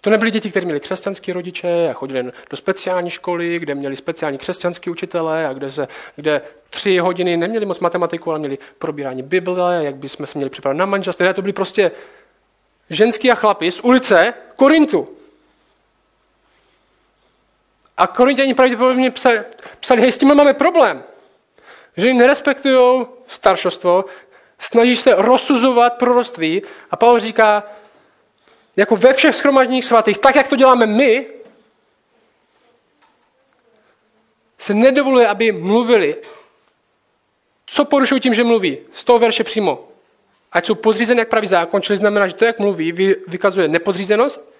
To 0.00 0.10
nebyly 0.10 0.30
děti, 0.30 0.50
které 0.50 0.64
měly 0.64 0.80
křesťanské 0.80 1.32
rodiče 1.32 1.88
a 1.90 1.92
chodili 1.92 2.32
do 2.50 2.56
speciální 2.56 3.10
školy, 3.10 3.58
kde 3.58 3.74
měli 3.74 3.96
speciální 3.96 4.38
křesťanské 4.38 4.90
učitele 4.90 5.46
a 5.46 5.52
kde, 5.52 5.70
se, 5.70 5.88
kde 6.16 6.42
tři 6.70 6.98
hodiny 6.98 7.36
neměli 7.36 7.66
moc 7.66 7.80
matematiku, 7.80 8.30
ale 8.30 8.38
měli 8.38 8.58
probírání 8.78 9.22
Bible, 9.22 9.84
jak 9.84 9.96
bychom 9.96 10.26
se 10.26 10.38
měli 10.38 10.50
připravit 10.50 10.78
na 10.78 10.86
manželství. 10.86 11.24
Ne, 11.24 11.34
to 11.34 11.42
byly 11.42 11.52
prostě 11.52 11.90
ženský 12.90 13.30
a 13.30 13.34
chlapi 13.34 13.70
z 13.70 13.80
ulice 13.80 14.34
Korintu. 14.56 15.08
A 18.00 18.06
Korintěni 18.06 18.54
pravděpodobně 18.54 19.10
psali, 19.10 19.40
psali, 19.80 20.00
hej, 20.00 20.12
s 20.12 20.18
tím 20.18 20.34
máme 20.34 20.54
problém. 20.54 21.04
Že 21.96 22.08
jim 22.08 22.18
nerespektují 22.18 23.06
staršostvo, 23.26 24.04
snaží 24.58 24.96
se 24.96 25.14
rozsuzovat 25.14 25.98
proroctví 25.98 26.62
a 26.90 26.96
Pavel 26.96 27.20
říká, 27.20 27.62
jako 28.76 28.96
ve 28.96 29.12
všech 29.12 29.34
schromažděních 29.34 29.84
svatých, 29.84 30.18
tak 30.18 30.36
jak 30.36 30.48
to 30.48 30.56
děláme 30.56 30.86
my, 30.86 31.26
se 34.58 34.74
nedovoluje, 34.74 35.28
aby 35.28 35.52
mluvili. 35.52 36.16
Co 37.66 37.84
porušují 37.84 38.20
tím, 38.20 38.34
že 38.34 38.44
mluví? 38.44 38.78
Z 38.92 39.04
toho 39.04 39.18
verše 39.18 39.44
přímo. 39.44 39.88
Ať 40.52 40.66
jsou 40.66 40.74
podřízen 40.74 41.18
jak 41.18 41.28
pravý 41.28 41.46
zákon, 41.46 41.82
čili 41.82 41.96
znamená, 41.96 42.28
že 42.28 42.34
to, 42.34 42.44
jak 42.44 42.58
mluví, 42.58 42.92
vykazuje 43.26 43.68
nepodřízenost. 43.68 44.52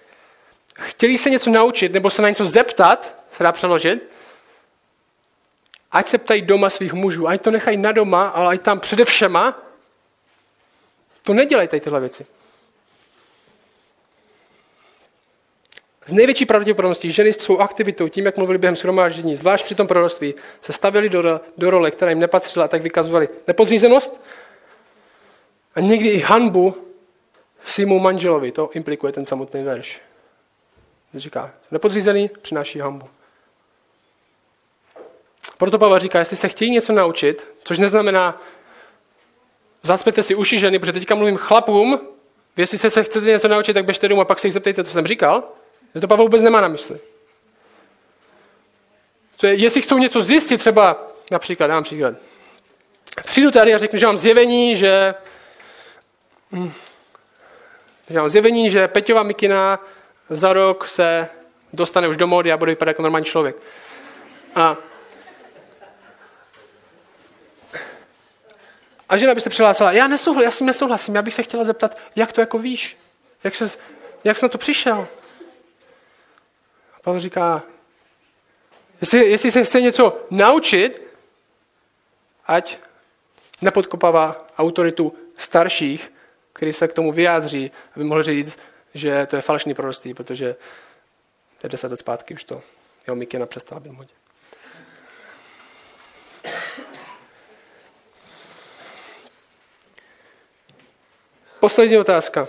Chtěli 0.73 1.17
se 1.17 1.29
něco 1.29 1.49
naučit 1.49 1.93
nebo 1.93 2.09
se 2.09 2.21
na 2.21 2.29
něco 2.29 2.45
zeptat, 2.45 3.20
se 3.41 3.43
dá 3.43 3.51
přeložit, 3.51 4.09
ať 5.91 6.07
se 6.07 6.17
ptají 6.17 6.41
doma 6.41 6.69
svých 6.69 6.93
mužů, 6.93 7.27
ať 7.27 7.41
to 7.41 7.51
nechají 7.51 7.77
na 7.77 7.91
doma, 7.91 8.27
ale 8.27 8.53
ať 8.53 8.61
tam 8.61 8.79
předevšema, 8.79 9.59
to 11.21 11.33
nedělají 11.33 11.67
tady 11.67 11.79
tyhle 11.79 11.99
věci. 11.99 12.25
Z 16.05 16.13
největší 16.13 16.45
pravděpodobností 16.45 17.11
ženy 17.11 17.33
s 17.33 17.37
svou 17.37 17.59
aktivitou, 17.59 18.07
tím, 18.07 18.25
jak 18.25 18.37
mluvili 18.37 18.57
během 18.57 18.75
shromáždění, 18.75 19.35
zvlášť 19.35 19.65
při 19.65 19.75
tom 19.75 19.87
proroctví, 19.87 20.35
se 20.61 20.73
stavili 20.73 21.09
do, 21.09 21.41
do 21.57 21.69
role, 21.69 21.91
která 21.91 22.11
jim 22.11 22.19
nepatřila, 22.19 22.65
a 22.65 22.67
tak 22.67 22.81
vykazovali 22.81 23.29
nepodřízenost 23.47 24.21
a 25.75 25.79
někdy 25.79 26.09
i 26.09 26.19
hanbu 26.19 26.75
svýmu 27.65 27.99
manželovi. 27.99 28.51
To 28.51 28.69
implikuje 28.73 29.13
ten 29.13 29.25
samotný 29.25 29.63
verš. 29.63 30.01
Říká, 31.13 31.53
nepodřízený 31.71 32.29
přináší 32.41 32.79
hambu. 32.79 33.09
Proto 35.57 35.79
Pavel 35.79 35.99
říká, 35.99 36.19
jestli 36.19 36.37
se 36.37 36.47
chtějí 36.47 36.71
něco 36.71 36.93
naučit, 36.93 37.47
což 37.63 37.77
neznamená, 37.77 38.41
zacpěte 39.83 40.23
si 40.23 40.35
uši 40.35 40.59
ženy, 40.59 40.79
protože 40.79 40.93
teďka 40.93 41.15
mluvím 41.15 41.37
chlapům, 41.37 41.99
jestli 42.57 42.77
se, 42.77 42.89
se 42.89 43.03
chcete 43.03 43.25
něco 43.25 43.47
naučit, 43.47 43.73
tak 43.73 43.85
běžte 43.85 44.07
domů 44.07 44.21
a 44.21 44.25
pak 44.25 44.39
se 44.39 44.47
jich 44.47 44.53
zeptejte, 44.53 44.83
co 44.83 44.91
jsem 44.91 45.07
říkal. 45.07 45.43
To 46.01 46.07
Pavel 46.07 46.25
vůbec 46.25 46.41
nemá 46.41 46.61
na 46.61 46.67
mysli. 46.67 46.99
Co 49.37 49.47
je, 49.47 49.53
jestli 49.53 49.81
chcou 49.81 49.97
něco 49.97 50.21
zjistit, 50.21 50.57
třeba, 50.57 51.07
například, 51.31 51.67
dám 51.67 51.83
příklad. 51.83 52.13
Přijdu 53.25 53.51
tady 53.51 53.73
a 53.73 53.77
řeknu, 53.77 53.99
že 53.99 54.05
mám 54.05 54.17
zjevení, 54.17 54.75
že, 54.75 55.15
hm, 56.51 56.71
že 58.09 58.19
mám 58.19 58.29
zjevení, 58.29 58.69
že 58.69 58.87
Peťova 58.87 59.23
Mikina 59.23 59.79
za 60.29 60.53
rok 60.53 60.87
se 60.87 61.29
dostane 61.73 62.07
už 62.07 62.17
do 62.17 62.27
módy 62.27 62.51
a 62.51 62.57
bude 62.57 62.71
vypadat 62.71 62.89
jako 62.89 63.01
normální 63.01 63.25
člověk. 63.25 63.55
A 64.55 64.77
A 69.11 69.17
žena 69.17 69.35
by 69.35 69.41
se 69.41 69.49
přihlásila, 69.49 69.91
já, 69.91 70.07
nesouhlasím, 70.07 70.45
já 70.45 70.51
si 70.51 70.63
nesouhlasím, 70.63 71.15
já 71.15 71.21
bych 71.21 71.33
se 71.33 71.43
chtěla 71.43 71.63
zeptat, 71.63 71.97
jak 72.15 72.33
to 72.33 72.41
jako 72.41 72.59
víš? 72.59 72.97
Jak, 73.43 73.55
se, 73.55 73.71
jak 74.23 74.37
jsi 74.37 74.45
na 74.45 74.49
to 74.49 74.57
přišel? 74.57 75.07
A 76.95 76.99
Pavel 77.01 77.19
říká, 77.19 77.63
jestli, 79.01 79.29
jestli 79.29 79.51
se 79.51 79.63
chce 79.63 79.81
něco 79.81 80.25
naučit, 80.29 81.01
ať 82.45 82.77
nepodkopává 83.61 84.47
autoritu 84.57 85.15
starších, 85.37 86.13
který 86.53 86.73
se 86.73 86.87
k 86.87 86.93
tomu 86.93 87.11
vyjádří, 87.11 87.71
aby 87.95 88.05
mohl 88.05 88.23
říct, 88.23 88.59
že 88.93 89.27
to 89.29 89.35
je 89.35 89.41
falešný 89.41 89.73
proroctví, 89.73 90.13
protože 90.13 90.55
to 91.57 91.67
je 91.67 91.69
deset 91.69 91.91
let 91.91 91.97
zpátky 91.97 92.33
už 92.33 92.43
to 92.43 92.61
jeho 93.07 93.15
Mikina 93.15 93.45
přestala 93.45 93.79
být 93.79 93.91
modě. 93.91 94.20
Poslední 101.61 101.97
otázka. 101.97 102.47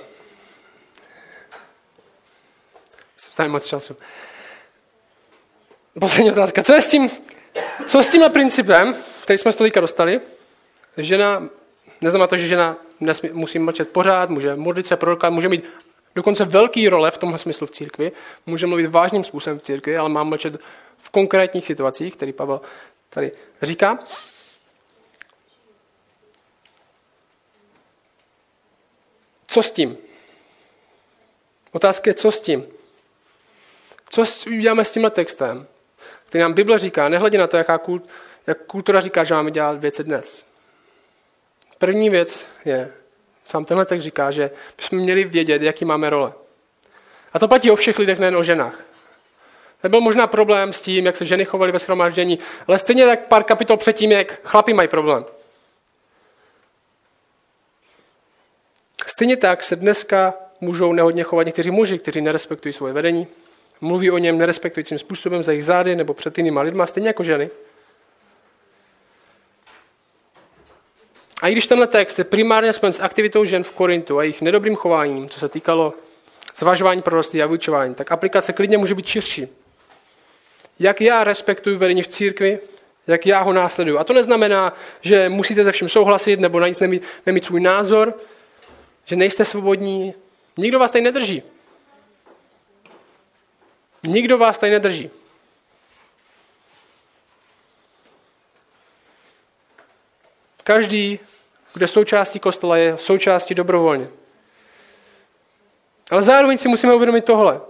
Jsem 3.16 3.50
moc 3.50 3.66
času. 3.66 3.96
Poslední 6.00 6.32
otázka. 6.32 6.62
Co 6.62 6.72
je 6.74 6.80
s 6.80 6.88
tím, 6.88 7.10
co 7.86 8.02
s 8.02 8.10
tímhle 8.10 8.30
principem, 8.30 8.94
který 9.22 9.38
jsme 9.38 9.52
tolika 9.52 9.80
dostali? 9.80 10.20
Žena, 10.96 11.48
neznamená 12.00 12.26
to, 12.26 12.36
že 12.36 12.46
žena 12.46 12.76
nesmí, 13.00 13.30
musí 13.32 13.58
mlčet 13.58 13.88
pořád, 13.88 14.30
může 14.30 14.56
modlit 14.56 14.86
se, 14.86 14.96
prorokat, 14.96 15.32
může 15.32 15.48
mít 15.48 15.64
dokonce 16.14 16.44
velký 16.44 16.88
role 16.88 17.10
v 17.10 17.18
tomhle 17.18 17.38
smyslu 17.38 17.66
v 17.66 17.70
církvi, 17.70 18.12
může 18.46 18.66
mluvit 18.66 18.86
vážným 18.86 19.24
způsobem 19.24 19.58
v 19.58 19.62
církvi, 19.62 19.96
ale 19.96 20.08
má 20.08 20.24
mlčet 20.24 20.60
v 20.98 21.10
konkrétních 21.10 21.66
situacích, 21.66 22.16
který 22.16 22.32
Pavel 22.32 22.60
tady 23.10 23.32
říká. 23.62 23.98
Co 29.52 29.62
s 29.62 29.70
tím? 29.70 29.98
Otázka 31.72 32.10
je, 32.10 32.14
co 32.14 32.32
s 32.32 32.40
tím? 32.40 32.66
Co 34.08 34.24
uděláme 34.46 34.84
s 34.84 34.92
tímhle 34.92 35.10
textem, 35.10 35.66
který 36.26 36.42
nám 36.42 36.52
Bible 36.52 36.78
říká, 36.78 37.08
nehledě 37.08 37.38
na 37.38 37.46
to, 37.46 37.56
jaká 37.56 37.78
kult, 37.78 38.08
jak 38.46 38.58
kultura 38.66 39.00
říká, 39.00 39.24
že 39.24 39.34
máme 39.34 39.50
dělat 39.50 39.80
věci 39.80 40.04
dnes. 40.04 40.44
První 41.78 42.10
věc 42.10 42.46
je, 42.64 42.92
sám 43.46 43.64
tenhle 43.64 43.86
text 43.86 44.02
říká, 44.02 44.30
že 44.30 44.50
bychom 44.76 44.98
měli 44.98 45.24
vědět, 45.24 45.62
jaký 45.62 45.84
máme 45.84 46.10
role. 46.10 46.32
A 47.32 47.38
to 47.38 47.48
platí 47.48 47.70
o 47.70 47.76
všech 47.76 47.98
lidech, 47.98 48.18
nejen 48.18 48.36
o 48.36 48.42
ženách. 48.42 48.80
Nebyl 49.82 50.00
možná 50.00 50.26
problém 50.26 50.72
s 50.72 50.82
tím, 50.82 51.06
jak 51.06 51.16
se 51.16 51.24
ženy 51.24 51.44
chovaly 51.44 51.72
ve 51.72 51.78
schromáždění, 51.78 52.38
ale 52.68 52.78
stejně 52.78 53.06
tak 53.06 53.26
pár 53.26 53.44
kapitol 53.44 53.76
předtím, 53.76 54.12
jak 54.12 54.40
chlapi 54.44 54.72
mají 54.72 54.88
problém. 54.88 55.24
Stejně 59.12 59.36
tak 59.36 59.64
se 59.64 59.76
dneska 59.76 60.34
můžou 60.60 60.92
nehodně 60.92 61.22
chovat 61.22 61.42
někteří 61.42 61.70
muži, 61.70 61.98
kteří 61.98 62.20
nerespektují 62.20 62.72
svoje 62.72 62.92
vedení, 62.92 63.26
Mluví 63.80 64.10
o 64.10 64.18
něm 64.18 64.38
nerespektujícím 64.38 64.98
způsobem 64.98 65.42
za 65.42 65.52
jejich 65.52 65.64
zády 65.64 65.96
nebo 65.96 66.14
před 66.14 66.38
jinýma 66.38 66.60
lidma, 66.60 66.86
stejně 66.86 67.08
jako 67.08 67.24
ženy. 67.24 67.50
A 71.42 71.48
i 71.48 71.52
když 71.52 71.66
tenhle 71.66 71.86
text 71.86 72.18
je 72.18 72.24
primárně 72.24 72.72
spojen 72.72 72.92
s 72.92 73.00
aktivitou 73.00 73.44
žen 73.44 73.64
v 73.64 73.72
Korintu 73.72 74.18
a 74.18 74.22
jejich 74.22 74.42
nedobrým 74.42 74.76
chováním, 74.76 75.28
co 75.28 75.40
se 75.40 75.48
týkalo 75.48 75.94
zvažování 76.56 77.02
proroctví 77.02 77.42
a 77.42 77.46
vyučování, 77.46 77.94
tak 77.94 78.12
aplikace 78.12 78.52
klidně 78.52 78.78
může 78.78 78.94
být 78.94 79.06
širší. 79.06 79.48
Jak 80.78 81.00
já 81.00 81.24
respektuju 81.24 81.78
vedení 81.78 82.02
v 82.02 82.08
církvi, 82.08 82.58
jak 83.06 83.26
já 83.26 83.42
ho 83.42 83.52
následuju. 83.52 83.98
A 83.98 84.04
to 84.04 84.12
neznamená, 84.12 84.72
že 85.00 85.28
musíte 85.28 85.64
se 85.64 85.72
vším 85.72 85.88
souhlasit 85.88 86.40
nebo 86.40 86.60
na 86.60 86.68
nic 86.68 86.80
nemít, 86.80 87.02
nemít 87.26 87.44
svůj 87.44 87.60
názor, 87.60 88.14
že 89.04 89.16
nejste 89.16 89.44
svobodní. 89.44 90.14
Nikdo 90.56 90.78
vás 90.78 90.90
tady 90.90 91.04
nedrží. 91.04 91.42
Nikdo 94.06 94.38
vás 94.38 94.58
tady 94.58 94.72
nedrží. 94.72 95.10
Každý, 100.64 101.18
kdo 101.74 101.84
je 101.84 101.88
součástí 101.88 102.40
kostela, 102.40 102.76
je 102.76 102.98
součástí 102.98 103.54
dobrovolně. 103.54 104.08
Ale 106.10 106.22
zároveň 106.22 106.58
si 106.58 106.68
musíme 106.68 106.94
uvědomit 106.94 107.24
tohle. 107.24 107.60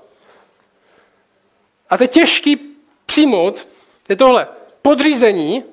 A 1.90 1.96
to 1.96 2.04
je 2.04 2.08
těžký 2.08 2.76
přijmout, 3.06 3.66
je 4.08 4.16
tohle. 4.16 4.48
Podřízení 4.82 5.64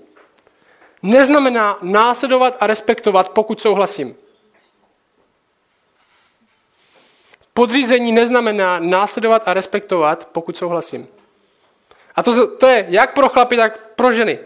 neznamená 1.03 1.77
následovat 1.81 2.57
a 2.59 2.67
respektovat, 2.67 3.29
pokud 3.29 3.61
souhlasím. 3.61 4.15
Podřízení 7.59 8.11
neznamená 8.11 8.79
následovat 8.79 9.43
a 9.45 9.53
respektovat, 9.53 10.27
pokud 10.31 10.57
souhlasím. 10.57 11.07
A 12.15 12.23
to, 12.23 12.47
to 12.47 12.67
je 12.67 12.85
jak 12.89 13.13
pro 13.13 13.29
chlapy, 13.29 13.57
tak 13.57 13.93
pro 13.95 14.11
ženy. 14.11 14.39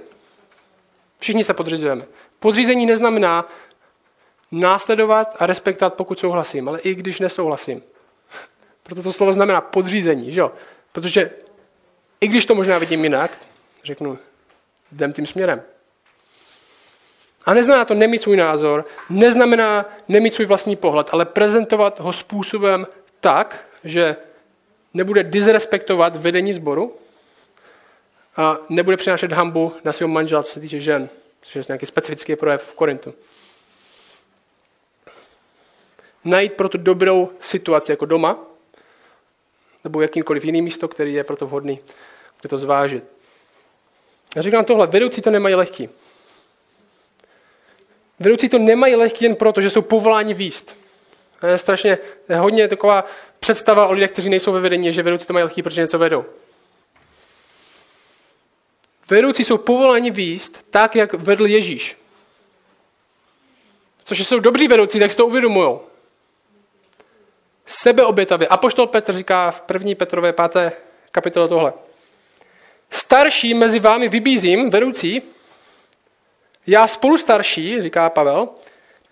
Všichni 1.20 1.43
se 1.43 1.53
podřizujeme. 1.53 2.05
Podřízení 2.39 2.86
neznamená 2.86 3.49
následovat 4.51 5.36
a 5.39 5.45
respektovat, 5.45 5.93
pokud 5.93 6.20
souhlasím, 6.20 6.68
ale 6.68 6.80
i 6.80 6.95
když 6.95 7.20
nesouhlasím. 7.20 7.84
Proto 8.84 9.03
to 9.03 9.14
slovo 9.14 9.34
znamená 9.34 9.61
podřízení, 9.61 10.32
že 10.32 10.39
jo? 10.39 10.51
Protože 10.91 11.32
i 12.22 12.28
když 12.28 12.45
to 12.45 12.55
možná 12.55 12.78
vidím 12.78 13.03
jinak, 13.03 13.32
řeknu, 13.84 14.20
jdem 14.91 15.14
tím 15.14 15.26
směrem. 15.26 15.64
A 17.45 17.53
neznamená 17.53 17.86
to 17.86 17.93
nemít 17.93 18.22
svůj 18.22 18.38
názor, 18.38 18.86
neznamená 19.09 19.86
nemít 20.07 20.34
svůj 20.34 20.45
vlastní 20.45 20.76
pohled, 20.76 21.09
ale 21.11 21.26
prezentovat 21.26 21.99
ho 21.99 22.14
způsobem 22.14 22.88
tak, 23.24 23.67
že 23.84 24.15
nebude 24.93 25.24
disrespektovat 25.24 26.15
vedení 26.15 26.53
sboru 26.53 26.95
a 28.38 28.57
nebude 28.69 28.97
přinášet 28.97 29.32
hambu 29.32 29.74
na 29.84 29.91
svého 29.91 30.07
manžela, 30.07 30.43
co 30.43 30.51
se 30.51 30.59
týče 30.59 30.80
žen, 30.80 31.09
což 31.41 31.55
je 31.55 31.63
nějaký 31.67 31.86
specifický 31.86 32.36
projev 32.36 32.63
v 32.63 32.74
Korintu. 32.74 33.13
Najít 36.24 36.53
pro 36.53 36.69
tu 36.69 36.78
dobrou 36.78 37.30
situaci 37.41 37.91
jako 37.91 38.05
doma, 38.05 38.39
nebo 39.84 40.01
jakýmkoliv 40.01 40.45
jiný 40.45 40.61
místo, 40.61 40.88
který 40.88 41.13
je 41.13 41.24
proto 41.24 41.47
vhodný, 41.47 41.80
kde 42.41 42.49
to 42.49 42.57
zvážit. 42.57 43.03
Já 44.36 44.41
říkám 44.41 44.65
tohle, 44.65 44.88
vedoucí 44.88 45.21
to 45.21 45.30
nemají 45.32 45.55
lehký. 45.55 45.89
Vedoucí 48.19 48.49
to 48.49 48.59
nemají 48.59 48.95
lehký 48.95 49.26
jen 49.26 49.36
proto, 49.36 49.61
že 49.61 49.69
jsou 49.69 49.82
povoláni 49.82 50.34
výst. 50.34 50.82
To 51.43 51.47
je 51.47 51.57
strašně 51.57 51.97
hodně 52.37 52.67
taková 52.67 53.05
představa 53.39 53.87
o 53.87 53.93
lidech, 53.93 54.11
kteří 54.11 54.29
nejsou 54.29 54.51
ve 54.51 54.59
vedení, 54.59 54.93
že 54.93 55.03
vedoucí 55.03 55.25
to 55.25 55.33
mají 55.33 55.43
lehký, 55.43 55.63
protože 55.63 55.81
něco 55.81 55.99
vedou. 55.99 56.25
Vedoucí 59.09 59.43
jsou 59.43 59.57
povoláni 59.57 60.11
výst 60.11 60.65
tak, 60.69 60.95
jak 60.95 61.13
vedl 61.13 61.45
Ježíš. 61.45 61.97
Což 64.03 64.27
jsou 64.27 64.39
dobří 64.39 64.67
vedoucí, 64.67 64.99
tak 64.99 65.11
si 65.11 65.17
to 65.17 65.25
uvědomují. 65.25 65.79
Sebeobětavě. 67.65 68.47
Apoštol 68.47 68.87
Petr 68.87 69.13
říká 69.13 69.51
v 69.51 69.61
první 69.61 69.95
Petrové 69.95 70.33
páté 70.33 70.71
kapitole 71.11 71.47
tohle. 71.47 71.73
Starší 72.91 73.53
mezi 73.53 73.79
vámi 73.79 74.09
vybízím, 74.09 74.69
vedoucí, 74.69 75.21
já 76.67 76.87
spolu 76.87 77.17
starší, 77.17 77.81
říká 77.81 78.09
Pavel, 78.09 78.49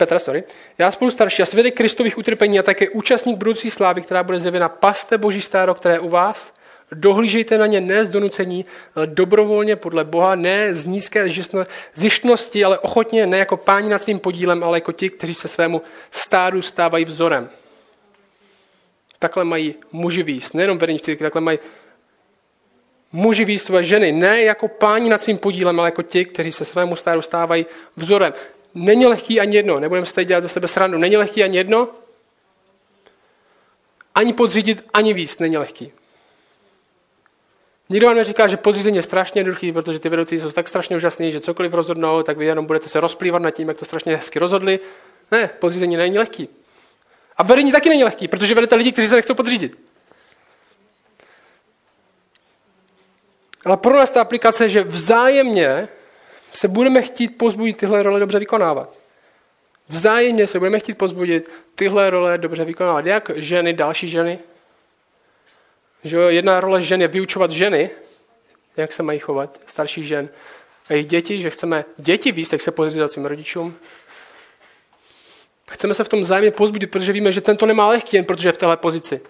Petra, 0.01 0.19
sorry, 0.19 0.43
já 0.77 0.91
spolu 0.91 1.11
starší 1.11 1.41
a 1.41 1.45
svědek 1.45 1.75
Kristových 1.75 2.17
utrpení 2.17 2.59
a 2.59 2.63
také 2.63 2.89
účastník 2.89 3.37
budoucí 3.37 3.71
slávy, 3.71 4.01
která 4.01 4.23
bude 4.23 4.39
zjevena, 4.39 4.69
paste 4.69 5.17
boží 5.17 5.41
stáro, 5.41 5.75
které 5.75 5.99
u 5.99 6.09
vás, 6.09 6.53
dohlížejte 6.91 7.57
na 7.57 7.65
ně 7.65 7.81
ne 7.81 8.05
z 8.05 8.09
donucení, 8.09 8.65
ale 8.95 9.07
dobrovolně 9.07 9.75
podle 9.75 10.03
Boha, 10.03 10.35
ne 10.35 10.75
z 10.75 10.85
nízké 10.85 11.29
zjištnosti, 11.93 12.63
ale 12.63 12.79
ochotně, 12.79 13.27
ne 13.27 13.37
jako 13.37 13.57
páni 13.57 13.89
nad 13.89 14.01
svým 14.01 14.19
podílem, 14.19 14.63
ale 14.63 14.77
jako 14.77 14.91
ti, 14.91 15.09
kteří 15.09 15.33
se 15.33 15.47
svému 15.47 15.81
stádu 16.11 16.61
stávají 16.61 17.05
vzorem. 17.05 17.49
Takhle 19.19 19.43
mají 19.43 19.75
muži 19.91 20.23
výst, 20.23 20.53
nejenom 20.53 20.77
vedení 20.77 20.99
takhle 20.99 21.41
mají 21.41 21.59
muži 23.11 23.45
výst 23.45 23.65
své 23.65 23.83
ženy, 23.83 24.11
ne 24.11 24.41
jako 24.41 24.67
páni 24.67 25.09
nad 25.09 25.21
svým 25.21 25.37
podílem, 25.37 25.79
ale 25.79 25.87
jako 25.87 26.01
ti, 26.01 26.25
kteří 26.25 26.51
se 26.51 26.65
svému 26.65 26.95
stádu 26.95 27.21
stávají 27.21 27.65
vzorem. 27.95 28.33
Není 28.73 29.05
lehký 29.05 29.39
ani 29.39 29.55
jedno, 29.55 29.79
nebudeme 29.79 30.05
se 30.05 30.13
tady 30.13 30.25
dělat 30.25 30.41
ze 30.41 30.47
sebe 30.47 30.67
srandu, 30.67 30.97
není 30.97 31.17
lehký 31.17 31.43
ani 31.43 31.57
jedno, 31.57 31.87
ani 34.15 34.33
podřídit, 34.33 34.87
ani 34.93 35.13
víc 35.13 35.39
není 35.39 35.57
lehký. 35.57 35.91
Nikdo 37.89 38.07
vám 38.07 38.15
neříká, 38.15 38.47
že 38.47 38.57
podřízení 38.57 38.97
je 38.97 39.01
strašně 39.01 39.39
jednoduchý, 39.39 39.71
protože 39.71 39.99
ty 39.99 40.09
vedoucí 40.09 40.39
jsou 40.39 40.51
tak 40.51 40.67
strašně 40.67 40.95
úžasný, 40.95 41.31
že 41.31 41.39
cokoliv 41.39 41.73
rozhodnou, 41.73 42.23
tak 42.23 42.37
vy 42.37 42.45
jenom 42.45 42.65
budete 42.65 42.89
se 42.89 42.99
rozplývat 42.99 43.41
nad 43.41 43.51
tím, 43.51 43.67
jak 43.67 43.77
to 43.77 43.85
strašně 43.85 44.15
hezky 44.15 44.39
rozhodli. 44.39 44.79
Ne, 45.31 45.49
podřízení 45.59 45.97
není 45.97 46.17
lehký. 46.17 46.49
A 47.37 47.43
vedení 47.43 47.71
taky 47.71 47.89
není 47.89 48.03
lehký, 48.03 48.27
protože 48.27 48.55
vedete 48.55 48.75
lidi, 48.75 48.91
kteří 48.91 49.07
se 49.07 49.15
nechcou 49.15 49.33
podřídit. 49.33 49.77
Ale 53.65 53.77
pro 53.77 53.97
nás 53.97 54.11
ta 54.11 54.21
aplikace, 54.21 54.69
že 54.69 54.83
vzájemně 54.83 55.87
se 56.53 56.67
budeme 56.67 57.01
chtít 57.01 57.37
pozbudit 57.37 57.77
tyhle 57.77 58.03
role 58.03 58.19
dobře 58.19 58.39
vykonávat. 58.39 58.93
Vzájemně 59.89 60.47
se 60.47 60.59
budeme 60.59 60.79
chtít 60.79 60.97
pozbudit 60.97 61.49
tyhle 61.75 62.09
role 62.09 62.37
dobře 62.37 62.65
vykonávat. 62.65 63.05
Jak 63.05 63.31
ženy, 63.35 63.73
další 63.73 64.09
ženy? 64.09 64.39
Že 66.03 66.17
jedna 66.17 66.59
role 66.59 66.81
žen 66.81 67.01
je 67.01 67.07
vyučovat 67.07 67.51
ženy, 67.51 67.89
jak 68.77 68.93
se 68.93 69.03
mají 69.03 69.19
chovat, 69.19 69.59
starších 69.67 70.07
žen. 70.07 70.29
A 70.89 70.93
jejich 70.93 71.07
děti, 71.07 71.41
že 71.41 71.49
chceme 71.49 71.85
děti 71.97 72.31
víc, 72.31 72.51
jak 72.51 72.61
se 72.61 72.71
podřízat 72.71 73.11
svým 73.11 73.25
rodičům. 73.25 73.75
Chceme 75.69 75.93
se 75.93 76.03
v 76.03 76.09
tom 76.09 76.25
zájemně 76.25 76.51
pozbudit, 76.51 76.91
protože 76.91 77.11
víme, 77.11 77.31
že 77.31 77.41
ten 77.41 77.57
to 77.57 77.65
nemá 77.65 77.87
lehký 77.87 78.17
jen 78.17 78.25
protože 78.25 78.49
je 78.49 78.53
v 78.53 78.57
téhle 78.57 78.77
pozici. 78.77 79.21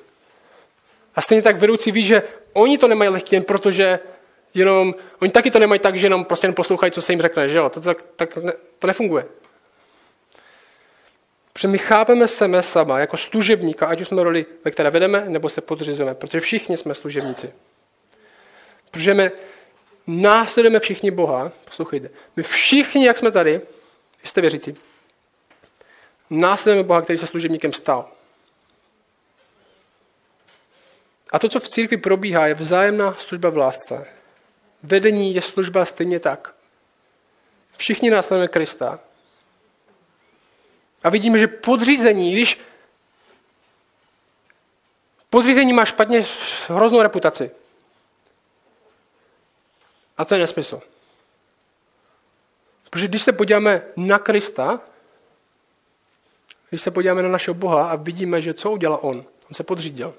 A 1.16 1.22
stejně 1.22 1.42
tak 1.42 1.58
vedoucí 1.58 1.92
ví, 1.92 2.06
že 2.06 2.24
oni 2.54 2.78
to 2.78 2.88
nemají 2.88 3.10
lehký 3.10 3.36
jen 3.36 3.44
protože 3.44 4.00
jenom, 4.54 4.96
oni 5.20 5.32
taky 5.32 5.52
to 5.52 5.60
nemají 5.60 5.80
tak, 5.80 5.98
že 5.98 6.06
jenom 6.06 6.26
prostě 6.26 6.52
poslouchají, 6.52 6.92
co 6.92 7.02
se 7.02 7.12
jim 7.12 7.22
řekne, 7.22 7.50
že 7.50 7.58
jo? 7.58 7.70
To, 7.70 7.82
tak, 7.82 8.04
tak 8.16 8.38
ne, 8.38 8.54
to 8.80 8.88
nefunguje. 8.88 9.26
Protože 11.54 11.68
my 11.68 11.78
chápeme 11.78 12.28
sebe 12.28 12.64
sama 12.64 13.00
jako 13.00 13.18
služebníka, 13.18 13.88
ať 13.88 14.02
už 14.02 14.08
jsme 14.08 14.24
roli, 14.24 14.46
ve 14.66 14.72
které 14.72 14.90
vedeme, 14.90 15.26
nebo 15.28 15.50
se 15.50 15.62
podřizujeme, 15.62 16.16
protože 16.16 16.40
všichni 16.40 16.78
jsme 16.78 16.94
služebníci. 16.94 17.54
Protože 18.92 19.14
my 19.14 19.32
následujeme 20.08 20.80
všichni 20.80 21.12
Boha, 21.12 21.52
poslouchejte, 21.66 22.10
my 22.36 22.44
všichni, 22.44 23.06
jak 23.06 23.18
jsme 23.18 23.32
tady, 23.32 23.62
jste 24.24 24.42
věřící, 24.42 24.74
následujeme 26.30 26.88
Boha, 26.88 27.02
který 27.02 27.20
se 27.20 27.28
služebníkem 27.28 27.74
stal. 27.74 28.12
A 31.32 31.40
to, 31.40 31.50
co 31.50 31.60
v 31.60 31.70
církvi 31.70 31.98
probíhá, 31.98 32.48
je 32.48 32.54
vzájemná 32.54 33.16
služba 33.20 33.50
v 33.50 33.58
lásce. 33.58 34.21
Vedení 34.84 35.36
je 35.36 35.42
služba 35.42 35.86
stejně 35.86 36.20
tak. 36.20 36.56
Všichni 37.78 38.10
následujeme 38.10 38.48
Krista. 38.48 39.00
A 41.04 41.10
vidíme, 41.10 41.40
že 41.40 41.48
podřízení, 41.48 42.32
když 42.32 42.60
podřízení 45.30 45.74
má 45.74 45.86
špatně 45.86 46.26
hroznou 46.68 47.02
reputaci. 47.02 47.52
A 50.18 50.26
to 50.26 50.34
je 50.34 50.40
nesmysl. 50.40 50.82
Protože 52.90 53.08
když 53.08 53.22
se 53.22 53.32
podíváme 53.32 53.82
na 53.96 54.20
Krista, 54.20 54.80
když 56.70 56.82
se 56.82 56.92
podíváme 56.92 57.24
na 57.24 57.30
našeho 57.30 57.56
Boha 57.56 57.92
a 57.92 57.96
vidíme, 57.96 58.42
že 58.42 58.54
co 58.54 58.72
udělal 58.72 59.00
on, 59.02 59.18
on 59.18 59.54
se 59.54 59.64
podřídil. 59.64 60.16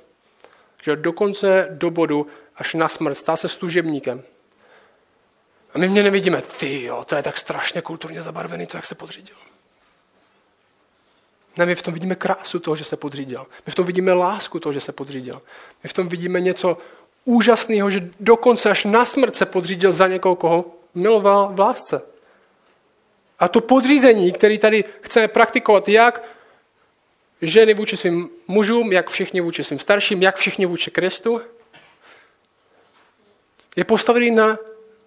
Že 0.83 0.97
dokonce 0.97 1.69
do 1.71 1.91
bodu 1.91 2.27
až 2.57 2.75
na 2.75 2.89
smrt 2.89 3.15
stal 3.15 3.37
se 3.37 3.49
služebníkem. 3.49 4.23
A 5.75 5.79
my 5.79 5.89
mě 5.89 6.03
nevidíme, 6.03 6.43
ty 6.43 6.83
jo, 6.83 7.05
to 7.05 7.17
je 7.17 7.23
tak 7.23 7.39
strašně 7.39 7.83
kulturně 7.83 8.23
zabarvený, 8.23 8.67
to 8.67 8.77
jak 8.77 8.87
se 8.87 8.95
podřídil. 8.95 9.37
Ne, 11.57 11.67
my 11.67 11.75
v 11.75 11.83
tom 11.83 11.95
vidíme 11.95 12.15
krásu 12.15 12.59
toho, 12.59 12.77
že 12.77 12.85
se 12.85 12.97
podřídil. 12.97 13.47
My 13.67 13.73
v 13.73 13.75
tom 13.75 13.87
vidíme 13.87 14.13
lásku 14.13 14.61
toho, 14.61 14.73
že 14.73 14.81
se 14.81 14.93
podřídil. 14.93 15.43
My 15.83 15.89
v 15.89 15.93
tom 15.93 16.09
vidíme 16.09 16.41
něco 16.41 16.79
úžasného, 17.25 17.91
že 17.91 18.11
dokonce 18.21 18.71
až 18.71 18.85
na 18.85 19.05
smrt 19.05 19.35
se 19.35 19.47
podřídil 19.47 19.93
za 19.93 20.07
někoho, 20.07 20.37
koho 20.37 20.65
miloval 20.95 21.53
v 21.53 21.61
lásce. 21.61 22.03
A 23.39 23.49
to 23.49 23.61
podřízení, 23.61 24.33
který 24.33 24.59
tady 24.59 24.85
chceme 25.01 25.29
praktikovat, 25.29 25.89
jak 25.89 26.23
ženy 27.43 27.75
vůči 27.75 27.97
svým 27.97 28.31
mužům, 28.49 28.93
jak 28.93 29.11
všichni 29.11 29.41
vůči 29.41 29.65
svým 29.65 29.79
starším, 29.79 30.23
jak 30.23 30.37
všichni 30.37 30.67
vůči 30.67 30.91
Kristu, 30.91 31.41
je 33.77 33.85
postavený 33.85 34.31
na 34.31 34.59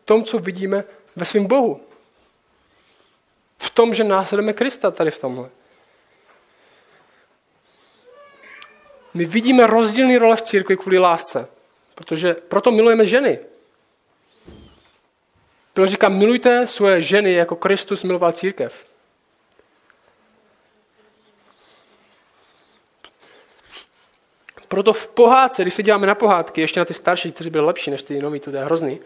tom, 0.06 0.24
co 0.24 0.40
vidíme 0.40 0.84
ve 1.16 1.26
svém 1.26 1.46
Bohu. 1.46 1.82
V 3.58 3.70
tom, 3.70 3.94
že 3.94 4.04
následujeme 4.04 4.54
Krista 4.54 4.92
tady 4.92 5.12
v 5.12 5.20
tomhle. 5.20 5.50
My 9.14 9.26
vidíme 9.26 9.68
rozdílný 9.68 10.18
role 10.18 10.36
v 10.36 10.42
církvi 10.42 10.78
kvůli 10.78 10.98
lásce. 10.98 11.48
Protože 11.96 12.34
proto 12.34 12.72
milujeme 12.72 13.08
ženy. 13.08 13.40
Bylo 15.76 15.88
říká, 15.88 16.10
milujte 16.10 16.68
svoje 16.68 17.02
ženy, 17.02 17.34
jako 17.34 17.56
Kristus 17.56 18.04
miloval 18.04 18.32
církev. 18.32 18.86
Proto 24.68 24.94
v 24.94 25.08
pohádce, 25.08 25.62
když 25.62 25.74
se 25.74 25.84
děláme 25.84 26.08
na 26.08 26.16
pohádky, 26.16 26.62
ještě 26.62 26.80
na 26.80 26.86
ty 26.86 26.94
starší, 26.94 27.32
kteří 27.32 27.50
byli 27.50 27.66
lepší 27.66 27.92
než 27.92 28.04
ty 28.04 28.20
noví, 28.20 28.40
to 28.40 28.50
je 28.50 28.66
hrozný. 28.66 29.00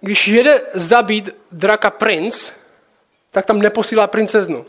Když 0.00 0.28
jede 0.28 0.62
zabít 0.74 1.30
draka 1.52 1.90
princ, 1.90 2.50
tak 3.30 3.46
tam 3.46 3.58
neposílá 3.58 4.06
princeznu. 4.06 4.66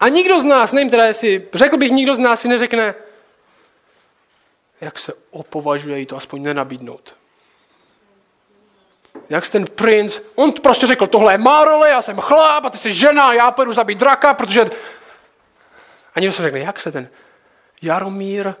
A 0.00 0.08
nikdo 0.08 0.40
z 0.40 0.44
nás, 0.44 0.72
nevím 0.72 0.90
teda, 0.90 1.04
jestli, 1.04 1.48
řekl 1.54 1.76
bych, 1.76 1.90
nikdo 1.90 2.16
z 2.16 2.18
nás 2.18 2.40
si 2.40 2.48
neřekne, 2.48 2.94
jak 4.80 4.98
se 4.98 5.12
opovažuje 5.30 5.98
jí 5.98 6.06
to 6.06 6.16
aspoň 6.16 6.42
nenabídnout. 6.42 7.16
Jak 9.30 9.50
ten 9.50 9.66
princ, 9.66 10.20
on 10.34 10.52
prostě 10.52 10.86
řekl, 10.86 11.06
tohle 11.06 11.34
je 11.34 11.38
má 11.38 11.64
role, 11.64 11.90
já 11.90 12.02
jsem 12.02 12.16
chlap 12.16 12.64
a 12.64 12.70
ty 12.70 12.78
jsi 12.78 12.94
žena, 12.94 13.32
já 13.32 13.50
půjdu 13.50 13.72
zabít 13.72 13.98
draka, 13.98 14.34
protože... 14.34 14.70
A 16.14 16.20
někdo 16.20 16.32
se 16.32 16.42
řekne, 16.42 16.60
jak 16.60 16.80
se 16.80 16.92
ten 16.92 17.08
Jaromír 17.82 18.54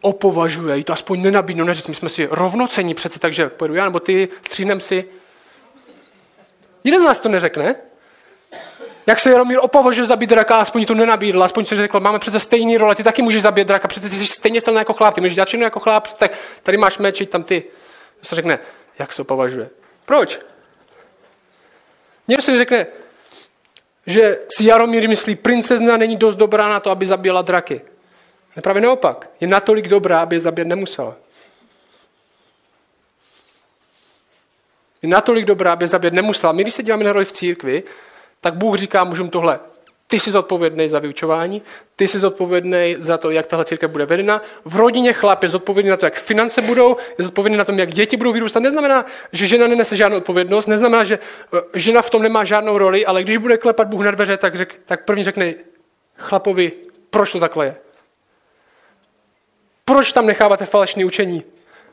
opovažuje, 0.00 0.76
jí 0.76 0.84
to 0.84 0.92
aspoň 0.92 1.22
nenabídnout, 1.22 1.66
než 1.66 1.86
my 1.86 1.94
jsme 1.94 2.08
si 2.08 2.28
rovnocení 2.30 2.94
přece, 2.94 3.18
takže 3.18 3.48
pojedu 3.48 3.74
já, 3.74 3.84
nebo 3.84 4.00
ty, 4.00 4.28
stříhnem 4.46 4.80
si. 4.80 5.04
Jeden 6.84 7.00
z 7.00 7.04
nás 7.04 7.20
to 7.20 7.28
neřekne. 7.28 7.74
Jak 9.06 9.20
se 9.20 9.30
Jaromír 9.30 9.58
opovažuje 9.62 10.06
zabít 10.06 10.30
draka, 10.30 10.56
aspoň 10.56 10.86
to 10.86 10.94
nenabídl, 10.94 11.42
aspoň 11.42 11.66
si 11.66 11.76
řekl, 11.76 12.00
máme 12.00 12.18
přece 12.18 12.40
stejný 12.40 12.76
role, 12.76 12.94
ty 12.94 13.02
taky 13.02 13.22
můžeš 13.22 13.42
zabít 13.42 13.66
draka, 13.66 13.88
přece 13.88 14.08
ty 14.08 14.16
jsi 14.16 14.26
stejně 14.26 14.60
silný 14.60 14.78
jako 14.78 14.92
chlap, 14.92 15.14
ty 15.14 15.20
můžeš 15.20 15.34
dělat 15.34 15.54
jako 15.54 15.80
chlap, 15.80 16.08
tak 16.08 16.32
tady 16.62 16.78
máš 16.78 16.98
meč, 16.98 17.22
tam 17.28 17.42
ty. 17.42 17.64
Se 18.22 18.36
řekne, 18.36 18.58
jak 18.98 19.12
se 19.12 19.22
opovažuje. 19.22 19.70
Proč? 20.04 20.40
Někdo 22.28 22.42
si 22.42 22.58
řekne, 22.58 22.86
že 24.06 24.38
si 24.48 24.64
Jaromír 24.64 25.08
myslí, 25.08 25.36
princezna 25.36 25.96
není 25.96 26.16
dost 26.16 26.36
dobrá 26.36 26.68
na 26.68 26.80
to, 26.80 26.90
aby 26.90 27.06
zabila 27.06 27.42
draky. 27.42 27.80
Ne 28.58 28.62
právě 28.62 28.82
naopak. 28.82 29.30
Je 29.40 29.48
natolik 29.48 29.88
dobrá, 29.88 30.20
aby 30.20 30.36
je 30.36 30.40
zabít 30.40 30.66
nemusela. 30.66 31.16
Je 35.02 35.08
natolik 35.08 35.44
dobrá, 35.44 35.72
aby 35.72 35.84
je 35.84 35.88
zabít 35.88 36.12
nemusela. 36.12 36.52
My, 36.52 36.62
když 36.62 36.74
se 36.74 36.82
díváme 36.82 37.04
na 37.04 37.12
roli 37.12 37.24
v 37.24 37.32
církvi, 37.32 37.82
tak 38.40 38.54
Bůh 38.54 38.76
říká 38.76 39.04
mužům 39.04 39.30
tohle. 39.30 39.60
Ty 40.06 40.20
jsi 40.20 40.30
zodpovědný 40.30 40.88
za 40.88 40.98
vyučování, 40.98 41.62
ty 41.96 42.08
jsi 42.08 42.18
zodpovědný 42.18 42.96
za 42.98 43.18
to, 43.18 43.30
jak 43.30 43.46
tahle 43.46 43.64
církev 43.64 43.90
bude 43.90 44.06
vedena. 44.06 44.42
V 44.64 44.76
rodině 44.76 45.12
chlap 45.12 45.42
je 45.42 45.48
zodpovědný 45.48 45.90
na 45.90 45.96
to, 45.96 46.06
jak 46.06 46.14
finance 46.14 46.62
budou, 46.62 46.96
je 47.18 47.24
zodpovědný 47.24 47.58
na 47.58 47.64
tom, 47.64 47.78
jak 47.78 47.94
děti 47.94 48.16
budou 48.16 48.32
vyrůstat. 48.32 48.62
Neznamená, 48.62 49.06
že 49.32 49.46
žena 49.46 49.66
nenese 49.66 49.96
žádnou 49.96 50.18
odpovědnost, 50.18 50.66
neznamená, 50.66 51.04
že 51.04 51.18
eh, 51.54 51.60
žena 51.74 52.02
v 52.02 52.10
tom 52.10 52.22
nemá 52.22 52.44
žádnou 52.44 52.78
roli, 52.78 53.06
ale 53.06 53.22
když 53.22 53.36
bude 53.36 53.56
klepat 53.56 53.88
Bůh 53.88 54.04
na 54.04 54.10
dveře, 54.10 54.36
tak, 54.36 54.54
řek, 54.54 54.74
tak 54.86 55.04
první 55.04 55.24
řekne 55.24 55.54
chlapovi, 56.16 56.72
proč 57.10 57.32
to 57.32 57.40
takhle 57.40 57.66
je. 57.66 57.76
Proč 59.88 60.12
tam 60.12 60.26
necháváte 60.26 60.66
falešné 60.66 61.04
učení 61.04 61.44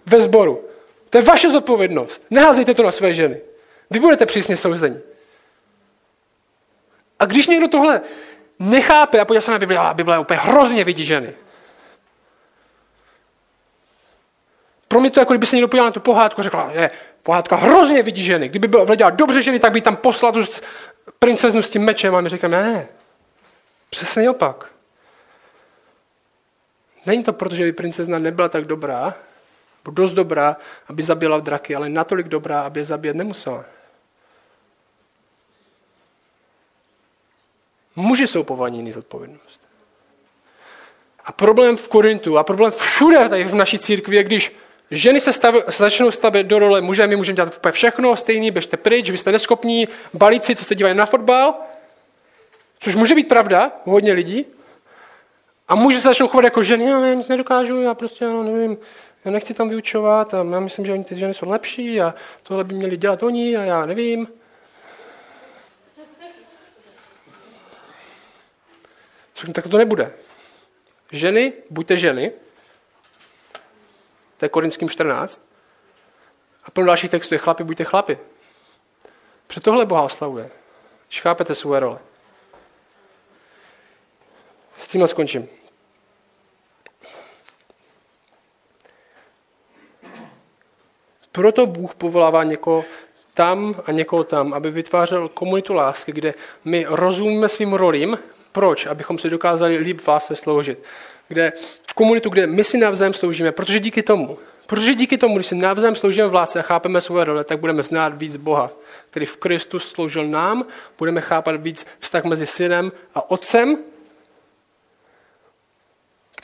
ve 0.05 0.21
sboru? 0.21 0.67
To 1.09 1.17
je 1.17 1.21
vaše 1.21 1.49
zodpovědnost. 1.49 2.25
Neházejte 2.29 2.73
to 2.73 2.83
na 2.83 2.91
své 2.91 3.13
ženy. 3.13 3.41
Vy 3.89 3.99
budete 3.99 4.25
přísně 4.25 4.57
souzení. 4.57 4.99
A 7.19 7.25
když 7.25 7.47
někdo 7.47 7.67
tohle 7.67 8.01
nechápe 8.59 9.19
a 9.19 9.25
podívá 9.25 9.41
se 9.41 9.51
na 9.51 9.59
Bibli, 9.59 9.77
a 9.77 9.93
Bible 9.93 10.19
úplně 10.19 10.39
hrozně 10.39 10.83
vidí 10.83 11.05
ženy. 11.05 11.33
Pro 14.87 14.99
mě 14.99 15.11
to 15.11 15.19
jako 15.19 15.33
kdyby 15.33 15.45
se 15.45 15.55
někdo 15.55 15.67
podíval 15.67 15.87
na 15.87 15.91
tu 15.91 15.99
pohádku 15.99 16.41
a 16.41 16.43
řekl, 16.43 16.71
že 16.73 16.89
pohádka 17.23 17.55
hrozně 17.55 18.03
vidí 18.03 18.23
ženy. 18.23 18.49
Kdyby 18.49 18.67
bylo 18.67 18.95
dělat 18.95 19.13
dobře 19.13 19.41
ženy, 19.41 19.59
tak 19.59 19.71
by 19.71 19.81
tam 19.81 19.95
poslal 19.95 20.31
tu 20.31 20.43
princeznu 21.19 21.61
s 21.61 21.69
tím 21.69 21.83
mečem 21.83 22.15
a 22.15 22.21
my 22.21 22.29
říkáme, 22.29 22.61
ne, 22.61 22.87
přesně 23.89 24.29
opak. 24.29 24.74
Není 27.05 27.23
to 27.23 27.33
proto, 27.33 27.55
že 27.55 27.63
by 27.63 27.71
princezna 27.71 28.19
nebyla 28.19 28.49
tak 28.49 28.65
dobrá, 28.65 29.15
dost 29.91 30.13
dobrá, 30.13 30.57
aby 30.87 31.03
zabila 31.03 31.39
draky, 31.39 31.75
ale 31.75 31.89
natolik 31.89 32.27
dobrá, 32.27 32.61
aby 32.61 32.79
je 32.79 32.85
zabít 32.85 33.15
nemusela. 33.15 33.65
Muži 37.95 38.27
jsou 38.27 38.43
povolení 38.43 38.77
jiný 38.77 38.91
zodpovědnost. 38.91 39.61
A 41.25 41.31
problém 41.31 41.77
v 41.77 41.87
Korintu 41.87 42.37
a 42.37 42.43
problém 42.43 42.71
všude 42.71 43.29
tady 43.29 43.43
v 43.43 43.55
naší 43.55 43.79
církvi 43.79 44.15
je, 44.15 44.23
když 44.23 44.55
ženy 44.91 45.21
se, 45.21 45.33
stav, 45.33 45.55
začnou 45.77 46.11
stavět 46.11 46.43
do 46.43 46.59
role 46.59 46.81
muže, 46.81 47.07
my 47.07 47.15
můžeme 47.15 47.35
dělat 47.35 47.57
úplně 47.57 47.71
všechno, 47.71 48.15
stejný, 48.15 48.51
běžte 48.51 48.77
pryč, 48.77 49.09
vy 49.09 49.17
jste 49.17 49.31
neschopní, 49.31 49.87
balíci, 50.13 50.55
co 50.55 50.65
se 50.65 50.75
dívají 50.75 50.95
na 50.95 51.05
fotbal, 51.05 51.55
což 52.79 52.95
může 52.95 53.15
být 53.15 53.27
pravda 53.27 53.71
u 53.85 53.91
hodně 53.91 54.13
lidí, 54.13 54.45
a 55.67 55.75
muži 55.75 56.01
se 56.01 56.07
začnou 56.07 56.27
chovat 56.27 56.43
jako 56.43 56.63
ženy, 56.63 56.85
já 56.85 57.13
nic 57.13 57.27
nedokážu, 57.27 57.81
já 57.81 57.93
prostě 57.93 58.25
já 58.25 58.31
nevím, 58.31 58.77
já 59.25 59.31
nechci 59.31 59.53
tam 59.53 59.69
vyučovat 59.69 60.33
a 60.33 60.37
já 60.37 60.59
myslím, 60.59 60.85
že 60.85 60.93
oni 60.93 61.03
ty 61.03 61.15
ženy 61.15 61.33
jsou 61.33 61.49
lepší 61.49 62.01
a 62.01 62.13
tohle 62.43 62.63
by 62.63 62.75
měli 62.75 62.97
dělat 62.97 63.23
oni 63.23 63.57
a 63.57 63.63
já 63.63 63.85
nevím. 63.85 64.27
Tak 69.53 69.67
to 69.67 69.77
nebude. 69.77 70.13
Ženy, 71.11 71.53
buďte 71.69 71.97
ženy, 71.97 72.31
to 74.37 74.45
je 74.45 74.49
Korinským 74.49 74.89
14, 74.89 75.45
a 76.63 76.71
plno 76.71 76.87
dalších 76.87 77.11
textů 77.11 77.35
je 77.35 77.39
chlapi, 77.39 77.63
buďte 77.63 77.83
chlapi. 77.83 78.17
Před 79.47 79.63
tohle 79.63 79.85
Boha 79.85 80.01
oslavuje. 80.01 80.49
Když 81.07 81.21
chápete 81.21 81.55
svoje 81.55 81.79
role. 81.79 81.99
S 84.85 84.87
tím 84.87 85.07
skončím. 85.07 85.47
Proto 91.31 91.65
Bůh 91.65 91.95
povolává 91.95 92.43
někoho 92.43 92.85
tam 93.33 93.75
a 93.85 93.91
někoho 93.91 94.23
tam, 94.23 94.53
aby 94.53 94.71
vytvářel 94.71 95.29
komunitu 95.29 95.73
lásky, 95.73 96.11
kde 96.11 96.33
my 96.65 96.85
rozumíme 96.89 97.49
svým 97.49 97.73
rolím. 97.73 98.17
Proč? 98.51 98.85
Abychom 98.85 99.19
si 99.19 99.29
dokázali 99.29 99.77
líp 99.77 100.05
vás 100.07 100.25
se 100.25 100.35
sloužit. 100.35 100.83
Kde, 101.27 101.53
v 101.89 101.93
komunitu, 101.93 102.29
kde 102.29 102.47
my 102.47 102.63
si 102.63 102.77
navzájem 102.77 103.13
sloužíme, 103.13 103.51
protože 103.51 103.79
díky 103.79 104.03
tomu, 104.03 104.37
protože 104.65 104.95
díky 104.95 105.17
tomu, 105.17 105.35
když 105.35 105.47
si 105.47 105.55
navzájem 105.55 105.95
sloužíme 105.95 106.27
v 106.27 106.33
lásce 106.33 106.59
a 106.59 106.61
chápeme 106.61 107.01
svoje 107.01 107.25
role, 107.25 107.43
tak 107.43 107.59
budeme 107.59 107.83
znát 107.83 108.17
víc 108.17 108.35
Boha, 108.35 108.71
který 109.09 109.25
v 109.25 109.37
Kristu 109.37 109.79
sloužil 109.79 110.27
nám, 110.27 110.65
budeme 110.97 111.21
chápat 111.21 111.55
víc 111.61 111.85
vztah 111.99 112.23
mezi 112.23 112.45
synem 112.45 112.91
a 113.15 113.31
otcem, 113.31 113.77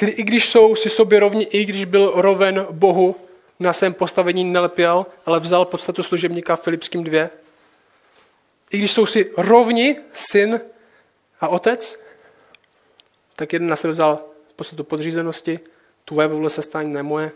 který 0.02 0.12
i 0.12 0.24
když 0.24 0.50
jsou 0.50 0.76
si 0.76 0.90
sobě 0.90 1.20
rovni, 1.20 1.44
i 1.44 1.66
když 1.66 1.86
byl 1.86 2.12
roven 2.16 2.68
Bohu, 2.72 3.16
na 3.60 3.74
svém 3.74 3.94
postavení 3.94 4.44
nelepěl, 4.44 5.06
ale 5.26 5.40
vzal 5.40 5.66
podstatu 5.66 6.04
služebníka 6.04 6.56
Filipským 6.56 7.04
dvě. 7.04 7.30
I 8.72 8.78
když 8.78 8.92
jsou 8.92 9.06
si 9.06 9.32
rovni 9.38 9.96
syn 10.14 10.62
a 11.42 11.48
otec, 11.48 12.00
tak 13.36 13.54
jeden 13.54 13.70
na 13.70 13.76
sebe 13.76 13.94
vzal 13.94 14.20
podstatu 14.56 14.84
podřízenosti, 14.84 15.60
tvoje 16.06 16.28
vůle 16.28 16.50
se 16.50 16.62
stání 16.62 16.94
ne 16.94 17.04
moje. 17.04 17.32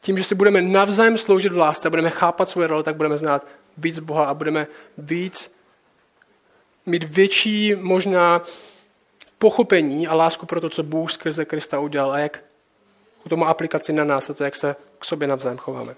Tím, 0.00 0.18
že 0.18 0.24
si 0.24 0.34
budeme 0.34 0.62
navzájem 0.62 1.18
sloužit 1.18 1.52
v 1.52 1.58
lásce, 1.58 1.90
budeme 1.90 2.10
chápat 2.10 2.50
svoje 2.50 2.68
role, 2.68 2.82
tak 2.82 2.96
budeme 2.96 3.18
znát 3.18 3.46
víc 3.76 3.98
Boha 3.98 4.24
a 4.24 4.34
budeme 4.34 4.66
víc 4.98 5.52
mít 6.86 7.04
větší 7.04 7.74
možná 7.74 8.44
pochopení 9.38 10.08
a 10.08 10.14
lásku 10.14 10.46
pro 10.46 10.60
to, 10.60 10.70
co 10.70 10.82
Bůh 10.82 11.12
skrze 11.12 11.44
Krista 11.44 11.80
udělal 11.80 12.12
a 12.12 12.18
jak 12.18 12.44
k 13.26 13.28
tomu 13.28 13.46
aplikaci 13.46 13.92
na 13.92 14.04
nás 14.04 14.30
a 14.30 14.34
to, 14.34 14.44
jak 14.44 14.56
se 14.56 14.76
k 14.98 15.04
sobě 15.04 15.28
navzájem 15.28 15.58
chováme. 15.58 15.94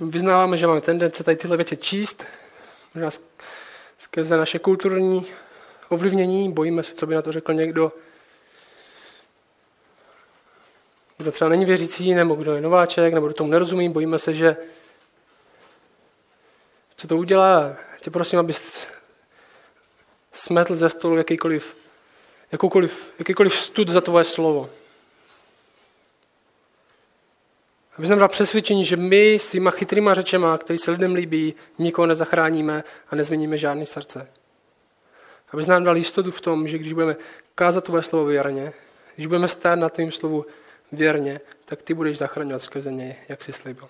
vyznáváme, 0.00 0.56
že 0.56 0.66
máme 0.66 0.80
tendence 0.80 1.24
tady 1.24 1.36
tyhle 1.36 1.56
věci 1.56 1.76
číst, 1.76 2.24
možná 2.94 3.10
skrze 3.98 4.36
naše 4.36 4.58
kulturní 4.58 5.26
ovlivnění, 5.88 6.52
bojíme 6.52 6.82
se, 6.82 6.94
co 6.94 7.06
by 7.06 7.14
na 7.14 7.22
to 7.22 7.32
řekl 7.32 7.54
někdo, 7.54 7.92
kdo 11.18 11.32
třeba 11.32 11.48
není 11.48 11.64
věřící, 11.64 12.14
nebo 12.14 12.34
kdo 12.34 12.54
je 12.54 12.60
nováček, 12.60 13.14
nebo 13.14 13.26
kdo 13.26 13.34
tomu 13.34 13.50
nerozumí, 13.50 13.88
bojíme 13.88 14.18
se, 14.18 14.34
že 14.34 14.56
co 16.96 17.08
to 17.08 17.16
udělá. 17.16 17.76
Tě 18.00 18.10
prosím, 18.10 18.38
abys 18.38 18.86
smetl 20.32 20.74
ze 20.74 20.88
stolu 20.88 21.16
jakýkoliv, 21.16 21.76
jakoukoliv, 22.52 23.14
jakýkoliv 23.18 23.56
stud 23.56 23.88
za 23.88 24.00
tvoje 24.00 24.24
slovo. 24.24 24.70
Aby 27.98 28.06
jsme 28.06 28.28
přesvědčení, 28.28 28.84
že 28.84 28.96
my 28.96 29.34
s 29.34 29.50
těma 29.50 29.70
chytrýma 29.70 30.14
řečema, 30.14 30.58
který 30.58 30.78
se 30.78 30.90
lidem 30.90 31.14
líbí, 31.14 31.54
nikoho 31.78 32.06
nezachráníme 32.06 32.84
a 33.10 33.16
nezměníme 33.16 33.58
žádný 33.58 33.86
srdce. 33.86 34.30
Aby 35.50 35.66
nám 35.66 35.84
dal 35.84 35.96
jistotu 35.96 36.30
v 36.30 36.40
tom, 36.40 36.68
že 36.68 36.78
když 36.78 36.92
budeme 36.92 37.16
kázat 37.54 37.84
tvoje 37.84 38.02
slovo 38.02 38.24
věrně, 38.24 38.72
když 39.14 39.26
budeme 39.26 39.48
stát 39.48 39.78
na 39.78 39.88
tvým 39.88 40.12
slovu 40.12 40.46
věrně, 40.94 41.40
tak 41.64 41.82
ty 41.82 41.94
budeš 41.94 42.18
zachraňovat 42.18 42.62
skrze 42.62 42.92
něj, 42.92 43.16
jak 43.28 43.44
jsi 43.44 43.52
slíbil. 43.52 43.88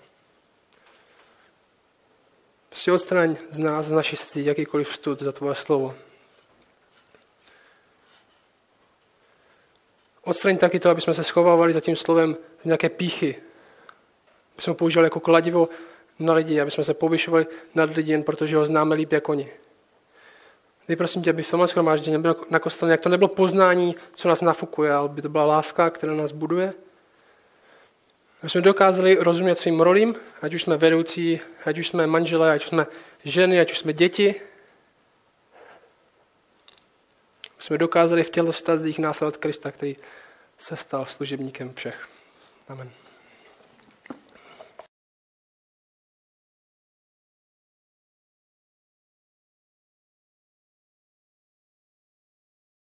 Prostě 2.69 2.93
odstraň 2.93 3.37
z 3.51 3.59
nás, 3.59 3.87
z 3.87 3.93
naší 3.93 4.17
srdcí, 4.17 4.45
jakýkoliv 4.45 4.89
vstud 4.89 5.23
za 5.23 5.33
tvoje 5.33 5.55
slovo. 5.55 5.95
Odstraň 10.23 10.57
taky 10.57 10.81
to, 10.81 10.91
aby 10.91 11.01
jsme 11.01 11.15
se 11.15 11.25
schovávali 11.25 11.73
za 11.73 11.81
tím 11.81 11.97
slovem 11.97 12.37
z 12.61 12.65
nějaké 12.65 12.89
píchy. 12.89 13.37
Aby 14.55 14.63
jsme 14.63 14.71
ho 14.71 14.75
používali 14.75 15.07
jako 15.07 15.21
kladivo 15.21 15.69
na 16.19 16.35
lidi, 16.35 16.61
aby 16.61 16.71
jsme 16.71 16.85
se 16.85 16.95
povyšovali 16.95 17.47
nad 17.75 17.97
lidi 17.97 18.13
jen 18.13 18.23
protože 18.23 18.57
ho 18.57 18.67
známe 18.67 18.95
líp 18.95 19.13
jako 19.13 19.33
oni. 19.33 19.51
Teď 20.87 20.99
prosím 20.99 21.23
tě, 21.23 21.31
aby 21.31 21.43
v 21.43 21.51
tomhle 21.51 21.69
schromáždění 21.69 22.13
nebylo 22.13 22.37
na 22.51 22.59
kostele, 22.59 22.91
jak 22.91 23.01
to 23.01 23.09
nebylo 23.09 23.29
poznání, 23.29 23.97
co 24.15 24.29
nás 24.29 24.41
nafukuje, 24.41 24.93
ale 24.93 25.09
by 25.09 25.23
to 25.23 25.29
byla 25.29 25.47
láska, 25.47 25.91
která 25.91 26.15
nás 26.15 26.33
buduje. 26.33 26.73
Aby 28.45 28.51
jsme 28.51 28.61
dokázali 28.61 29.17
rozumět 29.21 29.59
svým 29.59 29.81
rolím, 29.81 30.17
ať 30.43 30.55
už 30.55 30.63
jsme 30.63 30.77
vedoucí, 30.77 31.41
ať 31.67 31.79
už 31.79 31.89
jsme 31.89 32.07
manželé, 32.07 32.53
ať 32.53 32.63
už 32.63 32.69
jsme 32.69 32.87
ženy, 33.25 33.61
ať 33.61 33.73
už 33.73 33.79
jsme 33.79 33.93
děti. 33.93 34.35
Aby 37.55 37.63
jsme 37.63 37.79
dokázali 37.79 38.23
v 38.23 38.31
tělo 38.31 38.53
vztazích 38.53 38.99
následovat 38.99 39.37
Krista, 39.37 39.71
který 39.71 39.97
se 40.59 40.77
stal 40.77 41.07
služebníkem 41.07 41.75
všech. 41.75 42.09
Amen. 42.69 43.04